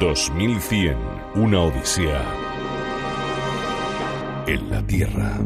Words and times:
2100, 0.00 0.96
una 1.34 1.60
odisea 1.60 2.24
en 4.46 4.70
la 4.70 4.82
Tierra. 4.86 5.38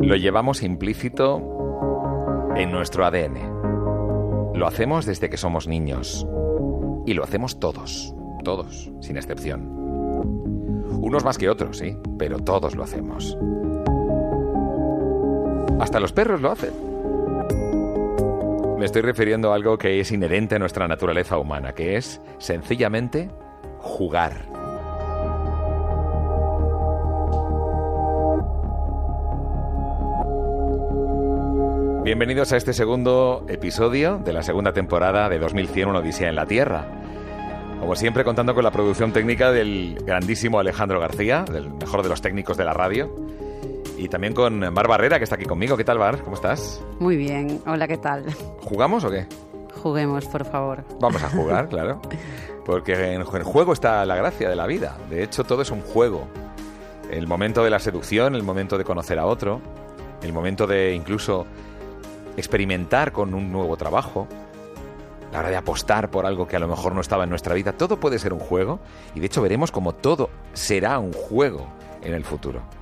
Lo 0.00 0.16
llevamos 0.16 0.62
implícito 0.62 1.42
en 2.56 2.72
nuestro 2.72 3.04
ADN. 3.04 4.54
Lo 4.54 4.66
hacemos 4.66 5.04
desde 5.04 5.28
que 5.28 5.36
somos 5.36 5.68
niños. 5.68 6.26
Y 7.04 7.12
lo 7.12 7.22
hacemos 7.22 7.60
todos, 7.60 8.14
todos, 8.42 8.90
sin 9.02 9.18
excepción. 9.18 9.68
Unos 11.02 11.22
más 11.22 11.36
que 11.36 11.50
otros, 11.50 11.76
sí, 11.76 11.98
pero 12.18 12.38
todos 12.38 12.74
lo 12.74 12.82
hacemos. 12.82 13.36
Hasta 15.78 16.00
los 16.00 16.14
perros 16.14 16.40
lo 16.40 16.50
hacen. 16.50 16.89
Me 18.80 18.86
estoy 18.86 19.02
refiriendo 19.02 19.52
a 19.52 19.56
algo 19.56 19.76
que 19.76 20.00
es 20.00 20.10
inherente 20.10 20.54
a 20.54 20.58
nuestra 20.58 20.88
naturaleza 20.88 21.36
humana, 21.36 21.74
que 21.74 21.98
es 21.98 22.18
sencillamente 22.38 23.28
jugar. 23.78 24.32
Bienvenidos 32.04 32.54
a 32.54 32.56
este 32.56 32.72
segundo 32.72 33.44
episodio 33.50 34.16
de 34.16 34.32
la 34.32 34.42
segunda 34.42 34.72
temporada 34.72 35.28
de 35.28 35.38
2100 35.38 35.88
Una 35.90 35.98
Odisea 35.98 36.30
en 36.30 36.36
la 36.36 36.46
Tierra. 36.46 36.86
Como 37.80 37.94
siempre, 37.96 38.24
contando 38.24 38.54
con 38.54 38.64
la 38.64 38.70
producción 38.70 39.12
técnica 39.12 39.52
del 39.52 39.98
grandísimo 40.06 40.58
Alejandro 40.58 41.00
García, 41.00 41.44
del 41.44 41.68
mejor 41.68 42.02
de 42.02 42.08
los 42.08 42.22
técnicos 42.22 42.56
de 42.56 42.64
la 42.64 42.72
radio 42.72 43.14
y 44.00 44.08
también 44.08 44.32
con 44.32 44.60
Bar 44.72 44.88
Barrera, 44.88 45.18
que 45.18 45.24
está 45.24 45.36
aquí 45.36 45.44
conmigo. 45.44 45.76
¿Qué 45.76 45.84
tal, 45.84 45.98
Bar? 45.98 46.22
¿Cómo 46.22 46.34
estás? 46.34 46.82
Muy 46.98 47.16
bien. 47.16 47.60
Hola, 47.66 47.86
¿qué 47.86 47.98
tal? 47.98 48.24
¿Jugamos 48.62 49.04
o 49.04 49.10
qué? 49.10 49.26
Juguemos, 49.82 50.24
por 50.26 50.46
favor. 50.46 50.84
Vamos 51.00 51.22
a 51.22 51.28
jugar, 51.28 51.68
claro. 51.68 52.00
Porque 52.64 52.94
en 52.94 53.20
el 53.20 53.24
juego 53.44 53.74
está 53.74 54.04
la 54.06 54.16
gracia 54.16 54.48
de 54.48 54.56
la 54.56 54.66
vida. 54.66 54.96
De 55.10 55.22
hecho, 55.22 55.44
todo 55.44 55.60
es 55.60 55.70
un 55.70 55.82
juego. 55.82 56.26
El 57.10 57.26
momento 57.26 57.62
de 57.62 57.68
la 57.68 57.78
seducción, 57.78 58.34
el 58.34 58.42
momento 58.42 58.78
de 58.78 58.84
conocer 58.84 59.18
a 59.18 59.26
otro, 59.26 59.60
el 60.22 60.32
momento 60.32 60.66
de 60.66 60.94
incluso 60.94 61.46
experimentar 62.38 63.12
con 63.12 63.34
un 63.34 63.52
nuevo 63.52 63.76
trabajo, 63.76 64.26
la 65.30 65.40
hora 65.40 65.50
de 65.50 65.56
apostar 65.56 66.10
por 66.10 66.24
algo 66.24 66.46
que 66.46 66.56
a 66.56 66.60
lo 66.60 66.68
mejor 66.68 66.94
no 66.94 67.02
estaba 67.02 67.24
en 67.24 67.30
nuestra 67.30 67.54
vida, 67.54 67.72
todo 67.72 68.00
puede 68.00 68.18
ser 68.18 68.32
un 68.32 68.40
juego 68.40 68.80
y 69.14 69.20
de 69.20 69.26
hecho 69.26 69.42
veremos 69.42 69.70
como 69.70 69.92
todo 69.92 70.30
será 70.54 70.98
un 70.98 71.12
juego 71.12 71.66
en 72.02 72.14
el 72.14 72.24
futuro. 72.24 72.79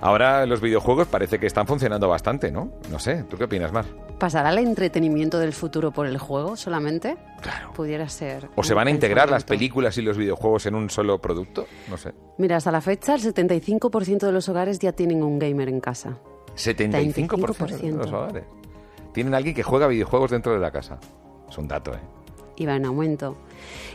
Ahora 0.00 0.44
los 0.46 0.60
videojuegos 0.60 1.08
parece 1.08 1.38
que 1.38 1.46
están 1.46 1.66
funcionando 1.66 2.08
bastante, 2.08 2.50
¿no? 2.50 2.70
No 2.90 2.98
sé, 2.98 3.24
¿tú 3.24 3.36
qué 3.36 3.44
opinas, 3.44 3.72
Mar? 3.72 3.86
¿Pasará 4.18 4.50
el 4.50 4.58
entretenimiento 4.58 5.38
del 5.38 5.52
futuro 5.52 5.90
por 5.90 6.06
el 6.06 6.16
juego 6.18 6.56
solamente? 6.56 7.16
Claro. 7.42 7.72
Pudiera 7.74 8.08
ser. 8.08 8.48
¿O 8.56 8.62
se 8.62 8.72
van 8.72 8.88
a 8.88 8.90
integrar 8.90 9.30
las 9.30 9.44
películas 9.44 9.98
y 9.98 10.02
los 10.02 10.16
videojuegos 10.16 10.66
en 10.66 10.74
un 10.74 10.88
solo 10.88 11.20
producto? 11.20 11.66
No 11.88 11.98
sé. 11.98 12.14
Mira, 12.38 12.56
hasta 12.56 12.70
la 12.70 12.80
fecha 12.80 13.14
el 13.14 13.22
75% 13.22 14.18
de 14.18 14.32
los 14.32 14.48
hogares 14.48 14.78
ya 14.78 14.92
tienen 14.92 15.22
un 15.22 15.38
gamer 15.38 15.68
en 15.68 15.80
casa. 15.80 16.18
75%, 16.56 17.78
de 17.78 17.90
los 17.92 18.12
hogares. 18.12 18.44
Tienen 19.12 19.34
alguien 19.34 19.54
que 19.54 19.62
juega 19.62 19.86
videojuegos 19.86 20.30
dentro 20.30 20.52
de 20.52 20.58
la 20.60 20.70
casa. 20.70 20.98
Es 21.48 21.58
un 21.58 21.68
dato, 21.68 21.92
¿eh? 21.92 22.00
Y 22.56 22.64
va 22.64 22.76
en 22.76 22.86
aumento. 22.86 23.36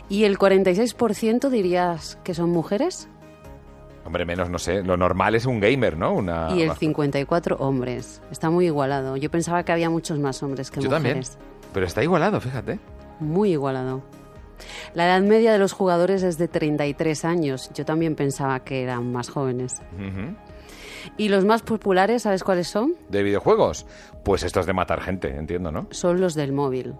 ¿Y 0.08 0.24
el 0.24 0.38
46% 0.38 1.48
dirías 1.48 2.18
que 2.22 2.34
son 2.34 2.50
mujeres? 2.50 3.08
Hombre, 4.04 4.24
menos, 4.24 4.50
no 4.50 4.58
sé. 4.58 4.82
Lo 4.82 4.96
normal 4.96 5.34
es 5.34 5.46
un 5.46 5.60
gamer, 5.60 5.96
¿no? 5.96 6.12
Una, 6.12 6.48
y 6.54 6.62
el 6.62 6.72
54 6.72 7.56
hombres. 7.56 8.20
Está 8.30 8.50
muy 8.50 8.66
igualado. 8.66 9.16
Yo 9.16 9.30
pensaba 9.30 9.62
que 9.64 9.72
había 9.72 9.90
muchos 9.90 10.18
más 10.18 10.42
hombres 10.42 10.70
que 10.70 10.80
Yo 10.80 10.90
mujeres. 10.90 11.30
también. 11.30 11.52
Pero 11.72 11.86
está 11.86 12.02
igualado, 12.02 12.40
fíjate. 12.40 12.80
Muy 13.20 13.52
igualado. 13.52 14.02
La 14.94 15.06
edad 15.06 15.22
media 15.22 15.52
de 15.52 15.58
los 15.58 15.72
jugadores 15.72 16.22
es 16.22 16.36
de 16.38 16.48
33 16.48 17.24
años. 17.24 17.70
Yo 17.74 17.84
también 17.84 18.14
pensaba 18.14 18.60
que 18.60 18.82
eran 18.82 19.12
más 19.12 19.28
jóvenes. 19.30 19.80
¿Y 21.16 21.28
los 21.28 21.44
más 21.44 21.62
populares, 21.62 22.22
sabes 22.22 22.44
cuáles 22.44 22.68
son? 22.68 22.94
¿De 23.08 23.22
videojuegos? 23.22 23.86
Pues 24.24 24.42
estos 24.44 24.66
de 24.66 24.72
matar 24.72 25.00
gente, 25.00 25.34
entiendo, 25.36 25.72
¿no? 25.72 25.86
Son 25.90 26.20
los 26.20 26.34
del 26.34 26.52
móvil. 26.52 26.94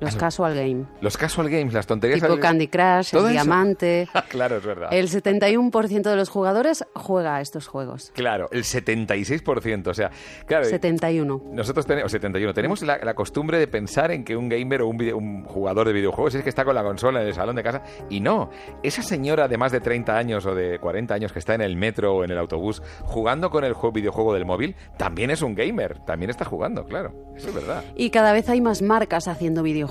Los 0.00 0.16
casual 0.16 0.54
game. 0.54 0.84
Los 1.00 1.16
casual 1.16 1.48
games, 1.48 1.72
las 1.72 1.86
tonterías... 1.86 2.20
Tipo 2.20 2.38
Candy 2.38 2.68
Crush, 2.68 3.10
¿Todo 3.12 3.28
el? 3.28 3.32
Diamante. 3.32 4.08
claro, 4.28 4.56
es 4.58 4.64
verdad. 4.64 4.88
El 4.92 5.08
71% 5.08 6.02
de 6.02 6.16
los 6.16 6.28
jugadores 6.28 6.84
juega 6.94 7.36
a 7.36 7.40
estos 7.40 7.66
juegos. 7.68 8.10
Claro, 8.14 8.48
el 8.52 8.64
76%. 8.64 9.86
O 9.88 9.94
sea, 9.94 10.10
claro... 10.46 10.64
71. 10.64 11.42
Nosotros 11.52 11.86
tenemos, 11.86 12.12
71, 12.12 12.52
tenemos 12.54 12.82
la, 12.82 12.98
la 12.98 13.14
costumbre 13.14 13.58
de 13.58 13.66
pensar 13.68 14.10
en 14.10 14.24
que 14.24 14.36
un 14.36 14.48
gamer 14.48 14.82
o 14.82 14.88
un, 14.88 14.96
video- 14.96 15.16
un 15.16 15.44
jugador 15.44 15.86
de 15.86 15.92
videojuegos 15.92 16.34
es 16.34 16.42
que 16.42 16.48
está 16.48 16.64
con 16.64 16.74
la 16.74 16.82
consola 16.82 17.20
en 17.22 17.28
el 17.28 17.34
salón 17.34 17.56
de 17.56 17.62
casa 17.62 17.82
y 18.10 18.20
no, 18.20 18.50
esa 18.82 19.02
señora 19.02 19.48
de 19.48 19.56
más 19.58 19.72
de 19.72 19.80
30 19.80 20.16
años 20.16 20.44
o 20.46 20.54
de 20.54 20.78
40 20.78 21.14
años 21.14 21.32
que 21.32 21.38
está 21.38 21.54
en 21.54 21.60
el 21.62 21.76
metro 21.76 22.14
o 22.16 22.24
en 22.24 22.30
el 22.30 22.38
autobús 22.38 22.82
jugando 23.02 23.50
con 23.50 23.64
el 23.64 23.74
jue- 23.74 23.92
videojuego 23.92 24.34
del 24.34 24.44
móvil, 24.44 24.74
también 24.98 25.30
es 25.30 25.42
un 25.42 25.54
gamer, 25.54 26.00
también 26.04 26.30
está 26.30 26.44
jugando, 26.44 26.84
claro, 26.84 27.12
eso 27.36 27.48
es 27.48 27.54
verdad. 27.54 27.84
Y 27.96 28.10
cada 28.10 28.32
vez 28.32 28.48
hay 28.48 28.60
más 28.60 28.82
marcas 28.82 29.28
haciendo 29.28 29.62
videojuegos. 29.62 29.83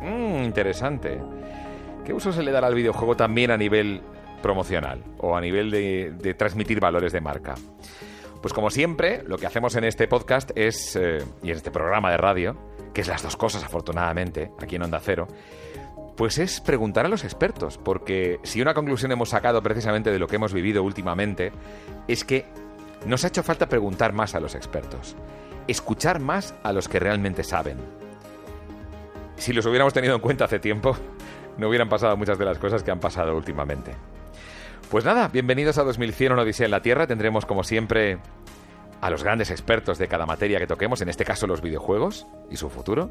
Mm, 0.00 0.44
interesante. 0.44 1.20
¿Qué 2.04 2.12
uso 2.12 2.32
se 2.32 2.42
le 2.42 2.50
dará 2.50 2.66
al 2.68 2.74
videojuego 2.74 3.16
también 3.16 3.50
a 3.50 3.56
nivel 3.56 4.00
promocional 4.42 5.02
o 5.18 5.36
a 5.36 5.40
nivel 5.40 5.70
de, 5.70 6.12
de 6.16 6.34
transmitir 6.34 6.80
valores 6.80 7.12
de 7.12 7.20
marca? 7.20 7.54
Pues 8.40 8.54
como 8.54 8.70
siempre, 8.70 9.22
lo 9.26 9.36
que 9.36 9.46
hacemos 9.46 9.74
en 9.74 9.84
este 9.84 10.06
podcast 10.06 10.52
es, 10.54 10.94
eh, 10.94 11.18
y 11.42 11.50
en 11.50 11.56
este 11.56 11.72
programa 11.72 12.10
de 12.10 12.16
radio, 12.16 12.56
que 12.94 13.00
es 13.00 13.08
las 13.08 13.22
dos 13.22 13.36
cosas 13.36 13.64
afortunadamente, 13.64 14.52
aquí 14.60 14.76
en 14.76 14.82
Onda 14.82 15.00
Cero, 15.00 15.26
pues 16.16 16.38
es 16.38 16.60
preguntar 16.60 17.04
a 17.04 17.08
los 17.08 17.24
expertos, 17.24 17.78
porque 17.78 18.38
si 18.44 18.62
una 18.62 18.74
conclusión 18.74 19.10
hemos 19.10 19.30
sacado 19.30 19.60
precisamente 19.62 20.12
de 20.12 20.18
lo 20.18 20.28
que 20.28 20.36
hemos 20.36 20.52
vivido 20.52 20.82
últimamente, 20.84 21.52
es 22.06 22.24
que 22.24 22.44
nos 23.06 23.24
ha 23.24 23.28
hecho 23.28 23.42
falta 23.42 23.68
preguntar 23.68 24.12
más 24.12 24.34
a 24.34 24.40
los 24.40 24.54
expertos, 24.54 25.16
escuchar 25.66 26.20
más 26.20 26.54
a 26.62 26.72
los 26.72 26.88
que 26.88 27.00
realmente 27.00 27.42
saben. 27.42 27.78
Si 29.38 29.52
los 29.52 29.64
hubiéramos 29.66 29.94
tenido 29.94 30.14
en 30.14 30.20
cuenta 30.20 30.44
hace 30.44 30.58
tiempo, 30.58 30.96
no 31.58 31.68
hubieran 31.68 31.88
pasado 31.88 32.16
muchas 32.16 32.38
de 32.38 32.44
las 32.44 32.58
cosas 32.58 32.82
que 32.82 32.90
han 32.90 32.98
pasado 32.98 33.36
últimamente. 33.36 33.94
Pues 34.90 35.04
nada, 35.04 35.28
bienvenidos 35.28 35.78
a 35.78 35.84
2100 35.84 36.32
Una 36.32 36.42
Odisea 36.42 36.66
en 36.66 36.72
la 36.72 36.82
Tierra. 36.82 37.06
Tendremos 37.06 37.46
como 37.46 37.62
siempre 37.62 38.18
a 39.00 39.10
los 39.10 39.22
grandes 39.22 39.50
expertos 39.50 39.96
de 39.96 40.08
cada 40.08 40.26
materia 40.26 40.58
que 40.58 40.66
toquemos, 40.66 41.00
en 41.02 41.08
este 41.08 41.24
caso 41.24 41.46
los 41.46 41.62
videojuegos 41.62 42.26
y 42.50 42.56
su 42.56 42.68
futuro. 42.68 43.10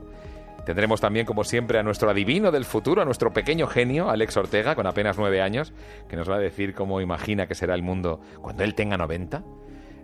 Tendremos 0.65 0.99
también, 0.99 1.25
como 1.25 1.45
siempre, 1.45 1.79
a 1.79 1.83
nuestro 1.83 2.09
adivino 2.09 2.51
del 2.51 2.65
futuro, 2.65 3.01
a 3.01 3.05
nuestro 3.05 3.31
pequeño 3.31 3.67
genio, 3.67 4.09
Alex 4.09 4.35
Ortega, 4.35 4.75
con 4.75 4.85
apenas 4.85 5.17
nueve 5.17 5.41
años, 5.41 5.71
que 6.09 6.17
nos 6.17 6.29
va 6.29 6.35
a 6.35 6.39
decir 6.39 6.73
cómo 6.73 6.99
imagina 6.99 7.47
que 7.47 7.55
será 7.55 7.73
el 7.73 7.83
mundo 7.83 8.19
cuando 8.41 8.65
él 8.65 8.75
tenga 8.75 8.97
90, 8.97 9.45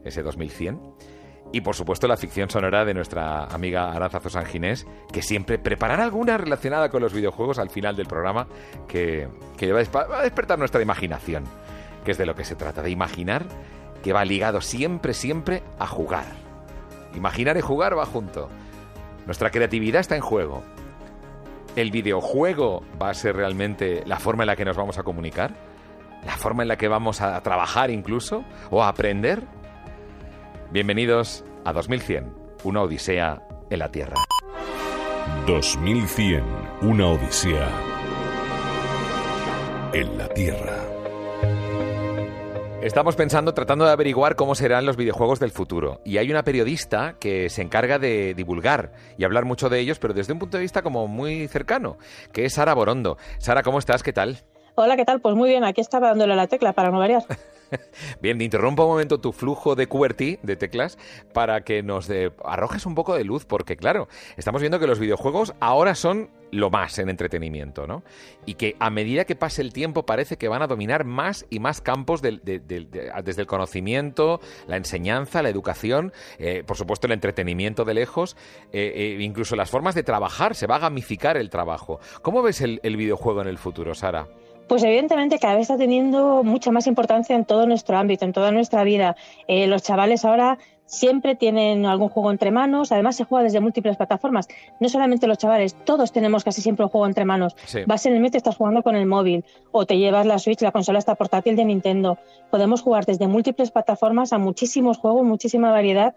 ese 0.05 0.23
2100. 0.23 0.79
Y 1.53 1.61
por 1.61 1.75
supuesto 1.75 2.07
la 2.07 2.17
ficción 2.17 2.49
sonora 2.49 2.83
de 2.83 2.95
nuestra 2.95 3.43
amiga 3.43 3.91
Aranzazo 3.91 4.27
San 4.27 4.47
Ginés, 4.47 4.87
que 5.11 5.21
siempre 5.21 5.59
preparará 5.59 6.03
alguna 6.03 6.35
relacionada 6.35 6.89
con 6.89 7.03
los 7.03 7.13
videojuegos 7.13 7.59
al 7.59 7.69
final 7.69 7.95
del 7.95 8.07
programa, 8.07 8.47
que, 8.87 9.29
que 9.55 9.71
va 9.71 9.79
a 10.17 10.23
despertar 10.23 10.57
nuestra 10.57 10.81
imaginación, 10.81 11.43
que 12.03 12.11
es 12.11 12.17
de 12.17 12.25
lo 12.25 12.33
que 12.33 12.43
se 12.43 12.55
trata, 12.55 12.81
de 12.81 12.89
imaginar 12.89 13.45
que 14.01 14.13
va 14.13 14.25
ligado 14.25 14.61
siempre, 14.61 15.13
siempre 15.13 15.61
a 15.77 15.85
jugar. 15.85 16.25
Imaginar 17.15 17.55
y 17.55 17.61
jugar 17.61 17.95
va 17.95 18.07
junto. 18.07 18.49
Nuestra 19.27 19.51
creatividad 19.51 20.01
está 20.01 20.15
en 20.15 20.21
juego. 20.21 20.63
¿El 21.75 21.91
videojuego 21.91 22.83
va 22.99 23.11
a 23.11 23.13
ser 23.13 23.35
realmente 23.35 24.01
la 24.07 24.17
forma 24.17 24.41
en 24.41 24.47
la 24.47 24.55
que 24.55 24.65
nos 24.65 24.75
vamos 24.75 24.97
a 24.97 25.03
comunicar? 25.03 25.53
¿La 26.25 26.35
forma 26.35 26.63
en 26.63 26.69
la 26.69 26.77
que 26.77 26.87
vamos 26.87 27.21
a 27.21 27.39
trabajar 27.41 27.91
incluso? 27.91 28.43
¿O 28.71 28.83
a 28.83 28.87
aprender? 28.87 29.43
Bienvenidos 30.73 31.45
a 31.65 31.71
2100, 31.71 32.33
una 32.63 32.81
odisea 32.81 33.43
en 33.69 33.77
la 33.77 33.91
Tierra. 33.91 34.15
2100, 35.45 36.43
una 36.81 37.09
odisea 37.09 37.69
en 39.93 40.17
la 40.17 40.27
Tierra. 40.29 40.79
Estamos 42.81 43.15
pensando, 43.15 43.53
tratando 43.53 43.85
de 43.85 43.91
averiguar 43.91 44.35
cómo 44.35 44.55
serán 44.55 44.87
los 44.87 44.97
videojuegos 44.97 45.39
del 45.39 45.51
futuro. 45.51 46.01
Y 46.03 46.17
hay 46.17 46.31
una 46.31 46.41
periodista 46.41 47.17
que 47.19 47.51
se 47.51 47.61
encarga 47.61 47.99
de 47.99 48.33
divulgar 48.33 48.93
y 49.15 49.25
hablar 49.25 49.45
mucho 49.45 49.69
de 49.69 49.79
ellos, 49.79 49.99
pero 49.99 50.15
desde 50.15 50.33
un 50.33 50.39
punto 50.39 50.57
de 50.57 50.63
vista 50.63 50.81
como 50.81 51.07
muy 51.07 51.47
cercano, 51.49 51.99
que 52.31 52.45
es 52.45 52.53
Sara 52.55 52.73
Borondo. 52.73 53.19
Sara, 53.37 53.61
¿cómo 53.61 53.77
estás? 53.77 54.01
¿Qué 54.01 54.11
tal? 54.11 54.39
Hola, 54.73 54.95
¿qué 54.95 55.05
tal? 55.05 55.21
Pues 55.21 55.35
muy 55.35 55.49
bien, 55.51 55.63
aquí 55.65 55.81
estaba 55.81 56.07
dándole 56.07 56.35
la 56.35 56.47
tecla 56.47 56.73
para 56.73 56.89
no 56.89 56.97
variar. 56.97 57.21
Bien, 58.21 58.39
interrumpo 58.41 58.83
un 58.83 58.91
momento 58.91 59.19
tu 59.19 59.31
flujo 59.31 59.75
de 59.75 59.87
QWERTY, 59.87 60.39
de 60.43 60.55
teclas, 60.55 60.97
para 61.33 61.61
que 61.61 61.83
nos 61.83 62.09
arrojes 62.43 62.85
un 62.85 62.95
poco 62.95 63.15
de 63.15 63.23
luz, 63.23 63.45
porque 63.45 63.77
claro, 63.77 64.07
estamos 64.37 64.61
viendo 64.61 64.79
que 64.79 64.87
los 64.87 64.99
videojuegos 64.99 65.53
ahora 65.59 65.95
son 65.95 66.29
lo 66.53 66.69
más 66.69 66.99
en 66.99 67.09
entretenimiento, 67.09 67.87
¿no? 67.87 68.03
Y 68.45 68.53
que 68.53 68.75
a 68.79 68.89
medida 68.89 69.25
que 69.25 69.35
pase 69.35 69.61
el 69.61 69.73
tiempo 69.73 70.05
parece 70.05 70.37
que 70.37 70.47
van 70.47 70.61
a 70.61 70.67
dominar 70.67 71.03
más 71.03 71.45
y 71.49 71.59
más 71.59 71.81
campos 71.81 72.21
desde 72.21 73.41
el 73.41 73.47
conocimiento, 73.47 74.39
la 74.67 74.77
enseñanza, 74.77 75.41
la 75.41 75.49
educación, 75.49 76.13
eh, 76.37 76.63
por 76.65 76.77
supuesto 76.77 77.07
el 77.07 77.13
entretenimiento 77.13 77.85
de 77.85 77.95
lejos, 77.95 78.37
eh, 78.71 78.93
eh, 78.95 79.17
incluso 79.21 79.55
las 79.55 79.71
formas 79.71 79.95
de 79.95 80.03
trabajar, 80.03 80.55
se 80.55 80.67
va 80.67 80.75
a 80.75 80.79
gamificar 80.79 81.37
el 81.37 81.49
trabajo. 81.49 81.99
¿Cómo 82.21 82.41
ves 82.43 82.61
el, 82.61 82.79
el 82.83 82.97
videojuego 82.97 83.41
en 83.41 83.47
el 83.47 83.57
futuro, 83.57 83.95
Sara? 83.95 84.27
Pues 84.67 84.83
evidentemente 84.83 85.39
cada 85.39 85.55
vez 85.55 85.63
está 85.63 85.77
teniendo 85.77 86.43
mucha 86.43 86.71
más 86.71 86.87
importancia 86.87 87.35
en 87.35 87.45
todo 87.45 87.67
nuestro 87.67 87.97
ámbito, 87.97 88.25
en 88.25 88.33
toda 88.33 88.51
nuestra 88.51 88.83
vida. 88.83 89.15
los 89.47 89.83
chavales 89.83 90.25
ahora 90.25 90.57
siempre 90.85 91.35
tienen 91.35 91.85
algún 91.85 92.09
juego 92.09 92.31
entre 92.31 92.51
manos. 92.51 92.91
Además, 92.91 93.15
se 93.15 93.23
juega 93.23 93.43
desde 93.43 93.59
múltiples 93.59 93.97
plataformas. 93.97 94.47
No 94.79 94.89
solamente 94.89 95.27
los 95.27 95.37
chavales, 95.37 95.75
todos 95.85 96.11
tenemos 96.11 96.43
casi 96.43 96.61
siempre 96.61 96.85
un 96.85 96.89
juego 96.89 97.07
entre 97.07 97.25
manos. 97.25 97.55
Vas 97.87 98.05
en 98.05 98.13
el 98.13 98.19
metro 98.19 98.37
y 98.37 98.39
estás 98.39 98.55
jugando 98.55 98.83
con 98.83 98.95
el 98.95 99.05
móvil, 99.05 99.43
o 99.71 99.85
te 99.85 99.97
llevas 99.97 100.25
la 100.25 100.39
Switch, 100.39 100.61
la 100.61 100.71
consola 100.71 100.99
esta 100.99 101.15
portátil 101.15 101.55
de 101.55 101.65
Nintendo. 101.65 102.17
Podemos 102.51 102.81
jugar 102.81 103.05
desde 103.05 103.27
múltiples 103.27 103.71
plataformas 103.71 104.33
a 104.33 104.37
muchísimos 104.37 104.97
juegos, 104.97 105.23
muchísima 105.23 105.71
variedad 105.71 106.15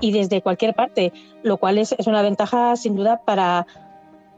y 0.00 0.12
desde 0.12 0.42
cualquier 0.42 0.74
parte, 0.74 1.12
lo 1.42 1.58
cual 1.58 1.78
es, 1.78 1.94
una 2.06 2.22
ventaja 2.22 2.76
sin 2.76 2.96
duda 2.96 3.20
para, 3.24 3.66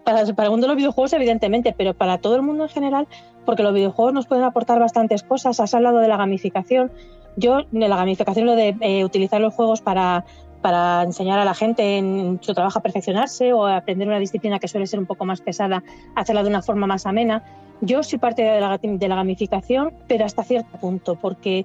para, 0.04 0.24
para 0.34 0.46
el 0.46 0.50
mundo 0.50 0.66
de 0.66 0.68
los 0.68 0.76
videojuegos, 0.76 1.12
evidentemente, 1.12 1.74
pero 1.76 1.94
para 1.94 2.18
todo 2.18 2.36
el 2.36 2.42
mundo 2.42 2.64
en 2.64 2.70
general, 2.70 3.08
porque 3.48 3.62
los 3.62 3.72
videojuegos 3.72 4.12
nos 4.12 4.26
pueden 4.26 4.44
aportar 4.44 4.78
bastantes 4.78 5.22
cosas. 5.22 5.58
Has 5.58 5.72
hablado 5.72 6.00
de 6.00 6.08
la 6.08 6.18
gamificación 6.18 6.92
yo, 7.34 7.62
la 7.72 7.96
gamificación, 7.96 8.44
lo 8.44 8.54
de 8.54 8.76
eh, 8.82 9.06
utilizar 9.06 9.40
los 9.40 9.54
juegos 9.54 9.80
para, 9.80 10.26
para 10.60 11.02
enseñar 11.02 11.38
a 11.38 11.46
la 11.46 11.54
gente 11.54 11.96
en 11.96 12.38
su 12.42 12.52
trabajo 12.52 12.78
a 12.78 12.82
perfeccionarse 12.82 13.54
o 13.54 13.66
aprender 13.66 14.06
una 14.06 14.18
disciplina 14.18 14.58
que 14.58 14.68
suele 14.68 14.86
ser 14.86 14.98
un 14.98 15.06
poco 15.06 15.24
más 15.24 15.40
pesada, 15.40 15.82
hacerla 16.14 16.42
de 16.42 16.50
una 16.50 16.60
forma 16.60 16.86
más 16.86 17.06
amena. 17.06 17.42
Yo 17.80 18.02
soy 18.02 18.18
parte 18.18 18.42
de 18.42 18.78
de 18.82 19.08
la 19.08 19.14
gamificación, 19.14 19.94
pero 20.08 20.26
hasta 20.26 20.44
cierto 20.44 20.76
punto, 20.76 21.14
porque 21.14 21.64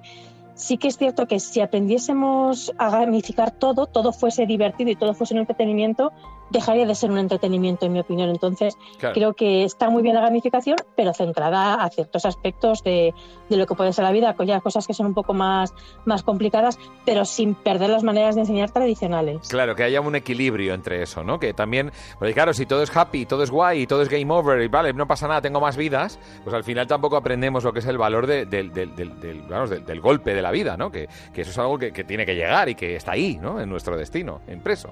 sí 0.54 0.78
que 0.78 0.88
es 0.88 0.96
cierto 0.96 1.26
que 1.26 1.38
si 1.38 1.60
aprendiésemos 1.60 2.72
a 2.78 2.88
gamificar 2.88 3.50
todo, 3.50 3.84
todo 3.84 4.12
fuese 4.14 4.46
divertido 4.46 4.90
y 4.90 4.96
todo 4.96 5.12
fuese 5.12 5.34
un 5.34 5.40
entretenimiento, 5.40 6.12
dejaría 6.50 6.86
de 6.86 6.94
ser 6.94 7.10
un 7.10 7.18
entretenimiento, 7.18 7.86
en 7.86 7.92
mi 7.92 8.00
opinión. 8.00 8.30
Entonces, 8.30 8.76
creo 8.98 9.34
que 9.34 9.64
está 9.64 9.90
muy 9.90 10.02
bien 10.02 10.14
la 10.14 10.20
gamificación, 10.20 10.76
pero 10.96 11.12
centrada 11.12 11.74
a 11.74 11.88
ciertos 11.90 12.24
aspectos 12.24 12.82
de, 12.82 13.14
de, 13.48 13.56
lo 13.56 13.66
que 13.66 13.74
puede 13.74 13.92
ser 13.92 14.04
la 14.04 14.12
vida, 14.12 14.34
ya 14.44 14.60
cosas 14.60 14.86
que 14.86 14.94
son 14.94 15.06
un 15.06 15.14
poco 15.14 15.34
más, 15.34 15.72
más 16.04 16.22
complicadas, 16.22 16.78
pero 17.04 17.24
sin 17.24 17.54
perder 17.54 17.90
las 17.90 18.02
maneras 18.02 18.34
de 18.34 18.42
enseñar 18.42 18.70
tradicionales. 18.70 19.48
Claro, 19.48 19.74
que 19.74 19.84
haya 19.84 20.00
un 20.00 20.14
equilibrio 20.14 20.74
entre 20.74 21.02
eso, 21.02 21.24
¿no? 21.24 21.38
Que 21.38 21.54
también, 21.54 21.92
porque 22.18 22.34
claro, 22.34 22.52
si 22.52 22.66
todo 22.66 22.82
es 22.82 22.94
happy, 22.94 23.26
todo 23.26 23.42
es 23.42 23.50
guay, 23.50 23.86
todo 23.86 24.02
es 24.02 24.08
game 24.08 24.32
over, 24.32 24.60
y 24.62 24.68
vale, 24.68 24.92
no 24.92 25.06
pasa 25.06 25.28
nada, 25.28 25.40
tengo 25.40 25.60
más 25.60 25.76
vidas, 25.76 26.18
pues 26.42 26.54
al 26.54 26.64
final 26.64 26.86
tampoco 26.86 27.16
aprendemos 27.16 27.64
lo 27.64 27.72
que 27.72 27.78
es 27.78 27.86
el 27.86 27.98
valor 27.98 28.26
del, 28.26 28.48
del, 28.48 28.72
del, 28.72 30.00
golpe 30.00 30.34
de 30.34 30.42
la 30.42 30.50
vida, 30.50 30.76
¿no? 30.76 30.90
Que, 30.90 31.08
que 31.32 31.42
eso 31.42 31.50
es 31.50 31.58
algo 31.58 31.78
que, 31.78 31.92
que 31.92 32.04
tiene 32.04 32.26
que 32.26 32.34
llegar 32.34 32.68
y 32.68 32.74
que 32.74 32.96
está 32.96 33.12
ahí, 33.12 33.38
¿no? 33.40 33.60
En 33.60 33.68
nuestro 33.68 33.96
destino, 33.96 34.42
impreso 34.48 34.90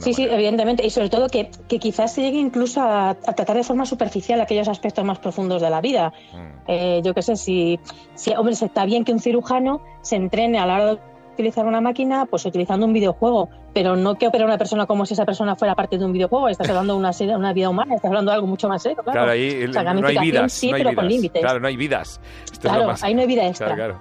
sí, 0.00 0.14
sí, 0.14 0.24
evidentemente. 0.30 0.84
Y 0.86 0.90
sobre 0.90 1.08
todo 1.08 1.28
que, 1.28 1.50
quizás 1.66 2.14
se 2.14 2.22
llegue 2.22 2.38
incluso 2.38 2.80
a, 2.82 3.14
tratar 3.14 3.56
de 3.56 3.64
forma 3.64 3.86
superficial 3.86 4.40
aquellos 4.40 4.68
aspectos 4.68 5.04
más 5.04 5.18
profundos 5.18 5.62
de 5.62 5.70
la 5.70 5.80
vida. 5.80 6.12
Mm. 6.32 6.46
Eh, 6.68 7.00
yo 7.04 7.14
qué 7.14 7.22
sé, 7.22 7.36
si, 7.36 7.78
si, 8.14 8.32
hombre, 8.34 8.54
está 8.54 8.84
bien 8.84 9.04
que 9.04 9.12
un 9.12 9.20
cirujano 9.20 9.82
se 10.02 10.16
entrene 10.16 10.58
a 10.58 10.66
la 10.66 10.74
hora 10.74 10.86
de 10.86 10.98
utilizar 11.36 11.66
una 11.66 11.82
máquina, 11.82 12.24
pues 12.24 12.46
utilizando 12.46 12.86
un 12.86 12.94
videojuego, 12.94 13.50
pero 13.74 13.94
no 13.94 14.14
que 14.14 14.26
opere 14.26 14.44
una 14.44 14.56
persona 14.56 14.86
como 14.86 15.04
si 15.04 15.12
esa 15.12 15.26
persona 15.26 15.54
fuera 15.54 15.74
parte 15.74 15.98
de 15.98 16.04
un 16.04 16.12
videojuego. 16.12 16.48
Estás 16.48 16.68
hablando 16.70 16.94
de 16.94 16.98
una, 16.98 17.10
una 17.36 17.52
vida 17.52 17.68
humana, 17.68 17.94
estás 17.94 18.08
hablando 18.08 18.30
de 18.30 18.36
algo 18.36 18.46
mucho 18.46 18.68
más 18.68 18.82
serio. 18.82 19.02
Claro, 19.04 19.30
ahí 19.30 19.66
no 19.70 20.06
hay 20.06 20.18
vidas. 20.18 20.52
Sí, 20.52 20.70
pero 20.72 20.94
con 20.94 21.06
límites. 21.06 21.42
Claro, 21.42 21.60
no 21.60 21.68
hay 21.68 21.76
vidas. 21.76 22.20
claro, 22.60 22.94
ahí 23.02 23.14
no 23.14 23.20
hay 23.20 23.26
vida 23.26 23.46
extra. 23.46 23.74
claro. 23.74 24.00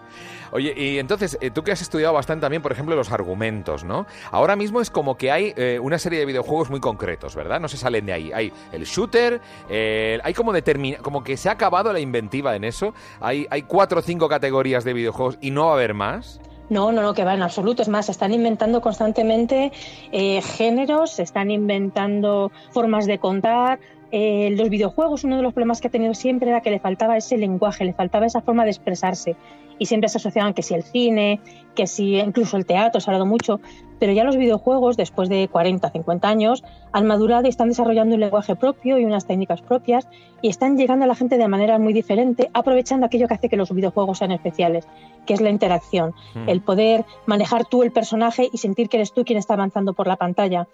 Oye, 0.51 0.74
y 0.75 1.00
entonces, 1.00 1.38
eh, 1.42 1.51
tú 1.51 1.63
que 1.63 1.71
has 1.71 1.81
estudiado 1.81 2.13
bastante 2.13 2.42
también, 2.42 2.62
por 2.62 2.71
ejemplo, 2.71 2.95
los 2.95 3.12
argumentos, 3.12 3.83
¿no? 3.83 4.06
Ahora 4.31 4.56
mismo 4.56 4.81
es 4.81 4.89
como 4.89 5.18
que 5.18 5.31
hay 5.31 5.53
eh, 5.56 5.80
una 5.81 5.97
serie 5.97 6.19
de 6.19 6.25
videojuegos 6.25 6.69
muy 6.69 6.80
concretos, 6.80 7.36
¿verdad? 7.36 7.59
No 7.59 7.68
se 7.68 7.77
salen 7.77 8.06
de 8.06 8.13
ahí. 8.13 8.31
Hay 8.33 8.51
el 8.71 8.86
shooter, 8.86 9.42
hay 9.69 10.33
como 10.33 10.53
determina, 10.53 10.97
como 10.97 11.24
que 11.24 11.38
se 11.38 11.50
ha 11.50 11.53
acabado 11.53 11.92
la 11.94 12.00
inventiva 12.00 12.56
en 12.56 12.63
eso. 12.63 12.94
Hay, 13.19 13.47
hay 13.50 13.63
cuatro 13.63 14.00
o 14.00 14.01
cinco 14.01 14.27
categorías 14.27 14.83
de 14.83 14.94
videojuegos 14.94 15.38
y 15.42 15.51
no 15.51 15.65
va 15.65 15.71
a 15.71 15.74
haber 15.75 15.94
más. 15.94 16.39
No, 16.69 16.92
no, 16.92 17.01
no, 17.01 17.13
que 17.13 17.24
va 17.24 17.36
en 17.36 17.44
absoluto. 17.44 17.81
Es 17.81 17.89
más, 17.89 18.09
están 18.09 18.33
inventando 18.33 18.81
constantemente 18.81 19.71
eh, 20.12 20.42
géneros, 20.42 21.19
están 21.19 21.51
inventando 21.51 22.51
formas 22.71 23.06
de 23.06 23.19
contar, 23.19 23.80
los 24.12 24.69
videojuegos, 24.69 25.25
uno 25.25 25.36
de 25.36 25.44
los 25.44 25.51
problemas 25.51 25.81
que 25.81 25.89
ha 25.89 25.92
tenido 25.92 26.13
siempre 26.13 26.50
era 26.50 26.62
que 26.62 26.69
le 26.69 26.80
faltaba 26.80 27.18
ese 27.18 27.38
lenguaje, 27.38 27.83
le 27.83 27.92
faltaba 27.92 28.25
esa 28.25 28.39
forma 28.39 28.63
de 28.63 28.69
expresarse. 28.69 29.36
Y 29.80 29.88
siempre 29.88 30.10
se 30.10 30.18
asociaban 30.18 30.54
que 30.54 30.62
si 30.62 30.74
el 30.74 30.83
cine, 30.83 31.39
que 31.75 31.88
si 31.88 32.18
incluso 32.18 32.57
el 32.57 32.66
teatro, 32.66 33.01
se 33.01 33.10
ha 33.10 33.13
hablado 33.13 33.25
mucho, 33.25 33.60
pero 34.00 34.13
ya 34.13 34.24
los 34.24 34.38
videojuegos, 34.38 34.98
después 34.98 35.30
de 35.30 35.48
40, 35.48 35.89
50 35.89 36.27
años, 36.27 36.63
han 36.92 37.06
madurado 37.06 37.45
y 37.45 37.50
están 37.50 37.69
desarrollando 37.69 38.16
un 38.16 38.22
lenguaje 38.22 38.56
propio 38.56 38.98
y 38.98 39.06
unas 39.06 39.25
técnicas 39.25 39.62
propias 39.62 40.07
y 40.42 40.50
están 40.50 40.77
llegando 40.77 41.06
a 41.06 41.07
la 41.07 41.16
gente 41.16 41.38
de 41.38 41.48
manera 41.48 41.80
muy 41.80 41.94
diferente, 41.94 42.50
aprovechando 42.54 43.06
aquello 43.06 43.27
que 43.27 43.33
hace 43.36 43.50
que 43.50 43.57
los 43.57 43.72
videojuegos 43.72 44.18
sean 44.18 44.31
especiales, 44.31 44.88
que 45.25 45.33
es 45.33 45.42
la 45.42 45.50
interacción, 45.50 46.13
hmm. 46.33 46.50
el 46.50 46.62
poder 46.62 47.06
manejar 47.25 47.66
tú 47.66 47.83
el 47.83 47.92
personaje 47.92 48.50
y 48.51 48.57
sentir 48.57 48.89
que 48.89 48.98
eres 48.98 49.13
tú 49.13 49.24
quien 49.24 49.39
está 49.39 49.54
avanzando 49.54 49.94
por 49.94 50.07
la 50.07 50.16
pantalla 50.16 50.68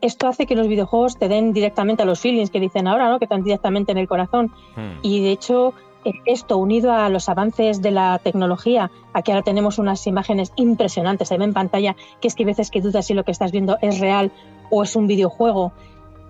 esto 0.00 0.26
hace 0.26 0.46
que 0.46 0.56
los 0.56 0.66
videojuegos 0.66 1.16
te 1.16 1.28
den 1.28 1.52
directamente 1.52 2.02
a 2.02 2.06
los 2.06 2.18
feelings 2.18 2.50
que 2.50 2.58
dicen 2.58 2.88
ahora, 2.88 3.08
¿no? 3.08 3.20
que 3.20 3.26
están 3.26 3.44
directamente 3.44 3.92
en 3.92 3.98
el 3.98 4.08
corazón. 4.08 4.52
Hmm. 4.74 4.98
Y 5.02 5.22
de 5.22 5.30
hecho, 5.30 5.74
esto 6.26 6.56
unido 6.56 6.92
a 6.92 7.08
los 7.08 7.28
avances 7.28 7.82
de 7.82 7.90
la 7.90 8.18
tecnología, 8.18 8.90
a 9.12 9.22
que 9.22 9.32
ahora 9.32 9.42
tenemos 9.42 9.78
unas 9.78 10.06
imágenes 10.06 10.52
impresionantes, 10.56 11.28
se 11.28 11.38
ve 11.38 11.44
en 11.44 11.52
pantalla, 11.52 11.96
que 12.20 12.28
es 12.28 12.34
que 12.34 12.42
hay 12.42 12.46
veces 12.46 12.70
que 12.70 12.80
dudas 12.80 13.06
si 13.06 13.14
lo 13.14 13.24
que 13.24 13.32
estás 13.32 13.52
viendo 13.52 13.78
es 13.82 14.00
real 14.00 14.32
o 14.70 14.82
es 14.82 14.96
un 14.96 15.06
videojuego. 15.06 15.72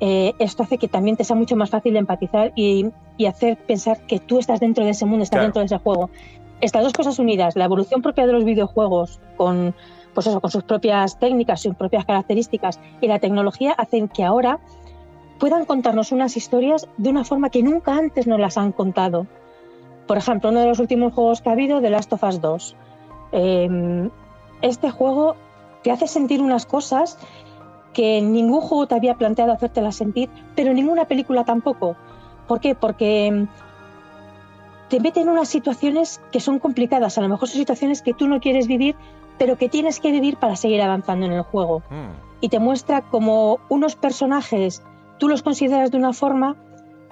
Eh, 0.00 0.34
esto 0.38 0.64
hace 0.64 0.78
que 0.78 0.88
también 0.88 1.16
te 1.16 1.24
sea 1.24 1.36
mucho 1.36 1.54
más 1.54 1.70
fácil 1.70 1.96
empatizar 1.96 2.52
y, 2.56 2.90
hacer 3.26 3.56
pensar 3.56 4.04
que 4.06 4.18
tú 4.18 4.40
estás 4.40 4.58
dentro 4.58 4.84
de 4.84 4.90
ese 4.90 5.06
mundo, 5.06 5.22
estás 5.22 5.42
dentro 5.42 5.60
de 5.60 5.66
ese 5.66 5.78
juego. 5.78 6.10
Estas 6.60 6.82
dos 6.82 6.92
cosas 6.92 7.20
unidas, 7.20 7.54
la 7.54 7.66
evolución 7.66 8.02
propia 8.02 8.26
de 8.26 8.32
los 8.32 8.44
videojuegos 8.44 9.20
con 9.36 9.76
pues 10.12 10.26
eso, 10.26 10.40
con 10.40 10.50
sus 10.50 10.64
propias 10.64 11.18
técnicas, 11.18 11.62
sus 11.62 11.74
propias 11.76 12.04
características 12.04 12.80
y 13.00 13.06
la 13.06 13.20
tecnología 13.20 13.72
hacen 13.72 14.08
que 14.08 14.24
ahora 14.24 14.58
puedan 15.38 15.64
contarnos 15.64 16.12
unas 16.12 16.36
historias 16.36 16.88
de 16.98 17.10
una 17.10 17.24
forma 17.24 17.50
que 17.50 17.62
nunca 17.62 17.96
antes 17.96 18.26
nos 18.26 18.38
las 18.38 18.58
han 18.58 18.72
contado. 18.72 19.26
Por 20.06 20.16
ejemplo, 20.18 20.50
uno 20.50 20.60
de 20.60 20.66
los 20.66 20.78
últimos 20.78 21.12
juegos 21.14 21.40
que 21.40 21.48
ha 21.48 21.52
habido, 21.52 21.80
The 21.80 21.90
Last 21.90 22.12
of 22.12 22.22
Us 22.24 22.40
2. 22.40 22.76
Em, 23.32 24.10
este 24.60 24.90
juego 24.90 25.36
te 25.82 25.90
hace 25.90 26.06
sentir 26.06 26.42
unas 26.42 26.66
cosas 26.66 27.18
que 27.92 28.20
ningún 28.20 28.60
juego 28.60 28.86
te 28.86 28.94
había 28.94 29.14
planteado 29.14 29.52
hacértelas 29.52 29.96
sentir, 29.96 30.30
pero 30.54 30.72
ninguna 30.72 31.04
película 31.04 31.44
tampoco. 31.44 31.96
¿Por 32.48 32.60
qué? 32.60 32.74
Porque 32.74 33.26
em, 33.26 33.48
te 34.88 35.00
mete 35.00 35.20
en 35.20 35.28
unas 35.28 35.48
situaciones 35.48 36.20
que 36.30 36.40
son 36.40 36.58
complicadas, 36.58 37.16
a 37.18 37.22
lo 37.22 37.28
mejor 37.28 37.48
son 37.48 37.58
situaciones 37.58 38.02
que 38.02 38.14
tú 38.14 38.28
no 38.28 38.40
quieres 38.40 38.66
vivir, 38.66 38.96
pero 39.38 39.56
que 39.56 39.68
tienes 39.68 40.00
que 40.00 40.12
vivir 40.12 40.36
para 40.36 40.56
seguir 40.56 40.82
avanzando 40.82 41.26
en 41.26 41.32
el 41.32 41.42
juego. 41.42 41.82
Hmm. 41.90 42.12
Y 42.40 42.48
te 42.48 42.58
muestra 42.58 43.02
como 43.02 43.58
unos 43.68 43.96
personajes, 43.96 44.82
tú 45.18 45.28
los 45.28 45.42
consideras 45.42 45.90
de 45.90 45.96
una 45.96 46.12
forma, 46.12 46.56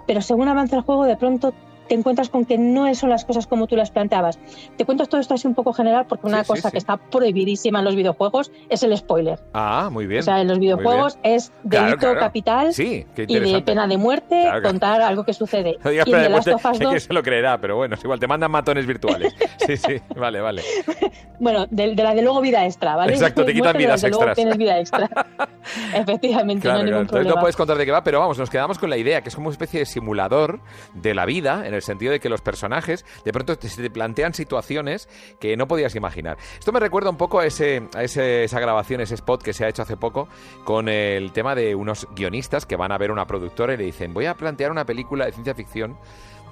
pero 0.06 0.20
según 0.20 0.48
avanza 0.48 0.76
el 0.76 0.82
juego, 0.82 1.04
de 1.04 1.16
pronto 1.16 1.54
te 1.90 1.96
encuentras 1.96 2.28
con 2.28 2.44
que 2.44 2.56
no 2.56 2.94
son 2.94 3.10
las 3.10 3.24
cosas 3.24 3.48
como 3.48 3.66
tú 3.66 3.74
las 3.74 3.90
planteabas. 3.90 4.38
Te 4.76 4.84
cuento 4.84 5.06
todo 5.06 5.20
esto 5.20 5.34
así 5.34 5.48
un 5.48 5.56
poco 5.56 5.72
general 5.72 6.06
porque 6.06 6.28
una 6.28 6.44
cosa 6.44 6.70
que 6.70 6.78
está 6.78 6.96
prohibidísima 6.96 7.80
en 7.80 7.84
los 7.84 7.96
videojuos 7.96 8.52
es 8.68 8.84
el 8.84 8.96
spoiler. 8.96 9.40
Ah, 9.54 9.88
muy 9.90 10.06
bien. 10.06 10.20
O 10.20 10.22
sea, 10.22 10.40
en 10.40 10.46
los 10.46 10.60
videojuegos 10.60 11.18
es 11.24 11.52
delito 11.64 12.14
capital 12.14 12.70
y 12.78 13.04
de 13.26 13.62
pena 13.62 13.88
de 13.88 13.96
muerte 13.96 14.48
contar 14.62 15.02
algo 15.02 15.24
que 15.24 15.32
sucede. 15.32 15.78
No 15.82 15.90
digas 15.90 16.06
y 16.06 16.12
de 16.12 16.28
Last 16.28 16.46
of 16.46 16.78
que 16.78 17.00
se 17.00 17.12
lo 17.12 17.24
creerá, 17.24 17.60
pero 17.60 17.74
bueno, 17.74 17.96
es 17.96 18.04
igual, 18.04 18.20
te 18.20 18.28
mandan 18.28 18.52
matones 18.52 18.86
virtuales. 18.86 19.34
sí, 19.66 19.76
sí, 19.76 20.00
vale, 20.14 20.40
vale. 20.40 20.62
bueno, 21.40 21.66
de, 21.70 21.96
la 21.96 22.14
de 22.14 22.22
luego 22.22 22.40
vida 22.40 22.64
extra, 22.66 22.94
¿vale? 22.94 23.14
Exacto, 23.14 23.44
te 23.44 23.52
quitan 23.52 23.76
vidas 23.76 24.04
extras. 24.04 24.20
Luego 24.20 24.34
tienes 24.36 24.56
vida 24.58 24.78
extra. 24.78 25.10
Efectivamente, 25.94 26.68
no 26.68 26.74
hay 26.74 26.84
ningún 26.84 27.06
problema. 27.08 27.34
No 27.34 27.40
puedes 27.40 27.56
contar 27.56 27.76
de 27.76 27.84
qué 27.84 27.90
va, 27.90 28.04
pero 28.04 28.20
vamos, 28.20 28.38
nos 28.38 28.48
quedamos 28.48 28.78
con 28.78 28.90
la 28.90 28.96
idea 28.96 29.22
que 29.22 29.28
es 29.28 29.34
como 29.34 29.48
una 29.48 29.54
especie 29.54 29.80
de 29.80 29.86
simulador 29.86 30.60
de 30.94 31.14
la 31.14 31.26
vida 31.26 31.66
en 31.66 31.74
el 31.74 31.79
sentido 31.82 32.12
de 32.12 32.20
que 32.20 32.28
los 32.28 32.40
personajes 32.40 33.04
de 33.24 33.32
pronto 33.32 33.56
te 33.56 33.90
plantean 33.90 34.34
situaciones 34.34 35.08
que 35.38 35.56
no 35.56 35.66
podías 35.68 35.94
imaginar. 35.94 36.38
Esto 36.58 36.72
me 36.72 36.80
recuerda 36.80 37.10
un 37.10 37.16
poco 37.16 37.40
a, 37.40 37.46
ese, 37.46 37.88
a 37.94 38.02
ese, 38.02 38.44
esa 38.44 38.60
grabación, 38.60 39.00
ese 39.00 39.14
spot 39.14 39.42
que 39.42 39.52
se 39.52 39.64
ha 39.64 39.68
hecho 39.68 39.82
hace 39.82 39.96
poco 39.96 40.28
con 40.64 40.88
el 40.88 41.32
tema 41.32 41.54
de 41.54 41.74
unos 41.74 42.08
guionistas 42.14 42.66
que 42.66 42.76
van 42.76 42.92
a 42.92 42.98
ver 42.98 43.10
una 43.10 43.26
productora 43.26 43.74
y 43.74 43.76
le 43.76 43.84
dicen, 43.84 44.12
voy 44.14 44.26
a 44.26 44.34
plantear 44.34 44.70
una 44.70 44.84
película 44.84 45.26
de 45.26 45.32
ciencia 45.32 45.54
ficción 45.54 45.96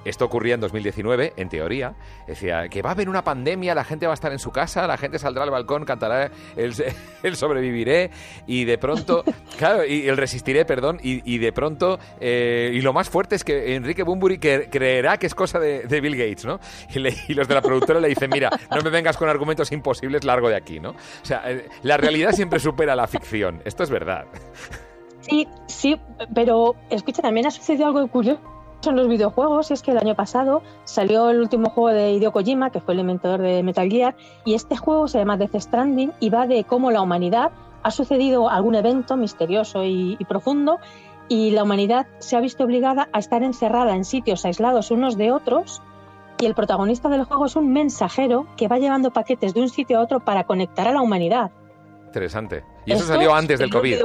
Esto 0.04 0.24
ocurría 0.24 0.54
en 0.54 0.60
2019, 0.60 1.34
en 1.36 1.48
teoría. 1.48 1.94
Decía 2.26 2.68
que 2.68 2.80
va 2.82 2.90
a 2.90 2.92
haber 2.92 3.08
una 3.08 3.22
pandemia, 3.24 3.74
la 3.74 3.84
gente 3.84 4.06
va 4.06 4.12
a 4.12 4.14
estar 4.14 4.32
en 4.32 4.38
su 4.38 4.50
casa, 4.50 4.86
la 4.86 4.96
gente 4.96 5.18
saldrá 5.18 5.44
al 5.44 5.50
balcón, 5.50 5.84
cantará 5.84 6.30
el, 6.56 6.72
el 7.22 7.36
sobreviviré 7.36 8.10
y 8.46 8.64
de 8.64 8.78
pronto, 8.78 9.24
claro, 9.58 9.84
y 9.84 10.08
el 10.08 10.16
resistiré, 10.16 10.64
perdón, 10.64 10.98
y, 11.02 11.20
y 11.30 11.38
de 11.38 11.52
pronto, 11.52 11.98
eh, 12.20 12.70
y 12.72 12.80
lo 12.80 12.92
más 12.92 13.10
fuerte 13.10 13.34
es 13.34 13.44
que 13.44 13.74
Enrique 13.74 14.02
Bumburi 14.02 14.38
que, 14.38 14.68
creerá 14.70 15.16
que 15.18 15.26
es 15.26 15.34
cosa 15.34 15.58
de, 15.58 15.82
de 15.82 16.00
Bill 16.00 16.16
Gates, 16.16 16.44
¿no? 16.44 16.60
Y, 16.94 17.00
le- 17.00 17.14
y 17.28 17.34
los 17.34 17.46
de 17.48 17.54
la 17.54 17.60
productora 17.62 18.00
le 18.00 18.08
dicen, 18.08 18.30
mira, 18.32 18.50
no 18.74 18.80
me 18.82 18.90
vengas 18.90 19.16
con 19.16 19.28
argumentos 19.28 19.70
imposibles, 19.72 20.24
largo 20.24 20.48
de 20.48 20.56
aquí, 20.56 20.80
¿no? 20.80 20.90
O 20.90 20.96
sea, 21.24 21.42
eh, 21.50 21.68
la 21.82 21.96
realidad 21.96 22.32
siempre 22.32 22.60
supera 22.60 22.94
la 22.96 23.06
ficción. 23.06 23.60
Esto 23.64 23.82
es 23.82 23.90
verdad. 23.90 24.24
Sí, 25.20 25.46
sí, 25.66 26.00
pero 26.34 26.74
escucha, 26.88 27.20
también 27.20 27.46
ha 27.46 27.50
sucedido 27.50 27.86
algo 27.86 28.06
curioso 28.08 28.40
en 28.86 28.96
los 28.96 29.08
videojuegos, 29.08 29.70
y 29.70 29.74
es 29.74 29.82
que 29.82 29.90
el 29.90 29.98
año 29.98 30.14
pasado 30.14 30.62
salió 30.84 31.30
el 31.30 31.40
último 31.40 31.70
juego 31.70 31.90
de 31.90 32.12
Hideo 32.12 32.32
Kojima, 32.32 32.70
que 32.70 32.80
fue 32.80 32.94
el 32.94 33.00
inventador 33.00 33.40
de 33.40 33.62
Metal 33.62 33.88
Gear, 33.90 34.16
y 34.44 34.54
este 34.54 34.76
juego 34.76 35.08
se 35.08 35.18
llama 35.18 35.36
Death 35.36 35.56
Stranding 35.56 36.12
y 36.20 36.30
va 36.30 36.46
de 36.46 36.64
cómo 36.64 36.90
la 36.90 37.02
humanidad 37.02 37.50
ha 37.82 37.90
sucedido 37.90 38.48
algún 38.48 38.74
evento 38.74 39.16
misterioso 39.16 39.84
y, 39.84 40.16
y 40.18 40.24
profundo 40.24 40.78
y 41.28 41.50
la 41.50 41.62
humanidad 41.62 42.06
se 42.18 42.36
ha 42.36 42.40
visto 42.40 42.64
obligada 42.64 43.08
a 43.12 43.18
estar 43.18 43.42
encerrada 43.42 43.94
en 43.94 44.04
sitios 44.04 44.44
aislados 44.44 44.90
unos 44.90 45.16
de 45.16 45.30
otros 45.30 45.82
y 46.40 46.46
el 46.46 46.54
protagonista 46.54 47.08
del 47.08 47.24
juego 47.24 47.46
es 47.46 47.56
un 47.56 47.72
mensajero 47.72 48.46
que 48.56 48.68
va 48.68 48.78
llevando 48.78 49.10
paquetes 49.10 49.54
de 49.54 49.60
un 49.60 49.68
sitio 49.68 49.98
a 49.98 50.02
otro 50.02 50.20
para 50.20 50.44
conectar 50.44 50.88
a 50.88 50.92
la 50.92 51.02
humanidad. 51.02 51.50
Interesante. 52.06 52.64
Y 52.88 52.92
eso 52.92 53.02
Esto 53.02 53.14
salió 53.14 53.34
antes 53.34 53.58
del 53.58 53.70
COVID. 53.70 53.96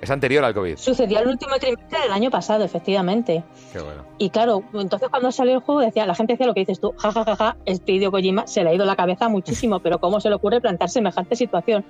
Es 0.00 0.10
anterior 0.10 0.44
al 0.44 0.54
COVID. 0.54 0.76
Sucedió 0.76 1.18
el 1.18 1.28
último 1.28 1.56
trimestre 1.58 1.98
del 2.00 2.12
año 2.12 2.30
pasado, 2.30 2.62
efectivamente. 2.64 3.42
Qué 3.72 3.80
bueno. 3.80 4.04
Y 4.18 4.30
claro, 4.30 4.62
entonces 4.72 5.08
cuando 5.08 5.32
salió 5.32 5.54
el 5.54 5.60
juego, 5.60 5.80
decía, 5.80 6.06
la 6.06 6.14
gente 6.14 6.34
decía 6.34 6.46
lo 6.46 6.54
que 6.54 6.60
dices 6.60 6.78
tú, 6.78 6.92
jajajaja, 6.96 7.34
ja, 7.34 7.36
ja, 7.36 7.54
ja, 7.54 7.56
este 7.66 7.92
Hideo 7.92 8.12
Kojima 8.12 8.46
se 8.46 8.62
le 8.62 8.70
ha 8.70 8.74
ido 8.74 8.84
la 8.84 8.94
cabeza 8.94 9.28
muchísimo, 9.28 9.80
pero 9.82 9.98
¿cómo 9.98 10.20
se 10.20 10.28
le 10.28 10.36
ocurre 10.36 10.60
plantar 10.60 10.90
semejante 10.90 11.34
situación? 11.34 11.84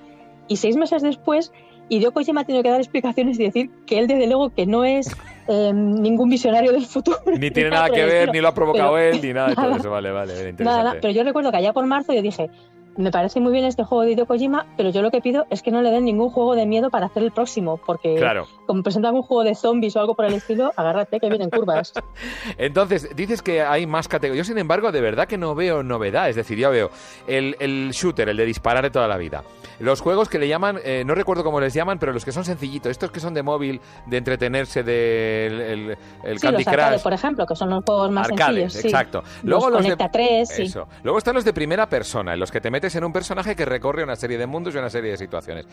Y 0.49 0.57
seis 0.57 0.77
meses 0.77 1.03
después, 1.03 1.53
Hideo 1.91 2.13
Kojima 2.13 2.41
ha 2.41 2.45
tenido 2.45 2.63
que 2.63 2.71
dar 2.71 2.81
explicaciones 2.81 3.39
y 3.39 3.45
decir 3.45 3.71
que 3.87 3.99
él, 3.99 4.07
desde 4.07 4.27
luego, 4.27 4.49
que 4.49 4.65
no 4.65 4.85
es 4.85 5.15
eh, 5.49 5.73
ningún 5.75 6.31
visionario 6.31 6.73
del 6.73 6.87
futuro. 6.87 7.19
Ni 7.27 7.51
tiene 7.51 7.69
nada 7.77 7.91
que 7.91 8.03
ver, 8.05 8.33
ni 8.33 8.41
lo 8.41 8.49
ha 8.49 8.55
provocado 8.55 8.95
Pero- 8.95 9.15
él, 9.15 9.21
ni 9.23 9.35
nada 9.35 9.49
de 9.49 9.57
todo 9.57 9.77
eso. 9.77 9.91
Vale, 9.91 10.11
vale, 10.11 10.33
interesante. 10.33 10.65
Nada, 10.65 10.85
nada, 10.85 10.99
pero 11.03 11.13
yo 11.13 11.23
recuerdo 11.23 11.51
que 11.51 11.59
allá 11.59 11.75
por 11.75 11.85
marzo 11.87 12.15
yo 12.15 12.23
dije, 12.23 12.49
me 12.97 13.11
parece 13.11 13.41
muy 13.41 13.53
bien 13.53 13.65
este 13.65 13.85
juego 13.85 14.03
de 14.05 14.13
Hideo 14.13 14.27
Kojima, 14.27 14.67
pero 14.77 14.91
yo 14.91 15.01
lo 15.03 15.11
que 15.11 15.21
pido 15.21 15.47
es 15.51 15.63
que 15.63 15.71
no 15.71 15.81
le 15.83 15.91
den 15.91 16.05
ningún 16.05 16.31
juego 16.31 16.55
de 16.55 16.67
miedo 16.67 16.91
para 16.91 17.07
hacer 17.07 17.23
el 17.23 17.31
próximo, 17.33 17.81
porque 17.87 18.17
Claro. 18.17 18.47
como 18.67 18.83
presentan 18.83 19.15
un 19.15 19.23
juego 19.23 19.45
de 19.45 19.55
zombies 19.55 19.97
o 19.97 20.01
algo 20.01 20.15
por 20.15 20.25
el 20.25 20.35
estilo, 20.35 20.73
agárrate 20.77 21.21
que 21.21 21.29
vienen 21.29 21.51
curvas. 21.51 21.93
Entonces, 22.59 23.15
dices 23.17 23.43
que 23.43 23.63
hay 23.63 23.87
más 23.87 24.09
categorías. 24.09 24.47
Yo, 24.47 24.51
sin 24.53 24.59
embargo, 24.59 24.93
de 24.93 25.01
verdad 25.01 25.27
que 25.27 25.39
no 25.39 25.55
veo 25.55 25.83
novedad. 25.83 26.29
Es 26.29 26.37
decir, 26.37 26.59
ya 26.59 26.69
veo 26.69 26.91
el, 27.27 27.57
el 27.61 27.91
shooter, 27.93 28.29
el 28.29 28.37
de 28.37 28.45
disparar 28.45 28.83
de 28.85 28.91
toda 28.91 29.09
la 29.09 29.17
vida. 29.17 29.43
Los 29.81 30.01
juegos 30.01 30.29
que 30.29 30.39
le 30.39 30.47
llaman, 30.47 30.79
eh, 30.85 31.03
no 31.05 31.15
recuerdo 31.15 31.43
cómo 31.43 31.59
les 31.61 31.75
llaman, 31.75 31.99
pero 31.99 32.13
los 32.13 32.25
que 32.25 32.33
son 32.33 32.45
sencillitos, 32.45 32.91
estos 32.91 33.11
que 33.11 33.19
son 33.21 33.35
de 33.35 33.43
móvil, 33.43 33.81
de 34.07 34.17
entretenerse, 34.19 34.83
del 34.83 35.61
el, 35.61 35.97
el 36.23 36.39
Sí, 36.39 36.47
Candy 36.47 36.65
los 36.65 36.75
Crush. 36.75 37.03
por 37.03 37.13
ejemplo, 37.13 37.47
que 37.47 37.57
son 37.57 37.71
los 37.71 37.83
juegos 37.85 38.11
más 38.11 38.31
Arcades, 38.31 38.73
sencillos. 38.73 38.73
sí. 38.75 38.89
exacto. 38.89 39.23
Los 39.43 39.45
Luego 39.45 39.71
los 39.71 39.83
de, 39.83 39.91
Conecta 39.97 40.09
3, 40.11 40.49
sí. 40.49 40.63
Eso. 40.63 40.87
Luego 41.03 41.19
están 41.19 41.35
los 41.35 41.45
de 41.45 41.53
primera 41.53 41.89
persona, 41.89 42.35
en 42.35 42.41
los 42.41 42.51
que 42.53 42.61
te 42.61 42.71
metes 42.71 42.95
en 42.97 43.05
un 43.05 43.13
personaje 43.13 43.57
que 43.57 43.65
recorre 43.65 44.05
una 44.05 44.17
serie 44.17 44.39
de 44.39 44.47
mundos 44.47 44.75
y 44.75 44.79
una 44.79 44.91
serie 44.91 45.11
de 45.13 45.17
situaciones. 45.17 45.67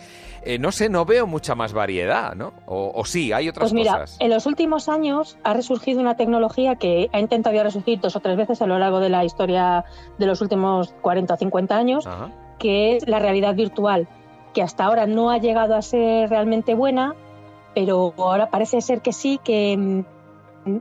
Eh, 0.43 0.57
no 0.57 0.71
sé, 0.71 0.89
no 0.89 1.05
veo 1.05 1.27
mucha 1.27 1.53
más 1.55 1.73
variedad, 1.73 2.33
¿no? 2.35 2.53
O, 2.65 2.91
o 2.95 3.05
sí, 3.05 3.33
hay 3.33 3.49
otras 3.49 3.65
Pues 3.65 3.73
mira, 3.73 3.91
cosas. 3.99 4.17
en 4.19 4.29
los 4.29 4.45
últimos 4.45 4.87
años 4.89 5.37
ha 5.43 5.53
resurgido 5.53 5.99
una 5.99 6.15
tecnología 6.15 6.75
que 6.75 7.09
ha 7.11 7.19
intentado 7.19 7.55
ya 7.55 7.63
resurgir 7.63 7.99
dos 7.99 8.15
o 8.15 8.19
tres 8.19 8.37
veces 8.37 8.61
a 8.61 8.67
lo 8.67 8.79
largo 8.79 8.99
de 8.99 9.09
la 9.09 9.25
historia 9.25 9.83
de 10.17 10.25
los 10.25 10.41
últimos 10.41 10.93
40 11.01 11.33
o 11.33 11.37
50 11.37 11.75
años, 11.77 12.07
Ajá. 12.07 12.29
Que 12.59 12.97
es 12.97 13.07
la 13.07 13.19
realidad 13.19 13.55
virtual, 13.55 14.07
que 14.53 14.61
hasta 14.61 14.85
ahora 14.85 15.05
no 15.05 15.29
ha 15.29 15.37
llegado 15.37 15.75
a 15.75 15.81
ser 15.81 16.29
realmente 16.29 16.73
buena, 16.73 17.15
pero 17.73 18.13
ahora 18.17 18.49
parece 18.49 18.81
ser 18.81 19.01
que 19.01 19.13
sí, 19.13 19.39
que, 19.43 19.77
mm, 19.77 20.77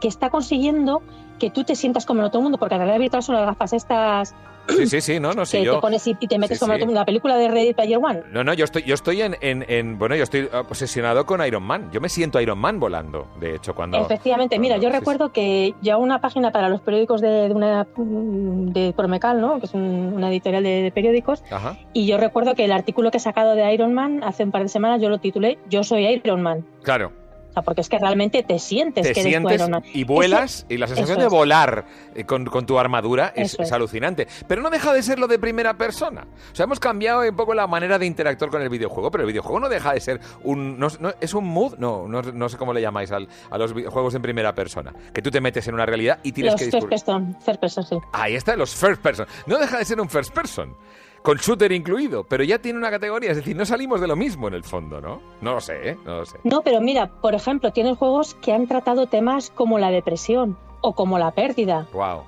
que 0.00 0.08
está 0.08 0.30
consiguiendo 0.30 1.02
que 1.40 1.50
tú 1.50 1.64
te 1.64 1.74
sientas 1.74 2.06
como 2.06 2.20
en 2.20 2.26
otro 2.26 2.40
mundo, 2.40 2.56
porque 2.58 2.74
la 2.76 2.84
realidad 2.84 3.00
virtual 3.00 3.22
son 3.24 3.34
las 3.34 3.46
gafas 3.46 3.72
estas 3.72 4.34
Sí, 4.68 4.86
sí, 4.86 5.00
sí, 5.00 5.18
no, 5.18 5.32
no 5.32 5.44
sé 5.46 5.58
que 5.58 5.64
yo. 5.64 5.76
te 5.76 5.80
pones 5.80 6.06
y 6.06 6.14
te 6.14 6.38
metes 6.38 6.58
Sí, 6.58 6.60
como 6.64 6.74
en 6.74 6.86
sí. 6.88 6.94
La 6.94 7.04
película 7.04 7.34
de 7.36 7.48
Ready 7.48 7.74
Player 7.74 7.98
One. 8.00 8.22
No, 8.30 8.44
no, 8.44 8.54
yo 8.54 8.64
estoy, 8.66 8.82
yo 8.84 8.94
estoy 8.94 9.20
en, 9.22 9.36
en, 9.40 9.64
en- 9.68 9.98
bueno, 9.98 10.14
yo 10.14 10.22
estoy 10.22 10.48
obsesionado 10.52 11.26
con 11.26 11.44
Iron 11.44 11.64
Man. 11.64 11.90
Yo 11.90 12.00
me 12.00 12.08
siento 12.08 12.40
Iron 12.40 12.58
Man 12.58 12.78
volando, 12.78 13.26
de 13.40 13.56
hecho, 13.56 13.74
cuando. 13.74 13.98
Efectivamente, 13.98 14.60
mira, 14.60 14.76
yo 14.76 14.82
sí, 14.82 14.88
sí. 14.94 14.98
recuerdo 15.00 15.32
que 15.32 15.74
ya 15.82 15.96
una 15.96 16.20
página 16.20 16.52
para 16.52 16.68
los 16.68 16.82
periódicos 16.82 17.20
de, 17.20 17.48
de 17.48 17.54
una 17.54 17.84
de 17.96 18.92
Promecal, 18.96 19.40
¿no? 19.40 19.58
que 19.58 19.66
es 19.66 19.74
un- 19.74 20.12
una 20.14 20.30
editorial 20.30 20.62
de, 20.62 20.82
de 20.82 20.92
periódicos, 20.92 21.42
Ajá. 21.50 21.76
y 21.92 22.06
yo 22.06 22.18
recuerdo 22.18 22.54
que 22.54 22.64
el 22.64 22.72
artículo 22.72 23.10
que 23.10 23.16
he 23.16 23.20
sacado 23.20 23.54
de 23.56 23.72
Iron 23.74 23.92
Man 23.94 24.20
hace 24.22 24.44
un 24.44 24.52
par 24.52 24.62
de 24.62 24.68
semanas 24.68 25.00
yo 25.00 25.08
lo 25.08 25.18
titulé 25.18 25.58
Yo 25.68 25.82
soy 25.82 26.06
Iron 26.06 26.42
Man. 26.42 26.64
Claro, 26.82 27.12
O 27.50 27.52
sea, 27.52 27.62
porque 27.62 27.80
es 27.80 27.88
que 27.88 27.98
realmente 27.98 28.42
te 28.44 28.58
sientes 28.60 29.02
te 29.06 29.12
que 29.12 29.20
eres 29.20 29.32
sientes 29.32 29.68
y 29.92 30.04
vuelas 30.04 30.66
y 30.68 30.76
la 30.76 30.86
sensación 30.86 31.18
de 31.18 31.24
es. 31.26 31.30
volar 31.30 31.84
eh, 32.14 32.24
con, 32.24 32.44
con 32.44 32.64
tu 32.64 32.78
armadura 32.78 33.32
es, 33.34 33.58
alucinante. 33.72 34.28
Pero 34.46 34.62
no 34.62 34.70
deja 34.70 34.92
de 34.92 35.02
ser 35.02 35.18
lo 35.18 35.26
de 35.26 35.38
primera 35.38 35.76
persona. 35.76 36.26
O 36.52 36.54
sea, 36.54 36.64
hemos 36.64 36.78
cambiado 36.78 37.22
un 37.28 37.34
poco 37.34 37.52
la 37.54 37.66
manera 37.66 37.98
de 37.98 38.06
interactuar 38.06 38.50
con 38.50 38.62
el 38.62 38.68
videojuego, 38.68 39.10
pero 39.10 39.24
el 39.24 39.28
videojuego 39.28 39.58
no 39.60 39.68
deja 39.68 39.92
de 39.94 40.00
ser 40.00 40.20
un... 40.44 40.78
no- 40.78 40.88
no- 41.00 41.12
¿Es 41.20 41.34
un 41.34 41.44
mood? 41.44 41.74
No, 41.78 42.06
no, 42.06 42.22
no 42.22 42.48
sé 42.48 42.56
cómo 42.56 42.72
le 42.72 42.80
llamáis 42.80 43.10
al- 43.10 43.28
a 43.50 43.58
los 43.58 43.74
videojuegos 43.74 44.14
en 44.14 44.22
primera 44.22 44.54
persona. 44.54 44.92
Que 45.12 45.20
tú 45.20 45.30
te 45.32 45.40
metes 45.40 45.66
en 45.66 45.74
una 45.74 45.86
realidad 45.86 46.20
y 46.22 46.30
tienes 46.32 46.52
Los 46.52 46.60
que 46.62 46.70
first 46.70 46.88
person, 46.88 47.36
first 47.44 47.60
person, 47.60 47.84
sí. 47.84 47.96
Ahí 48.12 48.36
está, 48.36 48.54
los 48.54 48.74
first 48.74 49.02
person. 49.02 49.26
No 49.46 49.58
deja 49.58 49.76
de 49.78 49.84
ser 49.84 50.00
un 50.00 50.08
first 50.08 50.32
person. 50.32 50.76
Con 51.22 51.36
shooter 51.36 51.70
incluido, 51.72 52.24
pero 52.24 52.42
ya 52.44 52.58
tiene 52.58 52.78
una 52.78 52.90
categoría, 52.90 53.30
es 53.30 53.36
decir, 53.36 53.54
no 53.54 53.66
salimos 53.66 54.00
de 54.00 54.06
lo 54.06 54.16
mismo 54.16 54.48
en 54.48 54.54
el 54.54 54.64
fondo, 54.64 55.00
¿no? 55.02 55.20
No 55.42 55.52
lo 55.54 55.60
sé, 55.60 55.90
¿eh? 55.90 55.98
No 56.04 56.20
lo 56.20 56.24
sé. 56.26 56.38
No, 56.44 56.62
pero 56.62 56.80
mira, 56.80 57.08
por 57.20 57.34
ejemplo, 57.34 57.72
tienes 57.72 57.98
juegos 57.98 58.34
que 58.36 58.52
han 58.54 58.66
tratado 58.66 59.06
temas 59.06 59.50
como 59.50 59.78
la 59.78 59.90
depresión 59.90 60.56
o 60.80 60.94
como 60.94 61.18
la 61.18 61.30
pérdida. 61.32 61.86
Wow. 61.92 62.22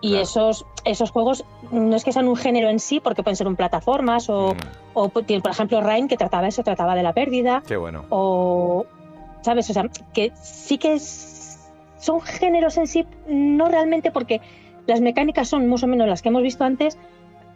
Y 0.00 0.08
Claro. 0.10 0.22
esos, 0.24 0.66
esos 0.84 1.12
juegos 1.12 1.44
no 1.70 1.94
es 1.94 2.02
que 2.02 2.12
sean 2.12 2.26
un 2.26 2.34
género 2.34 2.68
en 2.68 2.80
sí, 2.80 2.98
porque 2.98 3.22
pueden 3.22 3.36
ser 3.36 3.46
un 3.46 3.54
plataformas 3.54 4.28
o, 4.28 4.54
Mm, 4.54 4.58
o 4.94 5.08
tiene, 5.24 5.40
por 5.40 5.52
ejemplo, 5.52 5.80
Rain, 5.80 6.08
que 6.08 6.16
trataba 6.16 6.48
eso, 6.48 6.64
trataba 6.64 6.96
de 6.96 7.04
la 7.04 7.12
pérdida, 7.12 7.62
qué 7.64 7.76
bueno. 7.76 8.04
o, 8.10 8.84
¿sabes? 9.42 9.70
O 9.70 9.72
sea, 9.72 9.84
que 10.12 10.32
sí 10.42 10.78
que 10.78 10.94
es- 10.94 11.70
son 12.00 12.20
géneros 12.20 12.76
en 12.78 12.88
sí, 12.88 13.06
no 13.28 13.68
realmente 13.68 14.10
porque 14.10 14.40
las 14.88 15.00
mecánicas 15.00 15.48
son 15.48 15.68
más 15.68 15.84
o 15.84 15.86
menos 15.86 16.08
las 16.08 16.20
que 16.22 16.30
hemos 16.30 16.42
visto 16.42 16.64
antes, 16.64 16.98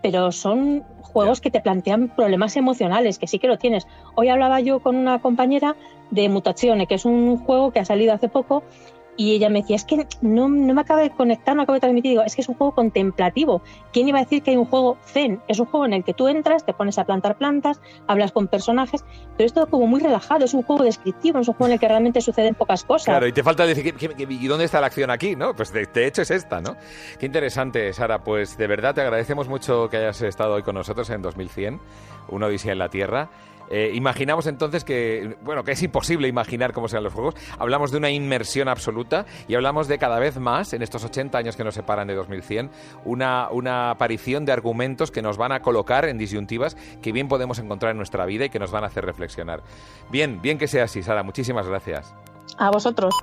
pero 0.06 0.30
son 0.30 0.84
juegos 1.00 1.40
que 1.40 1.50
te 1.50 1.60
plantean 1.60 2.14
problemas 2.14 2.56
emocionales, 2.56 3.18
que 3.18 3.26
sí 3.26 3.40
que 3.40 3.48
lo 3.48 3.58
tienes. 3.58 3.88
Hoy 4.14 4.28
hablaba 4.28 4.60
yo 4.60 4.78
con 4.78 4.94
una 4.94 5.18
compañera 5.18 5.74
de 6.12 6.28
Mutazione, 6.28 6.86
que 6.86 6.94
es 6.94 7.04
un 7.04 7.38
juego 7.38 7.72
que 7.72 7.80
ha 7.80 7.84
salido 7.84 8.14
hace 8.14 8.28
poco, 8.28 8.62
y 9.16 9.32
ella 9.34 9.48
me 9.48 9.60
decía, 9.62 9.76
es 9.76 9.84
que 9.84 10.06
no, 10.20 10.48
no 10.48 10.74
me 10.74 10.80
acaba 10.80 11.00
de 11.00 11.10
conectar, 11.10 11.56
no 11.56 11.62
acaba 11.62 11.76
de 11.76 11.80
transmitir. 11.80 12.10
Digo, 12.10 12.22
es 12.22 12.34
que 12.34 12.42
es 12.42 12.48
un 12.48 12.54
juego 12.54 12.74
contemplativo. 12.74 13.62
¿Quién 13.92 14.08
iba 14.08 14.18
a 14.18 14.22
decir 14.22 14.42
que 14.42 14.50
hay 14.52 14.56
un 14.56 14.66
juego 14.66 14.98
zen? 15.06 15.40
Es 15.48 15.58
un 15.58 15.66
juego 15.66 15.86
en 15.86 15.92
el 15.94 16.04
que 16.04 16.12
tú 16.14 16.28
entras, 16.28 16.64
te 16.64 16.72
pones 16.74 16.98
a 16.98 17.04
plantar 17.04 17.36
plantas, 17.36 17.80
hablas 18.06 18.32
con 18.32 18.48
personajes, 18.48 19.04
pero 19.36 19.46
es 19.46 19.52
todo 19.52 19.66
como 19.68 19.86
muy 19.86 20.00
relajado, 20.00 20.44
es 20.44 20.54
un 20.54 20.62
juego 20.62 20.84
descriptivo, 20.84 21.38
es 21.38 21.48
un 21.48 21.54
juego 21.54 21.68
en 21.68 21.72
el 21.74 21.80
que 21.80 21.88
realmente 21.88 22.20
suceden 22.20 22.54
pocas 22.54 22.84
cosas. 22.84 23.06
Claro, 23.06 23.26
y 23.26 23.32
te 23.32 23.42
falta 23.42 23.66
decir, 23.66 23.84
¿qué- 23.84 24.08
qué- 24.08 24.14
qué- 24.14 24.32
¿y 24.34 24.46
dónde 24.46 24.64
está 24.64 24.80
la 24.80 24.86
acción 24.88 25.10
aquí? 25.10 25.34
¿no? 25.36 25.54
Pues 25.54 25.72
de, 25.72 25.86
de 25.86 26.06
hecho 26.06 26.22
es 26.22 26.30
esta, 26.30 26.60
¿no? 26.60 26.76
Qué 27.18 27.26
interesante, 27.26 27.92
Sara. 27.92 28.22
Pues 28.22 28.56
de 28.56 28.66
verdad 28.66 28.94
te 28.94 29.00
agradecemos 29.00 29.48
mucho 29.48 29.88
que 29.88 29.96
hayas 29.98 30.20
estado 30.22 30.54
hoy 30.54 30.62
con 30.62 30.74
nosotros 30.74 31.08
en 31.10 31.22
2100, 31.22 31.80
una 32.28 32.46
odisea 32.46 32.72
en 32.72 32.78
la 32.78 32.88
Tierra. 32.88 33.30
Eh, 33.70 33.92
imaginamos 33.94 34.46
entonces 34.46 34.84
que, 34.84 35.36
bueno, 35.42 35.64
que 35.64 35.72
es 35.72 35.82
imposible 35.82 36.28
imaginar 36.28 36.72
cómo 36.72 36.88
serán 36.88 37.04
los 37.04 37.12
juegos. 37.12 37.34
Hablamos 37.58 37.90
de 37.90 37.98
una 37.98 38.10
inmersión 38.10 38.68
absoluta 38.68 39.26
y 39.48 39.54
hablamos 39.54 39.88
de 39.88 39.98
cada 39.98 40.18
vez 40.18 40.38
más, 40.38 40.72
en 40.72 40.82
estos 40.82 41.04
80 41.04 41.38
años 41.38 41.56
que 41.56 41.64
nos 41.64 41.74
separan 41.74 42.06
de 42.08 42.14
2100, 42.14 42.70
una, 43.04 43.48
una 43.50 43.90
aparición 43.90 44.44
de 44.44 44.52
argumentos 44.52 45.10
que 45.10 45.22
nos 45.22 45.36
van 45.36 45.52
a 45.52 45.60
colocar 45.60 46.06
en 46.06 46.18
disyuntivas 46.18 46.76
que 47.02 47.12
bien 47.12 47.28
podemos 47.28 47.58
encontrar 47.58 47.92
en 47.92 47.96
nuestra 47.96 48.26
vida 48.26 48.46
y 48.46 48.50
que 48.50 48.58
nos 48.58 48.70
van 48.70 48.84
a 48.84 48.88
hacer 48.88 49.04
reflexionar. 49.04 49.62
Bien, 50.10 50.40
bien 50.40 50.58
que 50.58 50.68
sea 50.68 50.84
así, 50.84 51.02
Sara. 51.02 51.22
Muchísimas 51.22 51.66
gracias. 51.66 52.14
A 52.58 52.70
vosotros. 52.70 53.14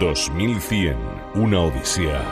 2100, 0.00 0.96
una 1.34 1.60
odisea 1.60 2.22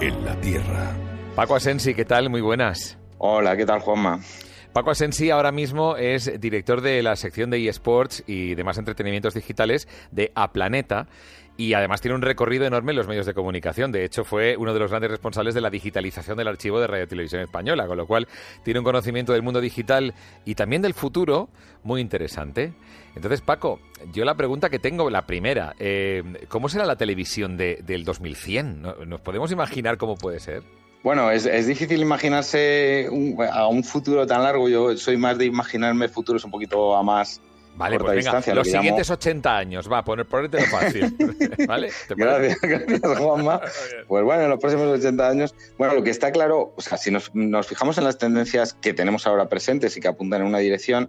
en 0.00 0.24
la 0.24 0.40
Tierra. 0.40 0.92
Paco 1.34 1.56
Asensi, 1.56 1.94
¿qué 1.94 2.04
tal? 2.04 2.30
Muy 2.30 2.40
buenas. 2.40 2.98
Hola, 3.18 3.56
¿qué 3.56 3.66
tal, 3.66 3.80
Juanma? 3.80 4.20
Paco 4.72 4.90
Asensi 4.90 5.30
ahora 5.30 5.50
mismo 5.50 5.96
es 5.96 6.40
director 6.40 6.80
de 6.80 7.02
la 7.02 7.16
sección 7.16 7.50
de 7.50 7.68
eSports 7.68 8.22
y 8.26 8.54
demás 8.54 8.78
entretenimientos 8.78 9.34
digitales 9.34 9.88
de 10.10 10.30
A 10.34 10.52
Planeta 10.52 11.08
y 11.58 11.74
además 11.74 12.00
tiene 12.00 12.14
un 12.14 12.22
recorrido 12.22 12.66
enorme 12.66 12.92
en 12.92 12.96
los 12.98 13.08
medios 13.08 13.26
de 13.26 13.34
comunicación. 13.34 13.90
De 13.90 14.04
hecho, 14.04 14.24
fue 14.24 14.56
uno 14.56 14.72
de 14.72 14.78
los 14.78 14.90
grandes 14.90 15.10
responsables 15.10 15.54
de 15.54 15.60
la 15.60 15.70
digitalización 15.70 16.36
del 16.38 16.46
archivo 16.46 16.80
de 16.80 16.86
Radio 16.86 17.08
Televisión 17.08 17.42
Española, 17.42 17.88
con 17.88 17.96
lo 17.96 18.06
cual 18.06 18.28
tiene 18.62 18.78
un 18.78 18.84
conocimiento 18.84 19.32
del 19.32 19.42
mundo 19.42 19.60
digital 19.60 20.14
y 20.44 20.54
también 20.54 20.82
del 20.82 20.94
futuro 20.94 21.48
muy 21.82 22.00
interesante. 22.00 22.74
Entonces, 23.16 23.40
Paco, 23.40 23.80
yo 24.12 24.24
la 24.24 24.36
pregunta 24.36 24.70
que 24.70 24.78
tengo, 24.78 25.10
la 25.10 25.26
primera, 25.26 25.74
eh, 25.80 26.22
¿cómo 26.48 26.68
será 26.68 26.86
la 26.86 26.96
televisión 26.96 27.56
de, 27.56 27.80
del 27.84 28.04
2100? 28.04 28.82
¿Nos 29.06 29.20
podemos 29.20 29.50
imaginar 29.50 29.98
cómo 29.98 30.14
puede 30.14 30.38
ser? 30.38 30.62
Bueno, 31.08 31.30
es, 31.30 31.46
es 31.46 31.66
difícil 31.66 32.02
imaginarse 32.02 33.08
a 33.50 33.66
un 33.66 33.82
futuro 33.82 34.26
tan 34.26 34.42
largo. 34.42 34.68
Yo 34.68 34.94
soy 34.98 35.16
más 35.16 35.38
de 35.38 35.46
imaginarme 35.46 36.06
futuros 36.06 36.44
un 36.44 36.50
poquito 36.50 36.94
a 36.94 37.02
más 37.02 37.40
Vale, 37.78 37.98
pues 37.98 38.26
venga, 38.26 38.54
los 38.54 38.66
siguientes 38.66 39.08
80 39.08 39.56
años, 39.56 39.90
va, 39.90 40.04
poner, 40.04 40.26
ponértelo 40.26 40.66
fácil. 40.66 41.16
¿Vale? 41.66 41.90
gracias, 42.10 42.60
gracias, 42.62 43.18
Juanma. 43.18 43.58
Pues 44.06 44.22
bueno, 44.22 44.42
en 44.42 44.50
los 44.50 44.58
próximos 44.58 44.98
80 44.98 45.28
años, 45.28 45.54
bueno, 45.78 45.94
lo 45.94 46.02
que 46.02 46.10
está 46.10 46.30
claro, 46.30 46.74
o 46.76 46.80
sea, 46.82 46.98
si 46.98 47.10
nos, 47.10 47.34
nos 47.34 47.68
fijamos 47.68 47.96
en 47.96 48.04
las 48.04 48.18
tendencias 48.18 48.74
que 48.74 48.92
tenemos 48.92 49.26
ahora 49.26 49.48
presentes 49.48 49.96
y 49.96 50.00
que 50.00 50.08
apuntan 50.08 50.42
en 50.42 50.48
una 50.48 50.58
dirección, 50.58 51.08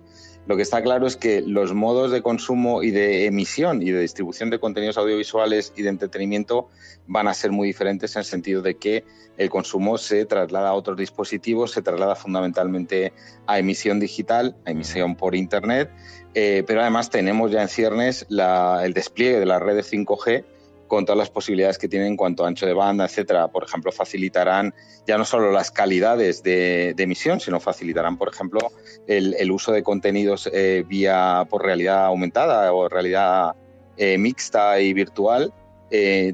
lo 0.49 0.57
que 0.57 0.63
está 0.63 0.81
claro 0.81 1.05
es 1.05 1.15
que 1.15 1.43
los 1.43 1.75
modos 1.75 2.09
de 2.09 2.23
consumo 2.23 2.81
y 2.81 2.89
de 2.89 3.27
emisión 3.27 3.83
y 3.83 3.91
de 3.91 4.01
distribución 4.01 4.49
de 4.49 4.59
contenidos 4.59 4.97
audiovisuales 4.97 5.71
y 5.75 5.83
de 5.83 5.89
entretenimiento 5.89 6.69
van 7.05 7.27
a 7.27 7.35
ser 7.35 7.51
muy 7.51 7.67
diferentes 7.67 8.15
en 8.15 8.21
el 8.21 8.25
sentido 8.25 8.63
de 8.63 8.75
que 8.75 9.05
el 9.37 9.51
consumo 9.51 9.99
se 9.99 10.25
traslada 10.25 10.69
a 10.69 10.73
otros 10.73 10.97
dispositivos, 10.97 11.69
se 11.69 11.83
traslada 11.83 12.15
fundamentalmente 12.15 13.13
a 13.45 13.59
emisión 13.59 13.99
digital, 13.99 14.55
a 14.65 14.71
emisión 14.71 15.15
por 15.15 15.35
Internet. 15.35 15.91
Eh, 16.33 16.63
pero 16.65 16.81
además 16.81 17.11
tenemos 17.11 17.51
ya 17.51 17.61
en 17.61 17.67
ciernes 17.67 18.25
el 18.27 18.93
despliegue 18.95 19.39
de 19.39 19.45
las 19.45 19.61
redes 19.61 19.93
5G 19.93 20.45
con 20.89 21.05
todas 21.05 21.17
las 21.17 21.29
posibilidades 21.29 21.77
que 21.77 21.87
tienen 21.87 22.09
en 22.09 22.17
cuanto 22.17 22.43
a 22.43 22.49
ancho 22.49 22.65
de 22.65 22.73
banda, 22.73 23.05
etcétera. 23.05 23.47
Por 23.47 23.63
ejemplo, 23.63 23.93
facilitarán 23.93 24.73
ya 25.07 25.17
no 25.17 25.23
solo 25.23 25.53
las 25.53 25.71
calidades 25.71 26.43
de, 26.43 26.93
emisión, 26.97 27.39
sino 27.39 27.61
facilitarán, 27.61 28.17
por 28.17 28.27
ejemplo, 28.27 28.59
el, 29.07 29.49
uso 29.51 29.71
de 29.71 29.81
contenidos 29.81 30.49
eh, 30.51 30.83
vía 30.85 31.47
por 31.49 31.63
realidad 31.63 32.07
aumentada 32.07 32.73
o 32.73 32.89
realidad 32.89 33.55
eh, 33.95 34.17
mixta 34.17 34.81
y 34.81 34.91
virtual, 34.91 35.53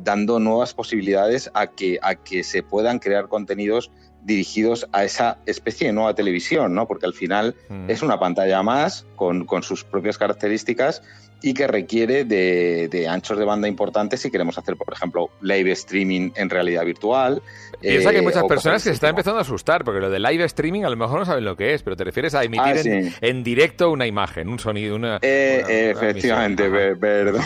dando 0.02 0.40
nuevas 0.40 0.74
posibilidades 0.74 1.50
a 1.54 1.68
que, 1.68 1.98
a 2.02 2.16
que 2.16 2.44
se 2.44 2.62
puedan 2.64 3.00
crear 3.00 3.30
contenidos 3.30 3.90
dirigidos 4.26 4.88
a 4.92 5.04
esa 5.04 5.38
especie 5.46 5.88
de 5.88 5.94
nueva 5.94 6.16
televisión, 6.16 6.74
¿no? 6.74 6.88
Porque 6.88 7.06
al 7.06 7.14
final 7.14 7.56
mm. 7.70 7.90
es 7.90 8.02
una 8.02 8.20
pantalla 8.20 8.64
más 8.64 9.06
con, 9.16 9.46
con, 9.46 9.62
sus 9.62 9.84
propias 9.84 10.18
características 10.18 11.04
y 11.46 11.54
que 11.54 11.68
requiere 11.68 12.26
de, 12.26 13.08
anchos 13.08 13.38
de 13.38 13.46
banda 13.46 13.68
importantes 13.68 14.20
si 14.20 14.32
queremos 14.32 14.58
hacer, 14.58 14.76
por 14.76 14.92
ejemplo, 14.92 15.30
live 15.42 15.74
streaming 15.74 16.32
en 16.36 16.50
realidad 16.50 16.84
virtual. 16.84 17.40
Piensa 17.80 18.10
que 18.10 18.18
hay 18.18 18.24
eh, 18.24 18.26
muchas 18.26 18.46
personas 18.46 18.82
que 18.82 18.90
se 18.90 18.96
están 18.96 19.12
empezando 19.12 19.38
a 19.38 19.42
asustar, 19.44 19.84
porque 19.84 20.00
lo 20.00 20.10
de 20.10 20.20
live 20.20 20.44
streaming 20.46 20.86
a 20.86 20.90
lo 20.90 20.96
mejor 20.96 21.20
no 21.20 21.26
saben 21.26 21.46
lo 21.46 21.56
que 21.56 21.76
es, 21.76 21.84
pero 21.84 21.96
te 21.96 22.04
refieres 22.04 22.34
a 22.34 22.44
emitir 22.44 23.12
ah, 23.12 23.18
en, 23.22 23.44
directo 23.44 23.92
una 23.92 24.08
imagen, 24.08 24.50
un 24.50 24.58
sonido, 24.58 24.96
una... 24.96 25.20
Eh, 25.22 25.92
efectivamente, 25.92 26.68
perdón, 26.96 27.46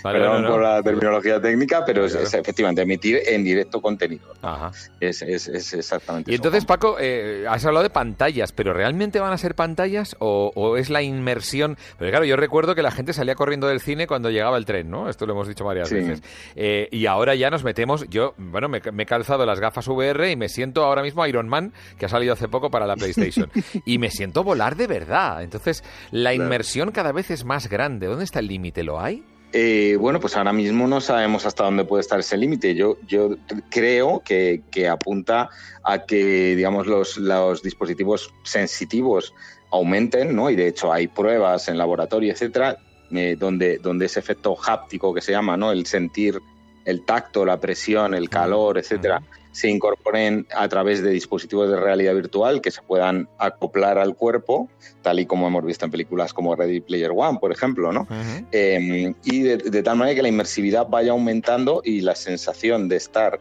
perdón 0.00 0.46
por 0.46 0.62
la 0.62 0.80
terminología 0.84 1.40
técnica, 1.40 1.84
pero 1.84 2.04
es, 2.04 2.14
efectivamente 2.14 2.82
emitir 2.82 3.18
en 3.26 3.42
directo 3.42 3.82
contenido. 3.82 4.32
Ajá. 4.42 4.70
Es, 5.00 5.22
exactamente 5.22 6.30
Y 6.30 6.36
entonces, 6.36 6.64
Paco, 6.64 6.98
eh, 7.00 7.46
has 7.48 7.64
hablado 7.64 7.82
de 7.82 7.90
pantallas, 7.90 8.52
pero 8.52 8.72
¿realmente 8.72 9.18
van 9.18 9.32
a 9.32 9.38
ser 9.38 9.56
pantallas 9.56 10.14
o, 10.20 10.52
o 10.54 10.76
es 10.76 10.88
la 10.88 11.02
inmersión? 11.02 11.76
Pero 11.98 12.12
claro, 12.12 12.24
yo 12.24 12.36
recuerdo 12.36 12.76
que 12.76 12.82
la 12.82 12.92
gente 12.92 13.12
salía 13.12 13.34
corriendo 13.40 13.68
del 13.68 13.80
cine 13.80 14.06
cuando 14.06 14.28
llegaba 14.28 14.58
el 14.58 14.66
tren, 14.66 14.90
¿no? 14.90 15.08
Esto 15.08 15.24
lo 15.24 15.32
hemos 15.32 15.48
dicho 15.48 15.64
varias 15.64 15.90
veces. 15.90 16.22
Eh, 16.56 16.88
y 16.92 17.06
ahora 17.06 17.34
ya 17.34 17.48
nos 17.48 17.64
metemos, 17.64 18.06
yo, 18.10 18.34
bueno, 18.36 18.68
me, 18.68 18.82
he 18.84 19.06
calzado 19.06 19.46
las 19.46 19.60
gafas 19.60 19.88
VR 19.88 20.30
y 20.30 20.36
me 20.36 20.50
siento 20.50 20.84
ahora 20.84 21.00
mismo 21.00 21.26
Iron 21.26 21.48
Man, 21.48 21.72
que 21.96 22.04
ha 22.04 22.10
salido 22.10 22.34
hace 22.34 22.48
poco 22.48 22.70
para 22.70 22.86
la 22.86 22.96
PlayStation. 22.96 23.50
y 23.86 23.96
me 23.96 24.10
siento 24.10 24.44
volar 24.44 24.76
de 24.76 24.86
verdad. 24.86 25.42
Entonces, 25.42 25.82
la 26.10 26.34
inmersión 26.34 26.90
cada 26.92 27.12
vez 27.12 27.30
es 27.30 27.46
más 27.46 27.70
grande. 27.70 28.08
¿Dónde 28.08 28.24
está 28.24 28.40
el 28.40 28.46
límite? 28.46 28.82
¿Lo 28.84 29.00
hay? 29.00 29.24
Eh, 29.54 29.96
bueno, 29.98 30.20
pues 30.20 30.36
ahora 30.36 30.52
mismo 30.52 30.86
no 30.86 31.00
sabemos 31.00 31.46
hasta 31.46 31.64
dónde 31.64 31.86
puede 31.86 32.02
estar 32.02 32.20
ese 32.20 32.36
límite. 32.36 32.74
Yo, 32.74 32.98
yo 33.08 33.36
creo 33.70 34.20
que, 34.22 34.62
apunta 34.86 35.48
a 35.82 36.04
que, 36.04 36.54
digamos, 36.56 36.86
los, 36.86 37.16
los 37.16 37.62
dispositivos 37.62 38.34
sensitivos 38.42 39.32
aumenten, 39.72 40.36
¿no? 40.36 40.50
Y 40.50 40.56
de 40.56 40.68
hecho 40.68 40.92
hay 40.92 41.08
pruebas 41.08 41.68
en 41.68 41.78
laboratorio, 41.78 42.32
etcétera, 42.32 42.76
eh, 43.12 43.36
donde, 43.38 43.78
donde 43.78 44.06
ese 44.06 44.20
efecto 44.20 44.56
háptico 44.66 45.12
que 45.12 45.20
se 45.20 45.32
llama, 45.32 45.56
¿no? 45.56 45.72
El 45.72 45.86
sentir 45.86 46.40
el 46.84 47.04
tacto, 47.04 47.44
la 47.44 47.60
presión, 47.60 48.14
el 48.14 48.28
calor, 48.28 48.78
etcétera, 48.78 49.22
se 49.52 49.68
incorporen 49.68 50.46
a 50.54 50.68
través 50.68 51.02
de 51.02 51.10
dispositivos 51.10 51.68
de 51.68 51.76
realidad 51.76 52.14
virtual 52.14 52.60
que 52.60 52.70
se 52.70 52.82
puedan 52.82 53.28
acoplar 53.38 53.98
al 53.98 54.14
cuerpo, 54.14 54.68
tal 55.02 55.20
y 55.20 55.26
como 55.26 55.46
hemos 55.48 55.64
visto 55.64 55.84
en 55.84 55.90
películas 55.90 56.32
como 56.32 56.54
Ready 56.54 56.80
Player 56.80 57.10
One, 57.14 57.38
por 57.38 57.52
ejemplo, 57.52 57.92
¿no? 57.92 58.06
Em, 58.52 59.14
y 59.24 59.40
de, 59.42 59.82
tal 59.82 59.96
manera 59.96 60.14
que 60.14 60.22
la 60.22 60.28
inmersividad 60.28 60.86
vaya 60.88 61.12
aumentando 61.12 61.82
y 61.84 62.00
la 62.00 62.14
sensación 62.14 62.88
de 62.88 62.96
estar 62.96 63.40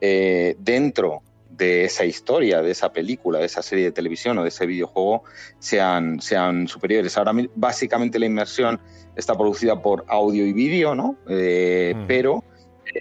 eh, 0.00 0.56
dentro 0.58 1.22
de 1.50 1.84
esa 1.84 2.04
historia, 2.04 2.62
de 2.62 2.70
esa 2.70 2.92
película, 2.92 3.38
de 3.38 3.46
esa 3.46 3.62
serie 3.62 3.86
de 3.86 3.92
televisión 3.92 4.38
o 4.38 4.42
de 4.42 4.48
ese 4.48 4.66
videojuego 4.66 5.24
sean, 5.58 6.20
sean 6.20 6.68
superiores. 6.68 7.16
Ahora 7.18 7.32
básicamente 7.54 8.18
la 8.18 8.26
inmersión 8.26 8.80
está 9.16 9.34
producida 9.34 9.82
por 9.82 10.04
audio 10.08 10.46
y 10.46 10.52
vídeo, 10.52 10.94
¿no? 10.94 11.16
Eh, 11.28 11.94
pero 12.06 12.44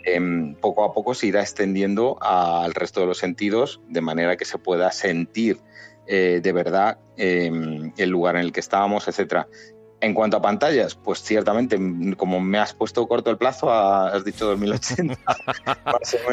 em, 0.05 0.55
poco 0.55 0.83
a 0.83 0.93
poco 0.93 1.13
se 1.13 1.27
irá 1.27 1.41
extendiendo 1.41 2.17
al 2.21 2.73
resto 2.73 3.01
de 3.01 3.07
los 3.07 3.17
sentidos 3.17 3.81
de 3.87 4.01
manera 4.01 4.35
que 4.35 4.45
se 4.45 4.57
pueda 4.57 4.91
sentir 4.91 5.59
eh, 6.07 6.39
de 6.41 6.51
verdad 6.51 6.97
em, 7.17 7.93
el 7.97 8.09
lugar 8.09 8.35
en 8.35 8.41
el 8.41 8.51
que 8.51 8.59
estábamos, 8.59 9.07
etcétera. 9.07 9.47
En 10.01 10.13
cuanto 10.13 10.37
a 10.37 10.41
pantallas, 10.41 10.95
pues 10.95 11.21
ciertamente, 11.21 11.77
como 12.15 12.39
me 12.39 12.57
has 12.57 12.73
puesto 12.73 13.05
corto 13.07 13.29
el 13.31 13.37
plazo, 13.37 13.71
has 13.71 14.23
dicho 14.23 14.45
2080. 14.47 15.17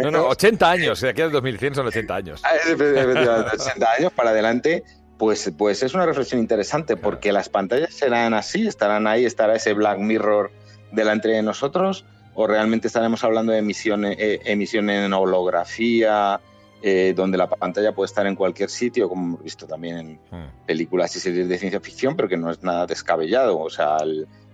No, 0.03 0.11
no, 0.11 0.27
80 0.29 0.71
años, 0.71 1.03
aquí 1.03 1.23
en 1.23 1.33
2100 1.33 1.75
son 1.75 1.87
80 1.87 2.15
años. 2.15 2.43
80 2.45 3.33
ah, 3.33 3.95
años 3.99 4.13
para 4.13 4.31
adelante, 4.31 4.85
pues, 5.19 5.51
pues 5.57 5.83
es 5.83 5.95
una 5.95 6.07
reflexión 6.07 6.41
interesante, 6.41 6.97
porque 6.97 7.33
las 7.33 7.49
pantallas 7.49 7.93
serán 7.93 8.35
así, 8.35 8.67
estarán 8.67 9.07
ahí, 9.07 9.25
estará 9.25 9.57
ese 9.57 9.73
Black 9.73 9.99
Mirror 9.99 10.53
delante 10.93 11.29
de 11.29 11.43
nosotros, 11.43 12.05
o 12.35 12.47
realmente 12.47 12.87
estaremos 12.87 13.25
hablando 13.25 13.53
de 13.53 13.59
emisión, 13.59 14.05
eh, 14.05 14.41
emisión 14.45 14.91
en 14.91 15.13
holografía, 15.13 16.41
eh, 16.89 17.15
donde 17.17 17.37
la 17.37 17.49
pantalla 17.49 17.93
puede 17.93 18.07
estar 18.07 18.29
en 18.29 18.37
cualquier 18.37 18.71
sitio, 18.71 19.09
como 19.09 19.25
hemos 19.25 19.43
visto 19.43 19.67
también 19.67 19.99
en 19.99 20.13
hmm. 20.31 20.67
películas 20.67 21.17
y 21.17 21.19
series 21.19 21.49
de 21.49 21.59
ciencia 21.59 21.81
ficción, 21.81 22.15
pero 22.15 22.29
que 22.29 22.37
no 22.37 22.49
es 22.49 22.63
nada 22.63 22.87
descabellado. 22.87 23.59
O 23.59 23.69
sea, 23.69 23.97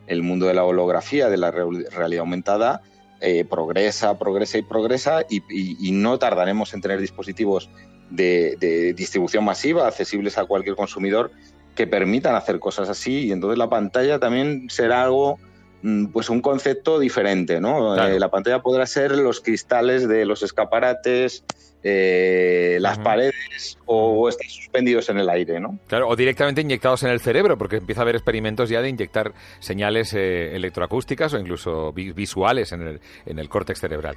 el, 0.07 0.23
mundo 0.23 0.47
de 0.47 0.55
la 0.55 0.65
holografía, 0.65 1.29
de 1.29 1.37
la 1.37 1.51
realidad 1.51 2.21
aumentada, 2.21 2.81
eh, 3.21 3.45
progresa, 3.45 4.19
progresa 4.19 4.57
y 4.57 4.63
progresa 4.63 5.27
y, 5.29 5.93
no 5.93 6.19
tardaremos 6.19 6.73
en 6.73 6.81
tener 6.81 7.03
dispositivos 7.03 7.69
de, 8.09 8.95
distribución 8.97 9.45
masiva 9.45 9.87
accesibles 9.87 10.39
a 10.39 10.47
cualquier 10.47 10.75
consumidor 10.75 11.33
que 11.75 11.87
permitan 11.87 12.35
hacer 12.35 12.59
cosas 12.61 12.89
así 12.89 13.27
y 13.27 13.33
entonces 13.33 13.59
la 13.59 13.69
pantalla 13.69 14.19
también 14.19 14.69
será 14.71 15.03
algo 15.03 15.39
mm, 15.83 16.07
pues 16.07 16.31
un 16.31 16.41
concepto 16.41 16.99
diferente, 16.99 17.61
¿no? 17.61 17.95
Eh, 17.95 18.19
la 18.19 18.31
pantalla 18.31 18.63
podrá 18.63 18.87
ser 18.87 19.19
los 19.19 19.43
cristales 19.43 20.09
de 20.09 20.25
los 20.25 20.43
escaparates, 20.43 21.45
eh, 21.85 22.79
las 22.81 22.99
paredes 22.99 23.79
o, 23.87 24.29
están 24.29 24.49
suspendidos 24.49 25.09
en 25.09 25.19
el 25.19 25.29
aire, 25.29 25.59
¿no? 25.59 25.79
Claro, 25.89 26.09
o 26.09 26.17
directamente 26.17 26.61
inyectados 26.61 27.03
en 27.03 27.11
el 27.11 27.21
cerebro, 27.21 27.59
porque 27.59 27.77
empieza 27.77 28.01
a 28.01 28.05
haber 28.05 28.15
experimentos 28.15 28.69
ya 28.69 28.81
de 28.81 28.89
inyectar 28.89 29.33
señales 29.59 30.15
eh, 30.15 30.55
electroacústicas 30.55 31.35
o 31.35 31.39
incluso 31.39 31.93
visuales 31.93 32.73
en 32.73 32.83
el, 32.83 33.01
en 33.27 33.39
el 33.39 33.49
córtex 33.49 33.81
cerebral, 33.81 34.17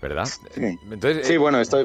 ¿verdad? 0.00 0.24
Sí, 0.24 0.78
Entonces, 0.90 1.26
sí 1.26 1.36
bueno, 1.36 1.60
esto, 1.60 1.84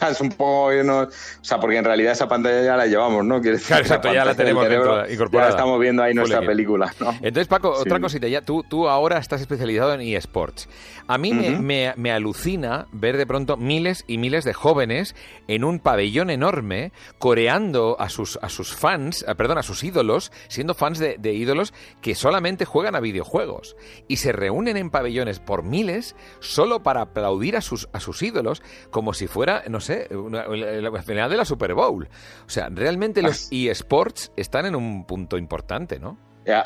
ya 0.00 0.08
es 0.08 0.20
un 0.20 0.30
poco... 0.30 0.66
o 0.66 1.08
sea, 1.42 1.60
porque 1.60 1.76
en 1.76 1.84
realidad 1.84 2.12
esa 2.12 2.28
pantalla 2.28 2.62
ya 2.62 2.76
la 2.76 2.86
llevamos, 2.86 3.24
¿no? 3.24 3.40
claro, 3.40 3.82
exacto, 3.82 4.12
ya 4.12 4.24
la 4.24 4.34
tenemos 4.34 4.66
incorporada. 5.10 5.50
Ya 5.50 5.56
estamos 5.56 5.80
viendo 5.80 6.02
ahí 6.02 6.14
nuestra 6.14 6.40
película, 6.40 6.92
¿no? 7.00 7.10
Entonces, 7.16 7.48
Paco, 7.48 7.70
otra 7.70 8.00
cosita, 8.00 8.28
ya 8.28 8.40
tú, 8.40 8.64
tú 8.68 8.88
ahora 8.88 9.18
estás 9.18 9.40
especializado 9.40 9.94
en 9.94 10.00
eSports. 10.00 10.68
A 11.06 11.18
mí 11.18 11.34
me, 11.34 11.50
me, 11.58 11.92
me 11.96 12.12
alucina 12.12 12.86
ver 12.92 13.16
de 13.16 13.26
pronto 13.26 13.56
miles 13.56 14.04
y 14.06 14.21
miles 14.22 14.44
de 14.44 14.54
jóvenes 14.54 15.14
en 15.48 15.64
un 15.64 15.78
pabellón 15.80 16.30
enorme 16.30 16.92
coreando 17.18 17.96
a 18.00 18.08
sus, 18.08 18.38
a 18.40 18.48
sus 18.48 18.74
fans, 18.74 19.24
eh, 19.28 19.34
perdón, 19.34 19.58
a 19.58 19.62
sus 19.62 19.82
ídolos, 19.84 20.32
siendo 20.48 20.74
fans 20.74 20.98
de, 20.98 21.16
de 21.18 21.32
ídolos 21.34 21.74
que 22.00 22.14
solamente 22.14 22.64
juegan 22.64 22.94
a 22.96 23.00
videojuegos. 23.00 23.76
Y 24.08 24.16
se 24.16 24.32
reúnen 24.32 24.76
en 24.76 24.90
pabellones 24.90 25.38
por 25.40 25.62
miles 25.62 26.16
solo 26.40 26.82
para 26.82 27.02
aplaudir 27.02 27.56
a 27.56 27.60
sus, 27.60 27.88
a 27.92 28.00
sus 28.00 28.22
ídolos 28.22 28.62
como 28.90 29.14
si 29.14 29.26
fuera, 29.26 29.64
no 29.68 29.80
sé, 29.80 30.08
una- 30.14 30.46
la 30.48 31.02
final 31.02 31.30
de 31.30 31.36
la 31.36 31.44
Super 31.44 31.74
Bowl. 31.74 32.08
O 32.46 32.50
sea, 32.50 32.68
realmente 32.70 33.22
los 33.22 33.48
eSports 33.50 34.32
están 34.36 34.66
en 34.66 34.74
un 34.76 35.04
punto 35.06 35.36
importante, 35.38 35.98
¿no? 35.98 36.16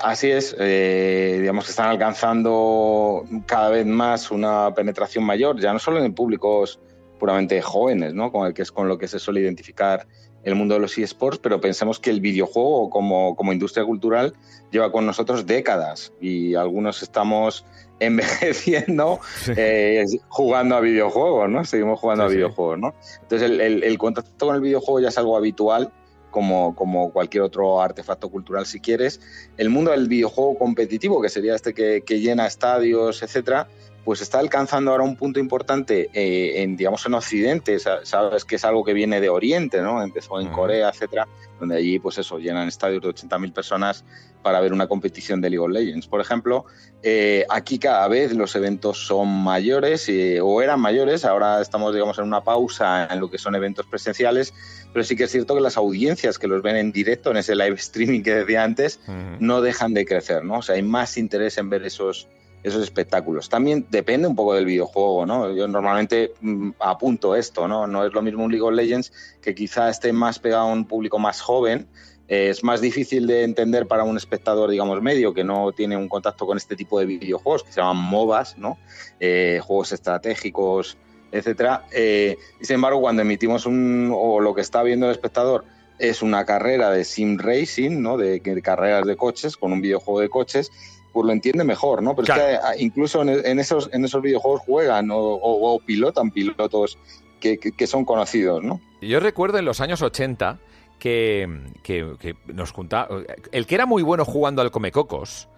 Así 0.02 0.30
es, 0.30 0.56
eh, 0.58 1.36
digamos 1.40 1.66
que 1.66 1.70
están 1.70 1.90
alcanzando 1.90 3.24
cada 3.46 3.68
vez 3.68 3.84
más 3.84 4.30
una 4.30 4.72
penetración 4.74 5.22
mayor, 5.24 5.60
ya 5.60 5.72
no 5.72 5.78
solo 5.78 6.02
en 6.02 6.14
públicos 6.14 6.80
puramente 7.18 7.60
jóvenes, 7.62 8.14
¿no? 8.14 8.30
Con 8.32 8.46
el 8.46 8.54
que 8.54 8.62
es 8.62 8.72
con 8.72 8.88
lo 8.88 8.98
que 8.98 9.08
se 9.08 9.18
suele 9.18 9.40
identificar 9.40 10.06
el 10.44 10.54
mundo 10.54 10.74
de 10.74 10.80
los 10.80 10.96
eSports, 10.96 11.38
pero 11.38 11.60
pensemos 11.60 11.98
que 11.98 12.10
el 12.10 12.20
videojuego 12.20 12.88
como, 12.88 13.34
como 13.34 13.52
industria 13.52 13.84
cultural 13.84 14.32
lleva 14.70 14.92
con 14.92 15.04
nosotros 15.04 15.44
décadas 15.44 16.12
y 16.20 16.54
algunos 16.54 17.02
estamos 17.02 17.64
envejeciendo 18.00 19.18
eh, 19.56 20.04
jugando 20.28 20.76
a 20.76 20.80
videojuegos, 20.80 21.48
¿no? 21.48 21.64
Seguimos 21.64 21.98
jugando 22.00 22.24
Sí, 22.28 22.34
a 22.34 22.36
videojuegos, 22.36 22.78
¿no? 22.78 22.94
Entonces 23.22 23.50
el, 23.50 23.60
el- 23.60 23.82
el 23.84 23.98
contacto 23.98 24.46
con 24.46 24.54
el 24.54 24.60
videojuego 24.60 25.00
ya 25.00 25.08
es 25.08 25.18
algo 25.18 25.36
habitual, 25.36 25.92
como, 26.30 26.74
como 26.76 27.12
cualquier 27.12 27.42
otro 27.44 27.80
artefacto 27.80 28.28
cultural 28.28 28.66
si 28.66 28.78
quieres. 28.80 29.20
El 29.56 29.70
mundo 29.70 29.90
del 29.92 30.06
videojuego 30.06 30.58
competitivo, 30.58 31.22
que 31.22 31.30
sería 31.30 31.54
este 31.54 31.72
que, 31.72 32.02
que 32.04 32.20
llena 32.20 32.46
estadios, 32.46 33.22
etcétera, 33.22 33.68
pues 34.06 34.22
está 34.22 34.38
alcanzando 34.38 34.92
ahora 34.92 35.02
un 35.02 35.16
punto 35.16 35.38
importante 35.40 36.08
eh, 36.14 36.62
en, 36.62 36.76
digamos, 36.76 37.04
en 37.06 37.14
Occidente, 37.14 37.78
Sa- 37.80 38.06
sabes 38.06 38.44
que 38.44 38.54
es 38.56 38.64
algo 38.64 38.84
que 38.84 38.94
viene 38.94 39.20
de 39.20 39.28
Oriente, 39.28 39.82
¿no? 39.82 40.00
Empezó 40.02 40.40
en. 40.40 40.46
Corea, 40.52 40.88
etcétera, 40.88 41.26
donde 41.60 41.76
allí, 41.76 41.98
pues 41.98 42.16
eso, 42.18 42.38
llenan 42.38 42.68
estadios 42.68 43.02
de 43.02 43.08
80.000 43.08 43.52
personas 43.52 44.04
para 44.42 44.60
ver 44.60 44.72
una 44.72 44.86
competición 44.86 45.40
de 45.40 45.50
League 45.50 45.64
of 45.64 45.70
Legends, 45.72 46.06
por 46.06 46.20
ejemplo. 46.20 46.66
Eh, 47.02 47.44
aquí 47.50 47.78
cada 47.80 48.06
vez 48.06 48.32
los 48.32 48.54
eventos 48.54 49.04
son 49.06 49.28
mayores 49.28 50.08
eh, 50.08 50.40
o 50.40 50.62
eran 50.62 50.80
mayores, 50.80 51.24
ahora 51.24 51.60
estamos 51.60 51.92
digamos 51.92 52.16
en 52.18 52.24
una 52.24 52.42
pausa 52.44 53.08
en 53.10 53.18
lo 53.20 53.28
que 53.28 53.38
son 53.38 53.54
eventos 53.56 53.86
presenciales, 53.86 54.54
pero 54.92 55.04
sí 55.04 55.16
que 55.16 55.24
es 55.24 55.32
cierto 55.32 55.54
que 55.56 55.60
las 55.60 55.76
audiencias 55.76 56.38
que 56.38 56.46
los 56.46 56.62
ven 56.62 56.76
en 56.76 56.92
directo 56.92 57.32
en 57.32 57.38
ese 57.38 57.54
live 57.56 57.74
streaming 57.74 58.22
que 58.22 58.34
decía 58.36 58.62
antes 58.62 59.00
no 59.40 59.60
dejan 59.62 59.94
de 59.94 60.06
crecer, 60.06 60.44
¿no? 60.44 60.58
O 60.58 60.62
sea, 60.62 60.76
hay 60.76 60.82
más 60.82 61.16
interés 61.18 61.58
en 61.58 61.68
ver 61.68 61.84
esos 61.84 62.28
esos 62.66 62.82
espectáculos. 62.82 63.48
También 63.48 63.86
depende 63.90 64.26
un 64.26 64.34
poco 64.34 64.54
del 64.54 64.64
videojuego, 64.64 65.24
¿no? 65.24 65.54
Yo 65.54 65.68
normalmente 65.68 66.32
mm, 66.40 66.70
apunto 66.80 67.36
esto, 67.36 67.68
¿no? 67.68 67.86
No 67.86 68.04
es 68.04 68.12
lo 68.12 68.22
mismo 68.22 68.44
un 68.44 68.50
League 68.50 68.66
of 68.66 68.74
Legends 68.74 69.12
que 69.40 69.54
quizá 69.54 69.88
esté 69.88 70.12
más 70.12 70.40
pegado 70.40 70.68
a 70.68 70.72
un 70.72 70.84
público 70.84 71.18
más 71.20 71.40
joven, 71.40 71.86
eh, 72.26 72.48
es 72.50 72.64
más 72.64 72.80
difícil 72.80 73.28
de 73.28 73.44
entender 73.44 73.86
para 73.86 74.02
un 74.02 74.16
espectador, 74.16 74.68
digamos, 74.68 75.00
medio, 75.00 75.32
que 75.32 75.44
no 75.44 75.70
tiene 75.70 75.96
un 75.96 76.08
contacto 76.08 76.44
con 76.44 76.56
este 76.56 76.74
tipo 76.74 76.98
de 76.98 77.06
videojuegos, 77.06 77.62
que 77.62 77.70
se 77.70 77.80
llaman 77.80 77.98
MOBAs, 77.98 78.58
¿no? 78.58 78.78
Eh, 79.20 79.60
juegos 79.62 79.92
estratégicos, 79.92 80.96
etcétera. 81.30 81.84
Eh, 81.92 82.36
sin 82.60 82.74
embargo, 82.74 83.00
cuando 83.00 83.22
emitimos 83.22 83.64
un, 83.64 84.12
o 84.12 84.40
lo 84.40 84.56
que 84.56 84.60
está 84.60 84.82
viendo 84.82 85.06
el 85.06 85.12
espectador 85.12 85.64
es 86.00 86.20
una 86.20 86.44
carrera 86.44 86.90
de 86.90 87.04
sim 87.04 87.38
racing, 87.38 88.02
¿no? 88.02 88.16
De, 88.16 88.40
de 88.40 88.62
carreras 88.62 89.06
de 89.06 89.16
coches, 89.16 89.56
con 89.56 89.72
un 89.72 89.80
videojuego 89.80 90.20
de 90.20 90.28
coches, 90.28 90.72
pues 91.16 91.26
lo 91.26 91.32
entiende 91.32 91.64
mejor, 91.64 92.02
¿no? 92.02 92.14
Pero 92.14 92.26
Claro. 92.26 92.42
es 92.42 92.58
que 92.58 92.66
ah, 92.66 92.72
incluso 92.78 93.22
en, 93.22 93.30
en 93.30 93.58
esos, 93.58 93.88
en 93.92 94.04
esos 94.04 94.20
videojuegos 94.20 94.60
juegan 94.66 95.10
o, 95.10 95.16
o- 95.16 95.74
o 95.74 95.80
pilotan 95.80 96.30
pilotos 96.30 96.98
que, 97.40 97.56
que- 97.56 97.72
que 97.72 97.86
son 97.86 98.04
conocidos, 98.04 98.62
¿no? 98.62 98.80
Yo 99.00 99.18
recuerdo 99.18 99.56
en 99.58 99.64
los 99.64 99.80
años 99.80 100.02
80 100.02 100.58
que, 100.98 101.48
que- 101.82 102.36
nos 102.52 102.72
juntaba... 102.72 103.08
El 103.50 103.66
que 103.66 103.74
era 103.74 103.86
muy 103.86 104.02
bueno 104.02 104.24
jugando 104.26 104.60
al 104.60 104.70
Comecocos 104.70 105.48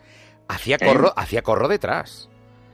hacía 0.46 0.78
corro, 0.78 1.12
hacía 1.16 1.42
corro 1.42 1.66
detrás. 1.66 2.28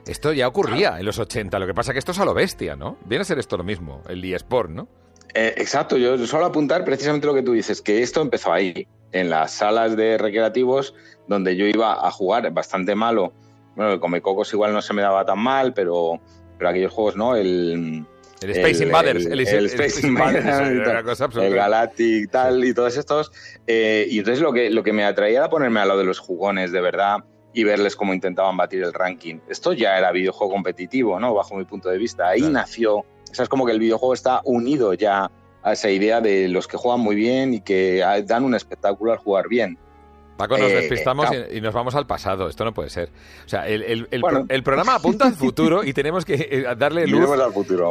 Esto 0.07 0.35
ya 0.35 0.47
ocurría 0.47 0.99
en 1.01 1.07
los 1.07 1.19
80. 1.19 1.59
Lo 1.59 1.67
que 1.67 1.73
pasa 1.75 1.95
que 1.95 1.99
esto 1.99 2.13
es 2.13 2.19
a 2.19 2.27
lo 2.27 2.35
bestia, 2.35 2.77
¿no? 2.77 2.99
Viene 3.07 3.23
a 3.23 3.25
ser 3.25 3.39
esto 3.39 3.57
lo 3.57 3.65
mismo, 3.65 4.03
el 4.09 4.23
eSport, 4.25 4.69
¿no? 4.71 4.87
Eh, 5.35 5.55
exacto, 5.57 5.97
yo 5.97 6.17
solo 6.27 6.47
apuntar 6.47 6.85
precisamente 6.85 7.27
lo 7.27 7.35
que 7.35 7.43
tú 7.43 7.53
dices, 7.53 7.83
que 7.83 8.03
esto 8.03 8.23
empezó 8.23 8.53
ahí, 8.53 8.87
en 9.13 9.31
las 9.31 9.53
salas 9.53 9.97
de 9.97 10.17
recreativos, 10.19 10.95
donde 11.29 11.57
yo 11.57 11.67
iba 11.67 12.07
a 12.07 12.11
jugar 12.11 12.51
bastante 12.53 12.95
malo. 12.95 13.33
Bueno, 13.77 13.93
el 13.93 14.01
Comecocos 14.01 14.53
igual 14.53 14.73
no 14.73 14.81
se 14.83 14.95
me 14.95 15.03
daba 15.03 15.25
tan 15.25 15.39
mal, 15.41 15.75
pero, 15.75 16.21
pero 16.59 16.71
aquellos 16.71 16.93
juegos, 16.93 17.17
¿no? 17.17 17.35
El, 17.35 18.05
El 18.43 18.51
Space 18.51 18.77
El- 18.77 18.83
Invaders. 18.89 19.27
el- 19.27 19.33
El, 19.41 19.49
el 19.49 19.67
Space 19.67 20.07
Invaders, 20.07 20.45
el. 21.37 21.55
Galactic 21.55 22.31
tal 22.31 22.65
y 22.65 22.73
todos 22.75 22.97
estos. 22.97 23.33
eh, 23.67 24.07
y 24.09 24.19
entonces 24.19 24.41
lo 24.43 24.53
que, 24.53 24.71
lo 24.71 24.83
que 24.85 24.93
me 24.93 25.05
atraía 25.05 25.39
era 25.39 25.49
ponerme 25.51 25.81
a 25.81 25.87
lo 25.87 25.97
de 25.99 26.05
los 26.05 26.19
jugones, 26.21 26.71
de 26.71 26.81
verdad, 26.81 27.19
y 27.53 27.65
verles 27.65 27.97
cómo 27.97 28.15
intentaban 28.15 28.57
batir 28.57 28.83
el 28.85 28.93
ranking. 28.93 29.37
Esto 29.49 29.73
ya 29.73 29.97
era 29.99 30.13
videojuego 30.13 30.53
competitivo, 30.53 31.19
¿no? 31.19 31.35
Bajo 31.35 31.57
mi 31.57 31.65
punto 31.65 31.89
de 31.89 31.99
vista. 31.99 32.29
Ahí 32.29 32.41
Claro. 32.41 32.53
nació. 32.53 33.05
O 33.35 33.37
sea, 33.37 33.43
es 33.43 33.49
como 33.49 33.67
que 33.67 33.73
el 33.73 33.81
videojuego 33.81 34.15
está 34.15 34.43
unido 34.45 34.95
ya 34.95 35.29
a 35.65 35.73
esa 35.73 35.91
idea 35.91 36.21
de 36.21 36.47
los 36.47 36.69
que 36.69 36.77
juegan 36.77 37.01
muy 37.01 37.17
bien 37.17 37.53
y 37.53 37.61
que 37.61 37.99
dan 38.27 38.45
un 38.45 38.55
espectáculo 38.55 39.11
al 39.11 39.19
jugar 39.19 39.49
bien. 39.49 39.77
Paco, 40.37 40.59
nos 40.59 40.71
Eh, 40.71 40.75
despistamos 40.77 41.27
claro. 41.31 41.45
y, 41.53 41.61
nos 41.61 41.73
vamos 41.73 41.95
al 41.95 42.07
pasado. 42.07 42.49
Esto 42.49 42.65
no 42.65 42.73
puede 42.73 42.91
ser. 42.91 43.11
O 43.45 43.49
sea, 43.49 43.67
el, 43.69 43.83
el- 43.85 44.09
el 44.11 44.21
Bueno. 44.21 44.45
pro- 44.47 44.55
el 44.55 44.63
programa 44.63 44.97
apunta 44.97 45.27
al 45.27 45.35
futuro 45.35 45.85
y 45.85 45.93
tenemos 45.93 46.25
que 46.25 46.35
eh, 46.35 46.65
darle 46.77 47.07
luz 47.07 47.29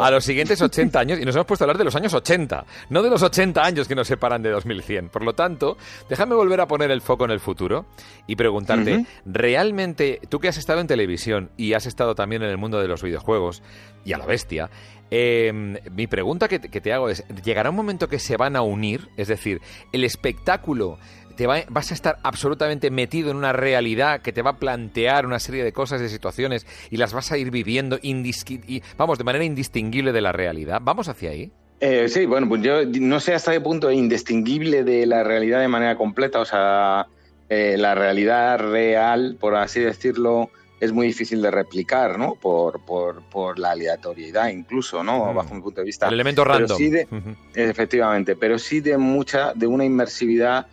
a 0.02 0.12
los 0.12 0.24
siguientes 0.26 0.62
80 0.62 1.00
años 1.00 1.20
y 1.20 1.26
nos 1.26 1.36
hemos 1.36 1.46
puesto 1.48 1.64
a 1.64 1.66
hablar 1.66 1.78
de 1.78 1.86
los 1.86 1.96
años 1.96 2.14
80, 2.14 2.66
no 2.90 3.02
de 3.02 3.10
los 3.10 3.24
80 3.24 3.62
años 3.64 3.88
que 3.88 3.96
nos 3.96 4.08
separan 4.08 4.42
de 4.42 4.50
2100. 4.52 5.10
Por 5.10 5.24
lo 5.24 5.34
tanto, 5.34 5.78
déjame 6.10 6.36
volver 6.36 6.60
a 6.62 6.68
poner 6.68 6.92
el 6.92 7.02
foco 7.02 7.26
en 7.26 7.32
el 7.32 7.40
futuro 7.40 7.86
y 8.28 8.36
preguntarte. 8.36 9.06
¿realmente 9.26 10.20
tú 10.30 10.40
que 10.40 10.48
has 10.48 10.58
estado 10.58 10.80
en 10.82 10.88
televisión 10.88 11.52
y 11.58 11.74
has 11.74 11.86
estado 11.86 12.16
también 12.16 12.44
en 12.44 12.50
el 12.50 12.58
mundo 12.58 12.80
de 12.80 12.88
los 12.88 13.02
videojuegos 13.04 13.62
y 14.06 14.14
a 14.14 14.18
la 14.18 14.26
bestia, 14.26 14.70
eh, 15.12 15.52
mi 15.92 16.08
pregunta 16.08 16.48
que 16.48 16.60
te 16.60 16.92
hago 16.94 17.10
es, 17.10 17.24
¿llegará 17.44 17.70
un 17.70 17.76
momento 17.76 18.08
que 18.08 18.20
se 18.20 18.36
van 18.36 18.56
a 18.56 18.62
unir? 18.62 19.10
Es 19.18 19.28
decir, 19.28 19.62
el 19.92 20.04
espectáculo... 20.04 20.98
Te 21.36 21.48
va- 21.48 21.64
vas 21.70 21.92
a 21.92 21.94
estar 21.94 22.18
absolutamente 22.24 22.92
metido 22.92 23.32
en 23.32 23.38
una 23.38 23.54
realidad 23.54 24.22
que 24.22 24.32
te 24.32 24.42
va 24.42 24.52
a 24.52 24.58
plantear 24.58 25.26
una 25.26 25.40
serie 25.40 25.64
de 25.64 25.72
cosas, 25.74 26.00
de 26.02 26.10
situaciones, 26.10 26.66
y 26.92 26.98
las 26.98 27.14
vas 27.14 27.32
a 27.32 27.38
ir 27.38 27.50
viviendo, 27.52 28.00
y, 28.02 28.82
vamos, 28.98 29.18
de 29.18 29.24
manera 29.24 29.44
indistinguible 29.44 30.12
de 30.12 30.22
la 30.22 30.32
realidad. 30.32 30.80
¿Vamos 30.82 31.08
hacia 31.10 31.32
ahí? 31.32 31.52
Eh, 31.80 32.08
sí, 32.08 32.26
bueno, 32.26 32.48
pues 32.48 32.62
yo 32.62 32.86
no 32.86 33.20
sé 33.20 33.34
hasta 33.34 33.52
qué 33.52 33.60
punto 33.60 33.90
es 33.90 33.98
indistinguible 33.98 34.84
de 34.84 35.06
la 35.06 35.24
realidad 35.24 35.60
de 35.60 35.68
manera 35.68 35.98
completa. 35.98 36.40
O 36.40 36.46
sea, 36.46 37.08
eh, 37.50 37.76
la 37.78 37.94
realidad 37.94 38.60
real, 38.60 39.36
por 39.40 39.56
así 39.56 39.82
decirlo, 39.82 40.50
es 40.80 40.92
muy 40.94 41.08
difícil 41.08 41.42
de 41.42 41.52
replicar, 41.52 42.18
¿no? 42.18 42.36
Por, 42.36 42.86
por, 42.86 43.22
por 43.30 43.60
la 43.60 43.72
aleatoriedad, 43.72 44.48
incluso, 44.50 45.04
¿no? 45.04 45.32
Mm. 45.32 45.36
Bajo 45.36 45.56
mi 45.56 45.62
punto 45.62 45.82
de 45.82 45.86
vista. 45.86 46.08
El 46.08 46.14
elemento 46.14 46.44
Pero 46.44 46.54
random. 46.60 46.78
sí 46.78 46.90
de-. 46.90 47.08
Efectivamente, 47.56 48.36
pero 48.36 48.58
sí 48.60 48.80
de 48.80 48.98
mucha, 48.98 49.54
de 49.54 49.68
una 49.68 49.84
inmersividad 49.86 50.68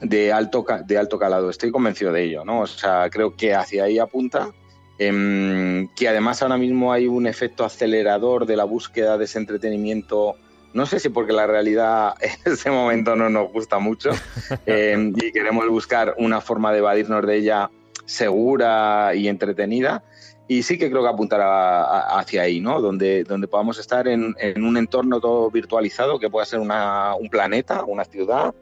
de 0.00 0.32
alto, 0.32 0.64
de 0.84 0.98
alto 0.98 1.18
calado. 1.18 1.50
Estoy 1.50 1.70
convencido 1.70 2.12
de 2.12 2.24
ello, 2.24 2.44
¿no? 2.44 2.60
O 2.62 2.66
sea, 2.66 3.08
creo 3.10 3.34
que 3.36 3.54
hacia 3.54 3.84
ahí 3.84 3.98
apunta. 3.98 4.50
em, 4.98 5.88
que 5.94 6.08
además 6.08 6.40
ahora 6.42 6.56
mismo 6.56 6.90
hay 6.92 7.06
un 7.06 7.26
efecto 7.26 7.64
acelerador 7.66 8.46
de 8.46 8.56
la 8.56 8.64
búsqueda 8.64 9.18
de 9.18 9.26
ese 9.26 9.38
entretenimiento. 9.38 10.36
No 10.72 10.86
sé 10.86 11.00
si 11.00 11.10
porque 11.10 11.32
la 11.34 11.46
realidad 11.46 12.14
en 12.20 12.52
este 12.52 12.70
momento 12.70 13.14
no 13.14 13.28
nos 13.28 13.52
gusta 13.52 13.78
mucho 13.78 14.10
em, 14.66 15.12
y 15.14 15.32
queremos 15.32 15.68
buscar 15.68 16.14
una 16.18 16.40
forma 16.40 16.72
de 16.72 16.78
evadirnos 16.78 17.26
de 17.26 17.36
ella 17.36 17.70
segura 18.06 19.12
y 19.14 19.28
entretenida. 19.28 20.02
Y 20.48 20.62
sí 20.62 20.78
que 20.78 20.88
creo 20.90 21.02
que 21.02 21.08
apuntará 21.08 22.18
hacia 22.18 22.42
ahí, 22.42 22.60
¿no? 22.60 22.80
Donde, 22.80 23.24
donde 23.24 23.48
podamos 23.48 23.78
estar 23.78 24.06
en, 24.06 24.34
en 24.38 24.64
un 24.64 24.76
entorno 24.76 25.20
todo 25.20 25.50
virtualizado, 25.50 26.18
que 26.20 26.30
pueda 26.30 26.46
ser 26.46 26.60
una- 26.60 27.14
un 27.16 27.28
planeta, 27.28 27.82
una 27.84 28.04
ciudad, 28.04 28.54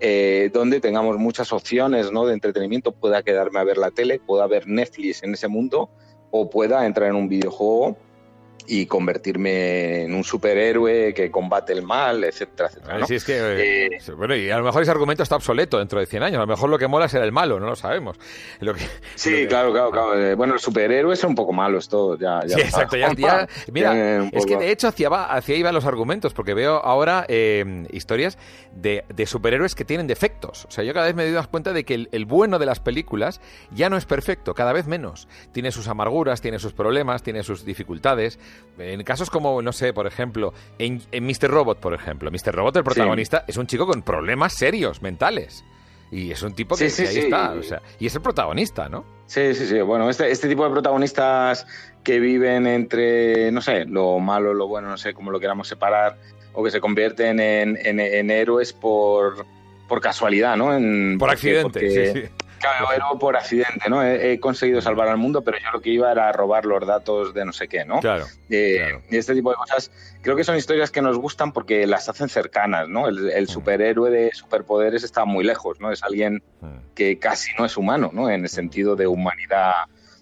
eh, 0.00 0.50
donde 0.52 0.80
tengamos 0.80 1.18
muchas 1.18 1.52
opciones 1.52 2.10
¿no? 2.10 2.26
de 2.26 2.34
entretenimiento. 2.34 2.92
Pueda 2.92 3.22
quedarme 3.22 3.60
a 3.60 3.64
ver 3.64 3.78
la 3.78 3.90
tele, 3.90 4.18
pueda 4.18 4.46
ver 4.46 4.66
Netflix 4.66 5.22
en 5.22 5.34
ese 5.34 5.48
mundo, 5.48 5.90
o 6.30 6.48
pueda 6.48 6.86
entrar 6.86 7.08
en 7.08 7.16
un 7.16 7.28
videojuego 7.28 7.96
y 8.72 8.86
convertirme 8.86 10.04
en 10.04 10.14
un 10.14 10.22
superhéroe 10.22 11.12
que 11.14 11.30
combate 11.30 11.72
el 11.72 11.82
mal, 11.82 12.22
etcétera, 12.24 12.68
etcétera. 12.68 12.98
¿no? 12.98 13.06
Sí, 13.06 13.16
es 13.16 13.24
que, 13.24 13.36
eh, 13.36 13.86
Eh, 13.96 14.12
bueno, 14.16 14.36
y 14.36 14.48
a 14.50 14.58
lo 14.58 14.64
mejor 14.64 14.82
ese 14.82 14.90
argumento 14.90 15.22
está 15.22 15.36
obsoleto 15.36 15.78
dentro 15.78 15.98
de 15.98 16.06
100 16.06 16.22
años. 16.22 16.36
A 16.38 16.40
lo 16.42 16.46
mejor 16.46 16.70
lo 16.70 16.78
que 16.78 16.86
mola 16.86 17.08
será 17.08 17.24
el 17.24 17.32
malo, 17.32 17.58
no 17.58 17.66
lo 17.66 17.76
sabemos. 17.76 18.16
Lo 18.60 18.74
que- 18.74 18.86
Sí, 19.16 19.30
lo 19.30 19.36
que- 19.38 19.46
claro, 19.48 19.72
claro, 19.72 19.90
claro. 19.90 20.18
Eh, 20.20 20.34
Bueno, 20.34 20.54
el 20.54 20.60
superhéroe 20.60 21.14
es 21.14 21.24
un 21.24 21.34
poco 21.34 21.52
malo 21.52 21.78
esto, 21.78 22.16
ya. 22.18 22.40
ya 22.46 22.56
Sí, 22.56 22.60
exacto. 22.62 22.96
Ya, 22.96 23.08
mira, 23.72 24.24
es 24.32 24.46
que 24.46 24.56
de 24.56 24.70
hecho 24.70 24.88
hacia, 24.88 25.08
va, 25.08 25.24
hacia 25.34 25.54
ahí 25.56 25.62
van 25.62 25.74
los 25.74 25.84
argumentos, 25.84 26.32
porque 26.32 26.54
veo 26.54 26.76
ahora 26.76 27.26
eh, 27.28 27.86
historias 27.92 28.38
de, 28.72 29.04
de 29.14 29.26
superhéroes 29.26 29.74
que 29.74 29.84
tienen 29.84 30.06
defectos. 30.06 30.64
O 30.66 30.70
sea, 30.70 30.84
yo 30.84 30.94
cada 30.94 31.06
vez 31.06 31.14
me 31.14 31.28
doy 31.28 31.44
cuenta 31.50 31.72
de 31.72 31.84
que 31.84 31.94
el, 31.94 32.08
el 32.12 32.24
bueno 32.24 32.58
de 32.58 32.66
las 32.66 32.78
películas 32.80 33.40
ya 33.72 33.90
no 33.90 33.96
es 33.96 34.06
perfecto, 34.06 34.54
cada 34.54 34.72
vez 34.72 34.86
menos. 34.86 35.26
Tiene 35.52 35.72
sus 35.72 35.88
amarguras, 35.88 36.40
tiene 36.40 36.58
sus 36.58 36.72
problemas, 36.72 37.22
tiene 37.22 37.42
sus 37.42 37.64
dificultades, 37.64 38.38
En 38.78 39.02
casos 39.02 39.28
como, 39.30 39.60
no 39.62 39.72
sé, 39.72 39.92
por 39.92 40.06
ejemplo, 40.06 40.54
en, 40.78 41.02
en 41.12 41.24
Mr. 41.26 41.48
Robot, 41.50 41.80
por 41.80 41.92
ejemplo. 41.94 42.30
Mr. 42.30 42.54
Robot, 42.54 42.76
el 42.76 42.84
protagonista, 42.84 43.44
es 43.46 43.56
un 43.56 43.66
chico 43.66 43.86
con 43.86 44.02
problemas 44.02 44.54
serios 44.54 45.02
mentales. 45.02 45.64
Y 46.12 46.32
es 46.32 46.42
un 46.42 46.54
tipo 46.54 46.76
que, 46.76 46.90
Sí, 46.90 46.96
sí, 46.96 47.02
que 47.04 47.08
ahí 47.08 47.14
sí. 47.14 47.20
está. 47.22 47.52
O 47.52 47.62
sea, 47.62 47.82
y 48.00 48.06
es 48.06 48.14
el 48.14 48.20
protagonista, 48.22 48.88
¿no? 48.88 49.04
Sí, 49.26 49.54
sí, 49.54 49.66
sí. 49.66 49.80
Bueno, 49.80 50.10
este, 50.10 50.30
este 50.30 50.48
tipo 50.48 50.64
de 50.64 50.70
protagonistas 50.70 51.66
que 52.02 52.18
viven 52.18 52.66
entre, 52.66 53.52
no 53.52 53.60
sé, 53.60 53.84
lo 53.84 54.18
malo, 54.18 54.52
lo 54.54 54.66
bueno, 54.66 54.88
no 54.88 54.96
sé 54.98 55.12
cómo 55.14 55.30
lo 55.30 55.38
queramos 55.38 55.68
separar, 55.68 56.16
o 56.52 56.64
que 56.64 56.70
se 56.72 56.80
convierten 56.80 57.38
en, 57.38 57.78
en- 57.80 58.00
en 58.00 58.30
héroes 58.30 58.72
por, 58.72 59.46
por 59.86 60.00
casualidad, 60.00 60.56
¿no? 60.56 60.74
En- 60.74 61.16
Por 61.18 61.28
porque- 61.28 61.32
accidente, 61.34 61.62
porque- 61.62 62.12
sí, 62.12 62.20
sí. 62.22 62.28
Claro, 62.60 62.92
héroe 62.92 63.18
por 63.18 63.36
accidente, 63.36 63.88
¿no? 63.88 64.02
He, 64.04 64.32
he 64.32 64.38
conseguido 64.40 64.80
salvar 64.80 65.08
al 65.08 65.16
mundo, 65.16 65.42
pero 65.42 65.58
yo 65.58 65.70
lo 65.72 65.80
que 65.80 65.90
iba 65.90 66.12
era 66.12 66.30
robar 66.30 66.64
los 66.66 66.86
datos 66.86 67.32
de 67.34 67.44
no 67.44 67.52
sé 67.52 67.66
qué, 67.68 67.84
¿no? 67.84 68.00
Claro. 68.00 68.26
Eh, 68.50 68.76
claro. 68.78 69.02
Y 69.10 69.16
este 69.16 69.34
tipo 69.34 69.50
de 69.50 69.56
cosas 69.56 69.90
creo 70.22 70.36
que 70.36 70.44
son 70.44 70.56
historias 70.56 70.90
que 70.90 71.00
nos 71.02 71.16
gustan 71.18 71.52
porque 71.52 71.86
las 71.86 72.08
hacen 72.08 72.28
cercanas, 72.28 72.88
¿no? 72.88 73.08
El, 73.08 73.30
el 73.30 73.48
superhéroe 73.48 74.10
de 74.10 74.30
superpoderes 74.34 75.02
está 75.04 75.24
muy 75.24 75.42
lejos, 75.44 75.80
¿no? 75.80 75.90
Es 75.90 76.02
alguien 76.02 76.42
Mm. 76.60 76.92
que 76.94 77.18
casi 77.18 77.50
no 77.58 77.64
es 77.64 77.76
humano, 77.78 78.10
¿no? 78.12 78.28
En 78.28 78.42
el 78.42 78.48
sentido 78.50 78.94
de 78.94 79.06
humanidad 79.06 79.72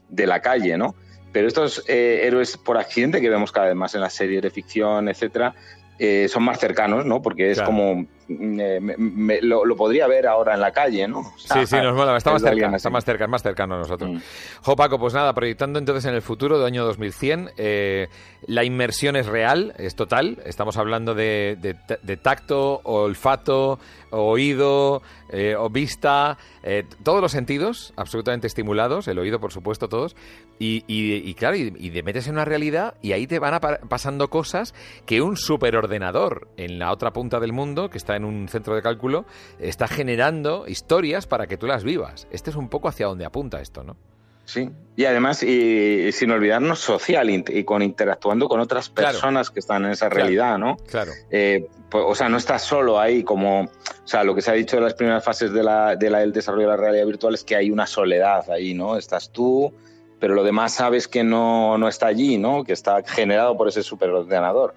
de 0.08 0.26
la 0.26 0.40
calle, 0.40 0.78
¿no? 0.78 0.94
Pero 1.32 1.48
estos 1.48 1.84
eh, 1.88 2.20
héroes 2.22 2.56
por 2.56 2.78
accidente 2.78 3.20
que 3.20 3.28
vemos 3.28 3.50
cada 3.50 3.66
vez 3.66 3.74
más 3.74 3.94
en 3.96 4.00
las 4.00 4.12
series 4.14 4.40
de 4.42 4.50
ficción, 4.50 5.08
etcétera, 5.08 5.54
eh, 5.98 6.28
son 6.28 6.44
más 6.44 6.60
cercanos, 6.60 7.04
¿no? 7.04 7.20
Porque 7.20 7.50
es 7.50 7.58
Claro. 7.58 7.70
como 7.72 7.94
mm, 7.96 8.06
me- 8.28 8.80
me- 8.98 9.40
lo, 9.42 9.64
lo 9.64 9.74
podría 9.76 10.06
ver 10.06 10.26
ahora 10.26 10.54
en 10.54 10.60
la 10.60 10.70
calle, 10.72 11.08
¿no? 11.08 11.20
O 11.20 11.38
sea, 11.38 11.56
Sí, 11.60 11.66
sí, 11.66 11.76
nos 11.82 11.94
mola. 11.94 12.16
Está 12.16 12.30
es 12.30 12.42
más 12.42 12.52
cerca, 12.52 12.76
está 12.76 12.90
más 12.90 13.04
cerca, 13.04 13.24
es 13.24 13.30
más 13.30 13.42
cercano 13.42 13.74
a 13.74 13.78
nosotros. 13.78 14.10
Mm. 14.10 14.18
Jo, 14.62 14.76
Paco, 14.76 14.98
pues 14.98 15.14
nada, 15.14 15.32
proyectando 15.34 15.78
entonces 15.78 16.04
en 16.04 16.14
el 16.14 16.22
futuro, 16.22 16.58
de 16.58 16.66
año 16.66 16.84
2100, 16.84 17.50
eh, 17.56 18.08
la 18.46 18.64
inmersión 18.64 19.16
es 19.16 19.26
real, 19.26 19.74
es 19.78 19.94
total. 19.96 20.38
Estamos 20.44 20.76
hablando 20.76 21.14
de, 21.14 21.56
de- 21.60 21.76
de 22.02 22.16
tacto, 22.16 22.80
olfato, 22.84 23.78
oído, 24.10 25.02
eh, 25.30 25.54
o 25.56 25.68
vista, 25.70 26.38
eh, 26.62 26.84
todos 27.02 27.20
los 27.20 27.32
sentidos 27.32 27.92
absolutamente 27.96 28.46
estimulados, 28.46 29.08
el 29.08 29.18
oído, 29.18 29.40
por 29.40 29.52
supuesto, 29.52 29.88
todos. 29.88 30.16
Y, 30.58 30.84
y- 30.86 31.14
y 31.28 31.34
claro, 31.34 31.56
y, 31.56 31.72
y 31.78 31.90
te 31.90 32.02
metes 32.02 32.26
en 32.26 32.34
una 32.34 32.44
realidad 32.44 32.94
y 33.02 33.12
ahí 33.12 33.26
te 33.26 33.38
van 33.38 33.54
a 33.54 33.60
pa- 33.60 33.78
pasando 33.88 34.28
cosas 34.28 34.74
que 35.06 35.22
un 35.22 35.36
superordenador 35.36 36.48
en 36.56 36.78
la 36.78 36.90
otra 36.92 37.12
punta 37.12 37.38
del 37.40 37.52
mundo, 37.52 37.90
que 37.90 37.98
está 37.98 38.16
en 38.18 38.24
un 38.26 38.48
centro 38.48 38.74
de 38.74 38.82
cálculo, 38.82 39.24
está 39.58 39.88
generando 39.88 40.66
historias 40.68 41.26
para 41.26 41.46
que 41.46 41.56
tú 41.56 41.66
las 41.66 41.82
vivas. 41.82 42.28
Este 42.30 42.50
es 42.50 42.56
un 42.56 42.68
poco 42.68 42.88
hacia 42.88 43.06
donde 43.06 43.24
apunta 43.24 43.60
esto, 43.62 43.82
¿no? 43.82 43.96
Sí, 44.44 44.70
y 44.96 45.04
además, 45.04 45.42
y, 45.42 46.10
sin 46.12 46.30
olvidarnos 46.30 46.78
social 46.78 47.28
y, 47.28 47.64
con 47.64 47.82
interactuando 47.82 48.48
con 48.48 48.60
otras 48.60 48.88
Claro. 48.88 49.12
personas 49.12 49.50
que 49.50 49.60
están 49.60 49.84
en 49.84 49.90
esa 49.90 50.06
Claro. 50.08 50.22
realidad, 50.22 50.56
¿no? 50.58 50.76
Claro. 50.90 51.12
Eh, 51.30 51.68
pues, 51.90 52.02
o 52.06 52.14
sea, 52.14 52.30
no 52.30 52.38
estás 52.38 52.62
solo 52.62 52.98
ahí 52.98 53.22
como, 53.24 53.64
o 53.64 53.68
sea, 54.06 54.24
lo 54.24 54.34
que 54.34 54.40
se 54.40 54.50
ha 54.50 54.54
dicho 54.54 54.76
de 54.76 54.82
las 54.82 54.94
primeras 54.94 55.22
fases 55.22 55.52
de 55.52 55.62
la, 55.62 55.96
de 55.96 56.08
la- 56.08 56.20
del 56.20 56.32
desarrollo 56.32 56.62
de 56.62 56.76
la 56.76 56.76
realidad 56.78 57.04
virtual 57.04 57.34
es 57.34 57.44
que 57.44 57.56
hay 57.56 57.70
una 57.70 57.86
soledad 57.86 58.50
ahí, 58.50 58.72
¿no? 58.72 58.96
Estás 58.96 59.30
tú, 59.32 59.70
pero 60.18 60.34
lo 60.34 60.42
demás 60.42 60.72
sabes 60.72 61.08
que 61.08 61.22
no, 61.22 61.76
no 61.76 61.86
está 61.86 62.06
allí, 62.06 62.38
¿no? 62.38 62.64
Que 62.64 62.72
está 62.72 63.02
generado 63.04 63.54
por 63.54 63.68
ese 63.68 63.82
superordenador. 63.82 64.74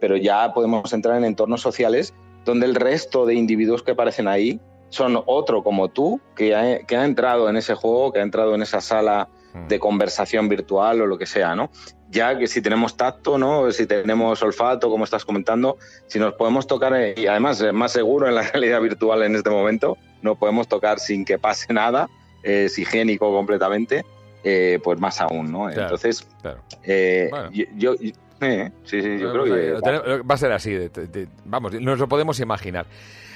Pero 0.00 0.16
ya 0.16 0.52
podemos 0.52 0.92
entrar 0.92 1.16
en 1.18 1.24
entornos 1.24 1.60
sociales 1.60 2.12
donde 2.44 2.66
el 2.66 2.74
resto 2.74 3.26
de 3.26 3.34
individuos 3.34 3.82
que 3.82 3.92
aparecen 3.92 4.28
ahí 4.28 4.60
son 4.90 5.20
otro 5.26 5.62
como 5.62 5.88
tú, 5.88 6.20
que 6.36 6.54
ha, 6.54 6.78
que 6.86 6.96
ha 6.96 7.04
entrado 7.04 7.48
en 7.48 7.56
ese 7.56 7.74
juego, 7.74 8.12
que 8.12 8.20
ha 8.20 8.22
entrado 8.22 8.54
en 8.54 8.62
esa 8.62 8.80
sala 8.80 9.28
Mm. 9.54 9.68
de 9.68 9.78
conversación 9.78 10.48
virtual 10.48 11.00
o 11.02 11.06
lo 11.06 11.16
que 11.16 11.26
sea, 11.26 11.54
¿no? 11.54 11.70
Ya 12.10 12.36
que 12.36 12.48
si 12.48 12.60
tenemos 12.60 12.96
tacto, 12.96 13.38
¿no? 13.38 13.70
Si 13.70 13.86
tenemos 13.86 14.42
olfato, 14.42 14.90
como 14.90 15.04
estás 15.04 15.24
comentando, 15.24 15.76
si 16.08 16.18
nos 16.18 16.34
podemos 16.34 16.66
tocar, 16.66 16.92
eh, 16.96 17.14
y 17.16 17.28
además 17.28 17.60
es 17.60 17.72
más 17.72 17.92
seguro 17.92 18.26
en 18.26 18.34
la 18.34 18.42
realidad 18.52 18.80
virtual 18.80 19.22
en 19.22 19.36
este 19.36 19.50
momento, 19.50 19.96
no 20.22 20.34
podemos 20.34 20.66
tocar 20.66 20.98
sin 20.98 21.24
que 21.24 21.38
pase 21.38 21.72
nada, 21.72 22.08
eh, 22.42 22.64
es 22.64 22.76
higiénico 22.80 23.32
completamente, 23.32 24.04
eh, 24.42 24.80
pues 24.82 24.98
más 24.98 25.20
aún, 25.20 25.52
¿no? 25.52 25.66
Claro, 25.66 25.82
Entonces, 25.82 26.26
claro. 26.42 26.58
eh, 26.82 27.28
Bueno. 27.30 27.50
yo, 27.52 27.94
yo- 27.94 28.12
eh, 28.40 28.70
sí, 28.84 29.00
sí, 29.00 29.18
yo 29.18 29.32
creo 29.32 29.42
a- 29.42 29.46
que 29.56 29.68
lo 29.70 29.80
tenemos- 29.82 30.06
va 30.30 30.34
a 30.34 30.38
ser 30.38 30.52
así. 30.52 30.72
de- 30.72 30.88
de- 30.88 31.06
de- 31.06 31.28
vamos, 31.44 31.72
nos 31.80 31.98
lo 31.98 32.08
podemos 32.08 32.38
imaginar. 32.40 32.86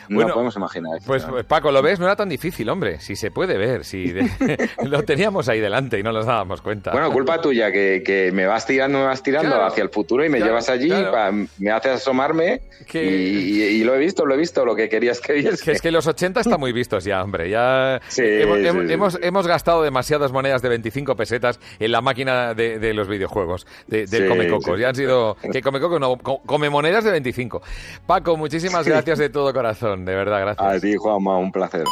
No 0.08 0.16
bueno, 0.16 0.32
podemos 0.34 0.56
imaginar. 0.56 0.98
Pues, 1.06 1.24
pues, 1.24 1.44
Paco, 1.44 1.70
¿lo 1.72 1.82
ves? 1.82 1.98
No 1.98 2.06
era 2.06 2.16
tan 2.16 2.28
difícil, 2.28 2.68
hombre. 2.68 3.00
Si 3.00 3.16
se 3.16 3.30
puede 3.30 3.56
ver. 3.58 3.84
Si 3.84 4.12
de- 4.12 4.68
lo 4.84 5.02
teníamos 5.02 5.48
ahí 5.48 5.60
delante 5.60 5.98
y 5.98 6.02
no 6.02 6.12
nos 6.12 6.26
dábamos 6.26 6.60
cuenta. 6.62 6.92
Bueno, 6.92 7.10
culpa 7.12 7.40
tuya, 7.40 7.70
que, 7.72 8.02
que 8.04 8.30
me 8.32 8.46
vas 8.46 8.66
tirando, 8.66 8.98
me 8.98 9.04
vas 9.04 9.22
tirando 9.22 9.48
Claro, 9.50 9.64
hacia 9.66 9.82
el 9.82 9.90
futuro 9.90 10.24
y 10.24 10.28
me 10.28 10.38
claro, 10.38 10.52
llevas 10.52 10.68
allí, 10.68 10.88
claro. 10.88 11.12
pa- 11.12 11.32
me 11.58 11.70
haces 11.70 11.92
asomarme 11.92 12.60
Que- 12.86 13.04
y, 13.04 13.62
y- 13.62 13.62
y 13.80 13.84
lo 13.84 13.94
he 13.94 13.98
visto, 13.98 14.24
lo 14.26 14.34
he 14.34 14.38
visto, 14.38 14.64
lo 14.64 14.74
que 14.74 14.88
querías 14.88 15.20
que 15.20 15.32
viese. 15.34 15.64
Que 15.64 15.72
es 15.72 15.80
que 15.82 15.90
los 15.90 16.06
80 16.06 16.40
están 16.40 16.60
muy 16.60 16.72
vistos 16.72 17.04
ya, 17.04 17.22
hombre. 17.22 17.50
Ya 17.50 18.00
Sí, 18.08 18.22
hemos, 18.24 18.58
sí, 18.58 18.66
hemos- 18.66 18.86
sí, 18.86 18.92
hemos- 18.92 19.12
sí. 19.14 19.18
hemos 19.22 19.46
gastado 19.46 19.82
demasiadas 19.82 20.32
monedas 20.32 20.62
de 20.62 20.68
25 20.68 21.16
pesetas 21.16 21.60
en 21.78 21.92
la 21.92 22.00
máquina 22.00 22.54
de, 22.54 22.78
de 22.78 22.94
los 22.94 23.08
videojuegos, 23.08 23.66
de, 23.86 24.06
del 24.06 24.28
Comecocos. 24.28 24.78
Ya 24.78 24.88
han 24.90 24.94
sido... 24.94 25.36
Que 25.52 25.60
Comecocos 25.62 26.00
no, 26.00 26.16
co- 26.16 26.40
come 26.44 26.70
monedas 26.70 27.04
de 27.04 27.10
25. 27.10 27.62
Paco, 28.06 28.36
muchísimas 28.36 28.86
gracias 28.86 29.18
de 29.18 29.28
todo 29.30 29.52
corazón. 29.52 29.97
De 30.04 30.14
verdad, 30.14 30.40
gracias. 30.40 30.66
A 30.66 30.80
ti, 30.80 30.96
Juanma, 30.96 31.36
un 31.38 31.52
placer. 31.52 31.84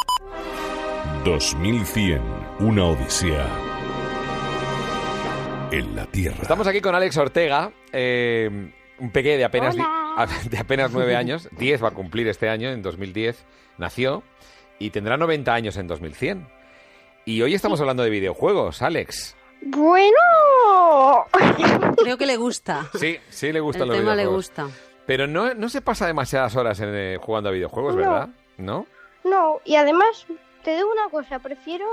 2100, 1.25 2.21
una 2.61 2.87
odisea 2.87 3.47
en 5.73 5.97
la 5.97 6.07
Tierra. 6.07 6.39
Estamos 6.43 6.67
aquí 6.67 6.81
con 6.81 6.95
Alex 6.95 7.17
Ortega, 7.17 7.73
eh, 7.93 8.73
un 8.99 9.11
pequeño 9.11 9.39
de 9.39 9.45
apenas, 9.45 9.77
de 10.51 10.59
apenas 10.59 10.93
9 10.93 11.17
años, 11.17 11.49
10 11.59 11.83
va 11.83 11.89
a 11.89 11.93
cumplir 11.93 12.29
este 12.29 12.49
año, 12.49 12.71
en 12.71 12.83
2010 12.83 13.45
nació, 13.79 14.23
y 14.79 14.91
tendrá 14.91 15.17
90 15.17 15.53
años 15.53 15.77
en 15.77 15.87
2100. 15.89 16.49
Y 17.25 17.43
hoy 17.43 17.55
estamos 17.55 17.81
hablando 17.81 18.05
de 18.05 18.11
videojuegos, 18.11 18.83
Alex. 18.83 19.37
Bueno, 19.63 20.17
Creo 21.97 22.17
que 22.17 22.27
le 22.27 22.37
gusta. 22.37 22.89
Sí, 22.95 23.19
sí 23.29 23.53
le 23.53 23.59
El 23.59 23.63
gustan 23.63 23.89
los 23.89 23.97
tema 23.97 24.15
le 24.15 24.27
gusta. 24.27 24.69
Pero 25.07 25.27
no, 25.27 25.55
no 25.55 25.69
se 25.69 25.81
pasa 25.81 26.07
demasiadas 26.07 26.57
horas 26.57 26.81
en, 26.81 26.95
eh, 26.95 27.19
jugando 27.21 27.49
a 27.49 27.53
videojuegos, 27.53 27.95
No. 27.95 28.01
¿verdad? 28.01 28.29
¿No? 28.59 28.87
no, 29.25 29.61
y 29.65 29.77
además 29.77 30.27
te 30.65 30.75
digo 30.75 30.91
una 30.91 31.09
cosa, 31.11 31.39
prefiero 31.39 31.87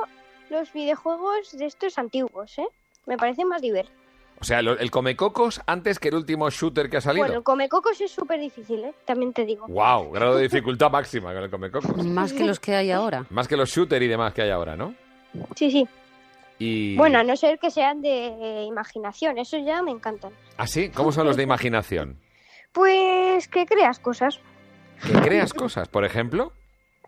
los 0.49 0.71
videojuegos 0.73 1.51
de 1.57 1.65
estos 1.65 1.97
antiguos, 1.97 2.57
¿eh? 2.57 2.67
Me 3.05 3.17
parece 3.17 3.43
más 3.45 3.61
divertido. 3.61 4.01
O 4.39 4.45
sea, 4.45 4.59
el 4.59 4.91
Comecocos 4.91 5.61
antes 5.67 5.99
que 5.99 6.09
el 6.09 6.15
último 6.15 6.49
shooter 6.49 6.89
que 6.89 6.97
ha 6.97 7.01
salido. 7.01 7.23
Bueno, 7.23 7.37
el 7.37 7.43
Comecocos 7.43 8.01
es 8.01 8.11
súper 8.11 8.39
difícil, 8.39 8.83
¿eh? 8.83 8.93
También 9.05 9.31
te 9.31 9.45
digo. 9.45 9.67
¡Wow! 9.67 10.11
Grado 10.13 10.35
de 10.35 10.43
dificultad 10.43 10.91
máxima 10.91 11.33
con 11.33 11.43
el 11.43 11.49
Comecocos. 11.49 12.03
Más 12.05 12.33
que 12.33 12.43
los 12.43 12.59
que 12.59 12.75
hay 12.75 12.91
ahora. 12.91 13.25
Más 13.29 13.47
que 13.47 13.55
los 13.55 13.69
shooter 13.69 14.01
y 14.03 14.07
demás 14.07 14.33
que 14.33 14.41
hay 14.41 14.49
ahora, 14.49 14.75
¿no? 14.75 14.95
Sí, 15.55 15.71
sí. 15.71 15.87
Y... 16.59 16.95
Bueno, 16.97 17.19
a 17.19 17.23
no 17.23 17.35
ser 17.35 17.57
que 17.57 17.71
sean 17.71 18.01
de 18.01 18.27
eh, 18.27 18.63
imaginación, 18.65 19.37
esos 19.37 19.65
ya 19.65 19.81
me 19.81 19.91
encantan. 19.91 20.31
¿Ah, 20.57 20.67
sí? 20.67 20.89
¿Cómo 20.89 21.11
son 21.11 21.25
los 21.25 21.35
de 21.37 21.43
imaginación? 21.43 22.17
Pues 22.73 23.47
que 23.47 23.65
creas 23.65 23.99
cosas. 23.99 24.39
¿Que 25.05 25.13
creas 25.13 25.53
cosas, 25.53 25.87
por 25.87 26.05
ejemplo? 26.05 26.51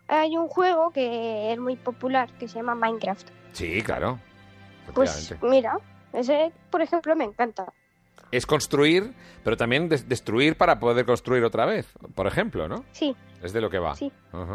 Hay 0.08 0.36
un 0.36 0.48
juego 0.48 0.90
que 0.92 1.52
es 1.52 1.58
muy 1.58 1.76
popular 1.76 2.30
que 2.38 2.48
se 2.48 2.56
llama 2.56 2.74
Minecraft. 2.74 3.28
Sí, 3.52 3.82
claro. 3.82 4.18
Pues 4.94 5.34
mira, 5.42 5.78
ese, 6.12 6.52
por 6.70 6.80
ejemplo, 6.82 7.16
me 7.16 7.24
encanta. 7.24 7.72
Es 8.30 8.46
construir, 8.46 9.12
pero 9.42 9.56
también 9.56 9.88
des- 9.88 10.08
destruir 10.08 10.56
para 10.56 10.78
poder 10.78 11.04
construir 11.06 11.42
otra 11.44 11.64
vez, 11.66 11.88
por 12.14 12.26
ejemplo, 12.26 12.68
¿no? 12.68 12.84
Sí, 12.92 13.16
Es 13.42 13.52
de 13.52 13.60
lo 13.60 13.68
que 13.70 13.78
va. 13.78 13.94
Sí. 13.94 14.10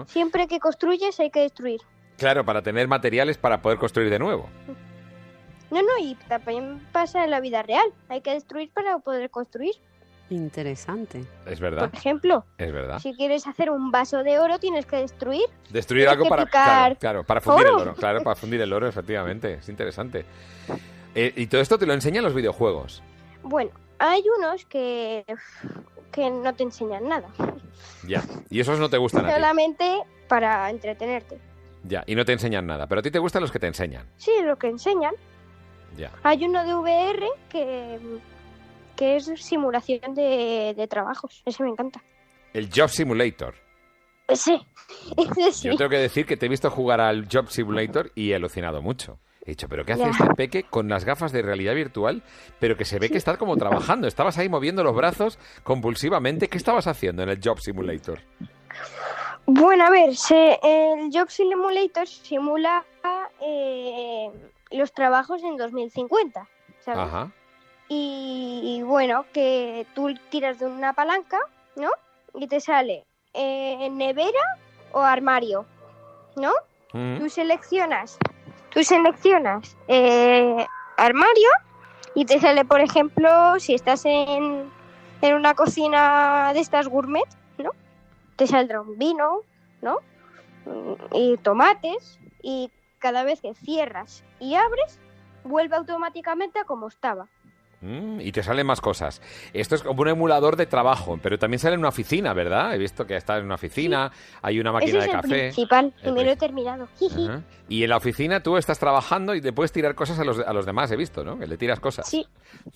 Siempre 0.07 0.47
que 0.47 0.59
construyes 0.59 1.19
hay 1.19 1.29
que 1.29 1.41
destruir. 1.41 1.79
Claro, 2.17 2.45
para 2.45 2.61
tener 2.61 2.87
materiales 2.87 3.37
para 3.37 3.61
poder 3.61 3.77
construir 3.77 4.09
de 4.09 4.19
nuevo. 4.19 4.49
No, 5.69 5.81
no, 5.81 5.97
y 5.99 6.15
también 6.27 6.85
pasa 6.91 7.23
en 7.23 7.31
la 7.31 7.39
vida 7.39 7.63
real. 7.63 7.85
Hay 8.09 8.21
que 8.21 8.31
destruir 8.31 8.71
para 8.73 8.99
poder 8.99 9.29
construir. 9.29 9.73
Interesante. 10.31 11.25
Es 11.45 11.59
verdad, 11.59 11.89
Por 11.89 11.99
ejemplo, 11.99 12.45
es 12.57 12.71
verdad. 12.71 12.99
si 12.99 13.13
quieres 13.13 13.45
hacer 13.47 13.69
un 13.69 13.91
vaso 13.91 14.23
de 14.23 14.39
oro, 14.39 14.59
tienes 14.59 14.85
que 14.85 14.95
destruir. 14.95 15.43
Destruir 15.69 16.07
algo 16.07 16.25
para, 16.29 16.45
claro, 16.45 16.95
claro, 16.97 17.23
para 17.25 17.41
fundir 17.41 17.67
el 17.67 17.73
oro. 17.73 17.93
Claro, 17.95 18.23
para 18.23 18.35
fundir 18.37 18.61
el 18.61 18.71
oro, 18.71 18.87
efectivamente. 18.87 19.55
Es 19.55 19.67
interesante. 19.67 20.25
Eh, 21.15 21.33
y 21.35 21.47
todo 21.47 21.59
esto 21.59 21.77
te 21.77 21.85
lo 21.85 21.93
enseñan 21.93 22.23
los 22.23 22.33
videojuegos. 22.33 23.03
Bueno, 23.43 23.71
hay 23.99 24.23
unos 24.37 24.65
que, 24.65 25.25
que 26.13 26.29
no 26.29 26.53
te 26.55 26.63
enseñan 26.63 27.09
nada. 27.09 27.27
Ya. 28.07 28.23
Y 28.49 28.61
esos 28.61 28.79
no 28.79 28.89
te 28.89 28.97
gustan 28.97 29.25
a 29.25 29.27
ti. 29.27 29.33
Solamente 29.33 30.01
para 30.29 30.69
entretenerte. 30.69 31.39
Ya. 31.83 32.03
Y 32.07 32.15
no 32.15 32.23
te 32.23 32.31
enseñan 32.31 32.65
nada. 32.65 32.87
Pero 32.87 32.99
a 32.99 33.01
ti 33.01 33.11
te 33.11 33.19
gustan 33.19 33.41
los 33.41 33.51
que 33.51 33.59
te 33.59 33.67
enseñan. 33.67 34.07
Sí, 34.15 34.31
lo 34.43 34.57
que 34.57 34.67
enseñan. 34.67 35.13
Ya. 35.97 36.09
Hay 36.23 36.45
uno 36.45 36.63
de 36.63 36.73
VR 36.73 37.27
que, 37.49 37.99
que 39.01 39.15
es 39.15 39.25
simulación 39.43 40.13
de, 40.13 40.75
de 40.77 40.87
trabajos. 40.87 41.41
Ese 41.43 41.63
me 41.63 41.69
encanta. 41.69 42.03
El 42.53 42.69
Job 42.71 42.87
Simulator. 42.87 43.55
Sí, 44.31 44.61
ese 45.17 45.51
sí. 45.51 45.67
Yo 45.69 45.75
tengo 45.75 45.89
que 45.89 45.97
decir 45.97 46.27
que 46.27 46.37
te 46.37 46.45
he 46.45 46.49
visto 46.49 46.69
jugar 46.69 47.01
al 47.01 47.27
Job 47.27 47.49
Simulator 47.49 48.11
y 48.13 48.31
he 48.31 48.35
alucinado 48.35 48.83
mucho. 48.83 49.17
He 49.43 49.49
dicho, 49.51 49.67
¿pero 49.67 49.83
qué 49.85 49.93
hace 49.93 50.07
este 50.07 50.35
peque 50.35 50.63
con 50.69 50.87
las 50.87 51.03
gafas 51.03 51.31
de 51.31 51.41
realidad 51.41 51.73
virtual? 51.73 52.21
Pero 52.59 52.77
que 52.77 52.85
se 52.85 52.99
ve 52.99 53.09
que 53.09 53.17
está 53.17 53.37
como 53.37 53.57
trabajando. 53.57 54.07
Estabas 54.07 54.37
ahí 54.37 54.49
moviendo 54.49 54.83
los 54.83 54.95
brazos 54.95 55.39
compulsivamente. 55.63 56.47
¿Qué 56.47 56.59
estabas 56.59 56.85
haciendo 56.85 57.23
en 57.23 57.29
el 57.29 57.39
Job 57.43 57.59
Simulator? 57.59 58.19
Bueno, 59.47 59.85
a 59.85 59.89
ver, 59.89 60.15
se- 60.15 60.59
el 60.61 61.09
Job 61.11 61.31
Simulator 61.31 62.07
simula 62.07 62.85
eh, 63.41 64.29
los 64.69 64.93
trabajos 64.93 65.41
en 65.41 65.57
2050, 65.57 66.47
¿sabes? 66.85 66.99
Ajá. 66.99 67.31
Y, 67.93 68.61
y 68.63 68.83
bueno, 68.83 69.25
que 69.33 69.85
tú 69.93 70.13
tiras 70.29 70.59
de 70.59 70.65
una 70.65 70.93
palanca, 70.93 71.39
¿no? 71.75 71.89
Y 72.33 72.47
te 72.47 72.61
sale 72.61 73.03
eh, 73.33 73.89
nevera 73.89 74.39
o 74.93 75.01
armario, 75.01 75.65
¿no? 76.37 76.53
Mm. 76.93 77.17
Tú 77.17 77.29
seleccionas, 77.29 78.17
tú 78.69 78.81
seleccionas 78.85 79.75
eh, 79.89 80.65
armario 80.95 81.49
y 82.15 82.23
te 82.23 82.39
sale, 82.39 82.63
por 82.63 82.79
ejemplo, 82.79 83.59
si 83.59 83.73
estás 83.73 84.05
en, 84.05 84.71
en 85.21 85.33
una 85.33 85.53
cocina 85.53 86.51
de 86.53 86.61
estas 86.61 86.87
gourmet, 86.87 87.27
¿no? 87.57 87.71
Te 88.37 88.47
saldrá 88.47 88.79
un 88.79 88.97
vino, 88.97 89.41
¿no? 89.81 89.97
Y 91.11 91.35
tomates 91.39 92.21
y 92.41 92.71
cada 92.99 93.25
vez 93.25 93.41
que 93.41 93.53
cierras 93.53 94.23
y 94.39 94.55
abres, 94.55 94.97
vuelve 95.43 95.75
automáticamente 95.75 96.57
a 96.57 96.63
como 96.63 96.87
estaba. 96.87 97.27
Mm, 97.81 98.21
y 98.21 98.31
te 98.31 98.43
salen 98.43 98.67
más 98.67 98.79
cosas. 98.79 99.21
Esto 99.53 99.73
es 99.75 99.81
como 99.81 100.03
un 100.03 100.07
emulador 100.07 100.55
de 100.55 100.67
trabajo, 100.67 101.19
pero 101.21 101.39
también 101.39 101.59
sale 101.59 101.73
en 101.73 101.79
una 101.79 101.89
oficina, 101.89 102.33
¿verdad? 102.33 102.75
He 102.75 102.77
visto 102.77 103.07
que 103.07 103.15
está 103.15 103.37
en 103.37 103.45
una 103.45 103.55
oficina, 103.55 104.11
hay 104.41 104.59
una 104.59 104.69
Ese 104.69 104.73
máquina 104.73 104.99
es 104.99 105.05
de 105.05 105.09
el 105.09 105.15
café. 105.15 105.27
principal 105.27 105.93
y 106.03 106.11
me 106.11 106.23
lo 106.23 106.31
he 106.31 106.35
terminado. 106.37 106.87
Y 107.69 107.83
en 107.83 107.89
la 107.89 107.97
oficina 107.97 108.43
tú 108.43 108.57
estás 108.57 108.79
trabajando 108.79 109.33
y 109.33 109.39
te 109.41 109.53
puedes 109.53 109.71
tirar 109.71 109.95
cosas 109.95 110.19
a 110.19 110.25
los, 110.25 110.39
a 110.39 110.51
los 110.51 110.65
demás, 110.65 110.91
he 110.91 110.97
visto, 110.97 111.23
¿no? 111.23 111.39
Que 111.39 111.47
le 111.47 111.57
tiras 111.57 111.79
cosas. 111.79 112.05
Sí. 112.05 112.27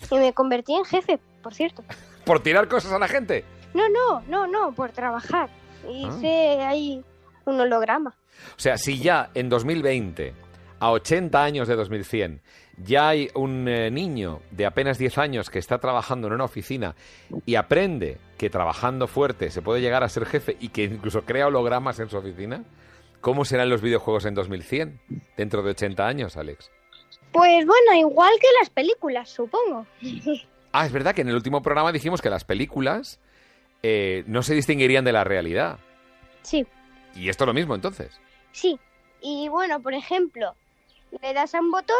Y 0.09 0.15
me 0.15 0.31
convertí 0.33 0.73
en 0.73 0.85
jefe, 0.85 1.19
por 1.43 1.53
cierto. 1.53 1.83
¿Por 2.25 2.39
tirar 2.39 2.69
cosas 2.69 2.93
a 2.93 2.99
la 2.99 3.09
gente? 3.09 3.43
No, 3.73 3.83
no, 3.89 4.21
no, 4.29 4.47
no, 4.47 4.73
por 4.73 4.91
trabajar. 4.91 5.49
Ah. 5.83 5.91
Hice 5.91 6.61
ahí 6.63 7.03
un 7.43 7.59
holograma. 7.59 8.15
O 8.55 8.59
sea, 8.59 8.77
si 8.77 8.97
ya 8.97 9.31
en 9.33 9.49
2020, 9.49 10.33
a 10.79 10.91
80 10.91 11.43
años 11.43 11.67
de 11.67 11.75
2100, 11.75 12.41
ya 12.77 13.09
hay 13.09 13.29
un 13.35 13.67
eh, 13.67 13.89
niño 13.91 14.41
de 14.51 14.65
apenas 14.65 14.97
10 14.97 15.17
años 15.17 15.49
que 15.49 15.59
está 15.59 15.77
trabajando 15.79 16.27
en 16.27 16.33
una 16.33 16.43
oficina 16.43 16.95
y 17.45 17.55
aprende 17.55 18.17
que 18.37 18.49
trabajando 18.49 19.07
fuerte 19.07 19.49
se 19.51 19.61
puede 19.61 19.81
llegar 19.81 20.03
a 20.03 20.09
ser 20.09 20.25
jefe 20.25 20.57
y 20.59 20.69
que 20.69 20.83
incluso 20.83 21.21
crea 21.23 21.47
hologramas 21.47 21.99
en 21.99 22.09
su 22.09 22.17
oficina, 22.17 22.63
¿cómo 23.21 23.45
serán 23.45 23.69
los 23.69 23.81
videojuegos 23.81 24.25
en 24.25 24.35
2100? 24.35 24.99
Dentro 25.37 25.63
de 25.63 25.71
80 25.71 26.05
años, 26.05 26.37
Alex. 26.37 26.69
Pues 27.31 27.65
bueno, 27.65 27.93
igual 27.97 28.31
que 28.39 28.47
las 28.59 28.69
películas, 28.69 29.29
supongo. 29.29 29.85
Ah, 30.77 30.85
es 30.85 30.91
verdad 30.91 31.15
que 31.15 31.21
en 31.21 31.29
el 31.29 31.35
último 31.35 31.61
programa 31.61 31.93
dijimos 31.93 32.21
que 32.21 32.29
las 32.29 32.43
películas 32.43 33.21
eh, 33.81 34.25
no 34.27 34.43
se 34.43 34.53
distinguirían 34.53 35.05
de 35.05 35.13
la 35.13 35.23
realidad. 35.23 35.79
Sí, 36.41 36.67
Y 37.15 37.29
esto 37.29 37.45
es 37.45 37.47
lo 37.47 37.53
mismo 37.53 37.75
entonces. 37.75 38.19
sí. 38.51 38.77
Y 39.21 39.47
bueno, 39.47 39.81
por 39.81 39.93
ejemplo, 39.93 40.53
le 41.21 41.33
das 41.33 41.55
a 41.55 41.61
un 41.61 41.71
botón 41.71 41.95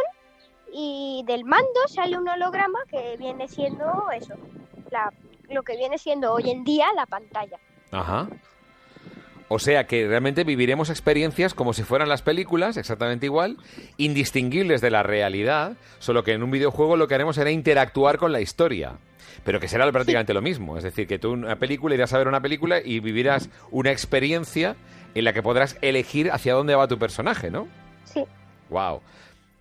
y 0.77 1.23
del 1.25 1.45
mando 1.45 1.87
sale 1.87 2.17
un 2.17 2.27
holograma 2.27 2.79
que 2.89 3.15
viene 3.17 3.47
siendo 3.47 4.09
eso, 4.13 4.33
la, 4.91 5.09
lo 5.49 5.63
que 5.63 5.77
viene 5.77 5.97
siendo 5.97 6.33
hoy 6.33 6.49
en 6.49 6.65
día 6.65 6.87
la 6.93 7.05
pantalla. 7.05 7.57
Ajá. 7.91 8.27
O 9.47 9.57
sea 9.57 9.85
que 9.85 10.05
realmente 10.05 10.43
viviremos 10.43 10.89
experiencias 10.89 11.53
como 11.53 11.71
si 11.71 11.83
fueran 11.83 12.09
las 12.09 12.21
películas, 12.21 12.75
exactamente 12.75 13.27
igual, 13.27 13.57
indistinguibles 13.95 14.81
de 14.81 14.91
la 14.91 15.01
realidad, 15.01 15.77
solo 15.99 16.23
que 16.25 16.33
en 16.33 16.43
un 16.43 16.51
videojuego 16.51 16.97
lo 16.97 17.07
que 17.07 17.15
haremos 17.15 17.37
será 17.37 17.51
interactuar 17.51 18.17
con 18.17 18.33
la 18.33 18.41
historia. 18.41 18.97
Pero 19.45 19.61
que 19.61 19.69
será 19.69 19.89
prácticamente 19.91 20.33
lo 20.33 20.41
mismo. 20.41 20.77
Es 20.77 20.83
decir, 20.83 21.07
que 21.07 21.19
tú 21.19 21.31
una 21.31 21.57
película 21.57 21.95
irás 21.95 22.11
a 22.11 22.17
ver 22.17 22.27
una 22.27 22.41
película 22.41 22.81
y 22.83 22.99
vivirás 22.99 23.49
una 23.71 23.91
experiencia 23.91 24.75
en 25.13 25.23
la 25.23 25.31
que 25.31 25.43
podrás 25.43 25.77
elegir 25.81 26.31
hacia 26.31 26.53
dónde 26.53 26.75
va 26.75 26.87
tu 26.87 26.97
personaje, 26.97 27.49
¿no? 27.49 27.67
Sí. 28.03 28.25
Wow. 28.69 29.01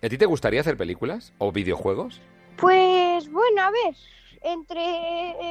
¿A 0.05 0.09
ti 0.09 0.19
te 0.19 0.27
gustaría 0.27 0.61
hacer 0.61 0.77
películas 0.77 1.33
o 1.39 1.51
videojuegos? 1.51 2.21
Pues 2.57 3.27
bueno, 3.31 3.63
a 3.63 3.71
ver, 3.71 3.95
entre 4.43 4.81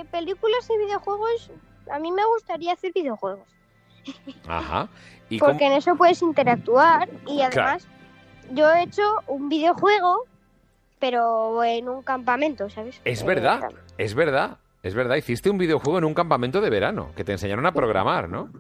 eh, 0.01 0.05
películas 0.13 0.69
y 0.73 0.79
videojuegos, 0.79 1.51
a 1.91 1.99
mí 1.99 2.13
me 2.13 2.25
gustaría 2.27 2.73
hacer 2.75 2.93
videojuegos. 2.93 3.49
Ajá. 4.47 4.89
¿Y 5.29 5.41
cómo- 5.41 5.51
Porque 5.53 5.67
en 5.67 5.73
eso 5.73 5.97
puedes 5.97 6.23
interactuar 6.23 7.09
y 7.27 7.41
además 7.41 7.89
yo 8.53 8.71
he 8.73 8.85
hecho 8.85 9.03
un 9.27 9.49
videojuego, 9.49 10.25
pero 11.01 11.65
en 11.65 11.89
un 11.89 12.03
campamento, 12.03 12.71
¿sabes? 12.71 13.01
Es 13.05 13.23
Eh, 13.23 13.27
verdad, 13.27 13.71
es 13.99 14.15
verdad, 14.15 14.59
es 14.85 14.95
verdad. 14.95 15.17
Hiciste 15.17 15.51
un 15.51 15.59
videojuego 15.59 15.99
en 15.99 16.05
un 16.05 16.15
campamento 16.15 16.61
de 16.61 16.71
verano 16.71 17.11
que 17.17 17.25
te 17.25 17.33
enseñaron 17.33 17.67
a 17.67 17.73
programar, 17.73 18.29
¿no? 18.29 18.51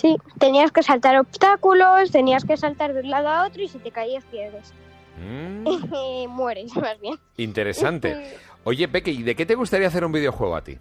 Sí, 0.00 0.16
tenías 0.38 0.70
que 0.70 0.84
saltar 0.84 1.18
obstáculos, 1.18 2.12
tenías 2.12 2.44
que 2.44 2.56
saltar 2.56 2.92
de 2.94 3.00
un 3.00 3.10
lado 3.10 3.28
a 3.28 3.46
otro 3.48 3.62
y 3.62 3.68
si 3.68 3.78
te 3.78 3.90
caías 3.90 4.22
pierdes. 4.26 4.72
Mm, 5.20 6.28
Mueres, 6.28 6.74
más 6.76 7.00
bien. 7.00 7.18
interesante. 7.36 8.36
Oye, 8.64 8.88
Peque, 8.88 9.10
¿y 9.10 9.22
de 9.22 9.34
qué 9.34 9.46
te 9.46 9.54
gustaría 9.54 9.88
hacer 9.88 10.04
un 10.04 10.12
videojuego 10.12 10.56
a 10.56 10.62
ti? 10.62 10.78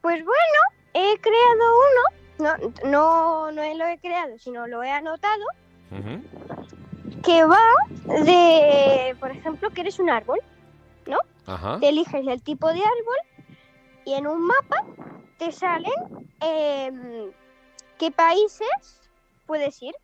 Pues 0.00 0.24
bueno, 0.24 0.60
he 0.94 1.18
creado 1.18 1.64
uno. 1.88 2.16
No, 2.38 2.90
no, 2.90 3.52
no 3.52 3.74
lo 3.74 3.86
he 3.86 3.98
creado, 3.98 4.38
sino 4.38 4.66
lo 4.66 4.82
he 4.82 4.90
anotado. 4.90 5.44
Que 7.24 7.44
va 7.44 7.62
de, 8.24 9.16
por 9.18 9.30
ejemplo, 9.30 9.70
que 9.70 9.80
eres 9.80 9.98
un 9.98 10.10
árbol. 10.10 10.38
Ajá. 11.46 11.78
Te 11.78 11.88
eliges 11.90 12.26
el 12.26 12.42
tipo 12.42 12.66
de 12.72 12.80
árbol 12.80 13.54
y 14.04 14.14
en 14.14 14.26
un 14.26 14.46
mapa 14.46 14.84
te 15.38 15.52
salen 15.52 15.92
em, 16.40 17.30
qué 17.98 18.10
países 18.10 19.00
puedes 19.46 19.80
ir. 19.80 19.94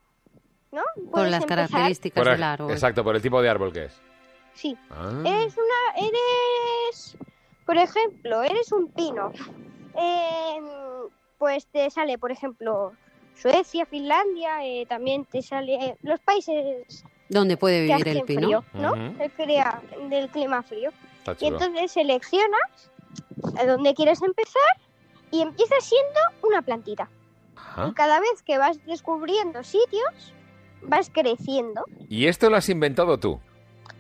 ¿No? 0.73 0.83
Por 1.11 1.29
las 1.29 1.43
empezar- 1.43 1.69
características 1.69 2.23
Por- 2.25 2.33
del 2.33 2.43
árbol. 2.43 2.71
exacto, 2.73 3.05
por 3.05 3.15
el 3.15 3.23
tipo 3.23 3.41
de 3.43 3.49
árbol 3.49 3.73
que 3.73 3.85
es. 3.85 4.01
Sí. 4.55 4.77
Ah, 4.91 5.23
Eres 5.25 5.55
una. 5.57 6.07
Eres. 6.09 7.17
Por 7.67 7.77
ejemplo, 7.77 8.43
eres 8.43 8.73
un 8.73 8.91
pino. 8.91 9.33
Em, 9.95 10.65
pues 11.39 11.67
te 11.67 11.91
sale, 11.91 12.19
por 12.19 12.33
ejemplo, 12.33 12.93
Suecia, 13.35 13.87
Finlandia, 13.87 14.65
eh, 14.65 14.87
también 14.87 15.25
te 15.25 15.43
sale 15.43 15.97
los 16.03 16.21
países 16.21 17.05
¿Dónde 17.29 17.57
puede 17.57 17.83
vivir 17.83 18.09
el 18.09 18.23
pino? 18.23 18.41
frío, 18.43 18.65
¿no? 18.75 18.95
El 18.95 19.31
crea- 19.33 19.83
del 20.09 20.29
clima 20.29 20.63
frío. 20.63 20.91
Y 21.39 21.47
entonces 21.47 21.93
seleccionas 21.93 22.91
a 23.59 23.65
dónde 23.67 23.95
quieres 23.95 24.21
empezar 24.23 24.63
y 25.31 25.41
empiezas 25.43 25.85
siendo 25.85 26.21
una 26.43 26.63
plantita. 26.63 27.09
Ajá. 27.57 27.89
Y 27.89 27.93
cada 27.95 28.21
vez 28.21 28.43
que 28.45 28.59
vas 28.59 28.85
descubriendo 28.87 29.63
sitios, 29.65 30.35
vas 30.83 31.11
creciendo. 31.13 31.85
Y 32.09 32.27
esto 32.27 32.51
lo 32.51 32.57
has 32.57 32.69
inventado 32.69 33.19
tú, 33.19 33.41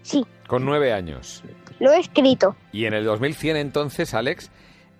Sí, 0.03 0.25
con 0.49 0.64
nueve 0.64 0.92
años. 0.92 1.42
lo 1.79 1.92
he 1.92 1.99
escrito. 2.01 2.57
Y 2.73 2.87
en 2.87 2.95
el 2.95 3.05
2100 3.05 3.57
entonces, 3.57 4.14
Alex, 4.14 4.51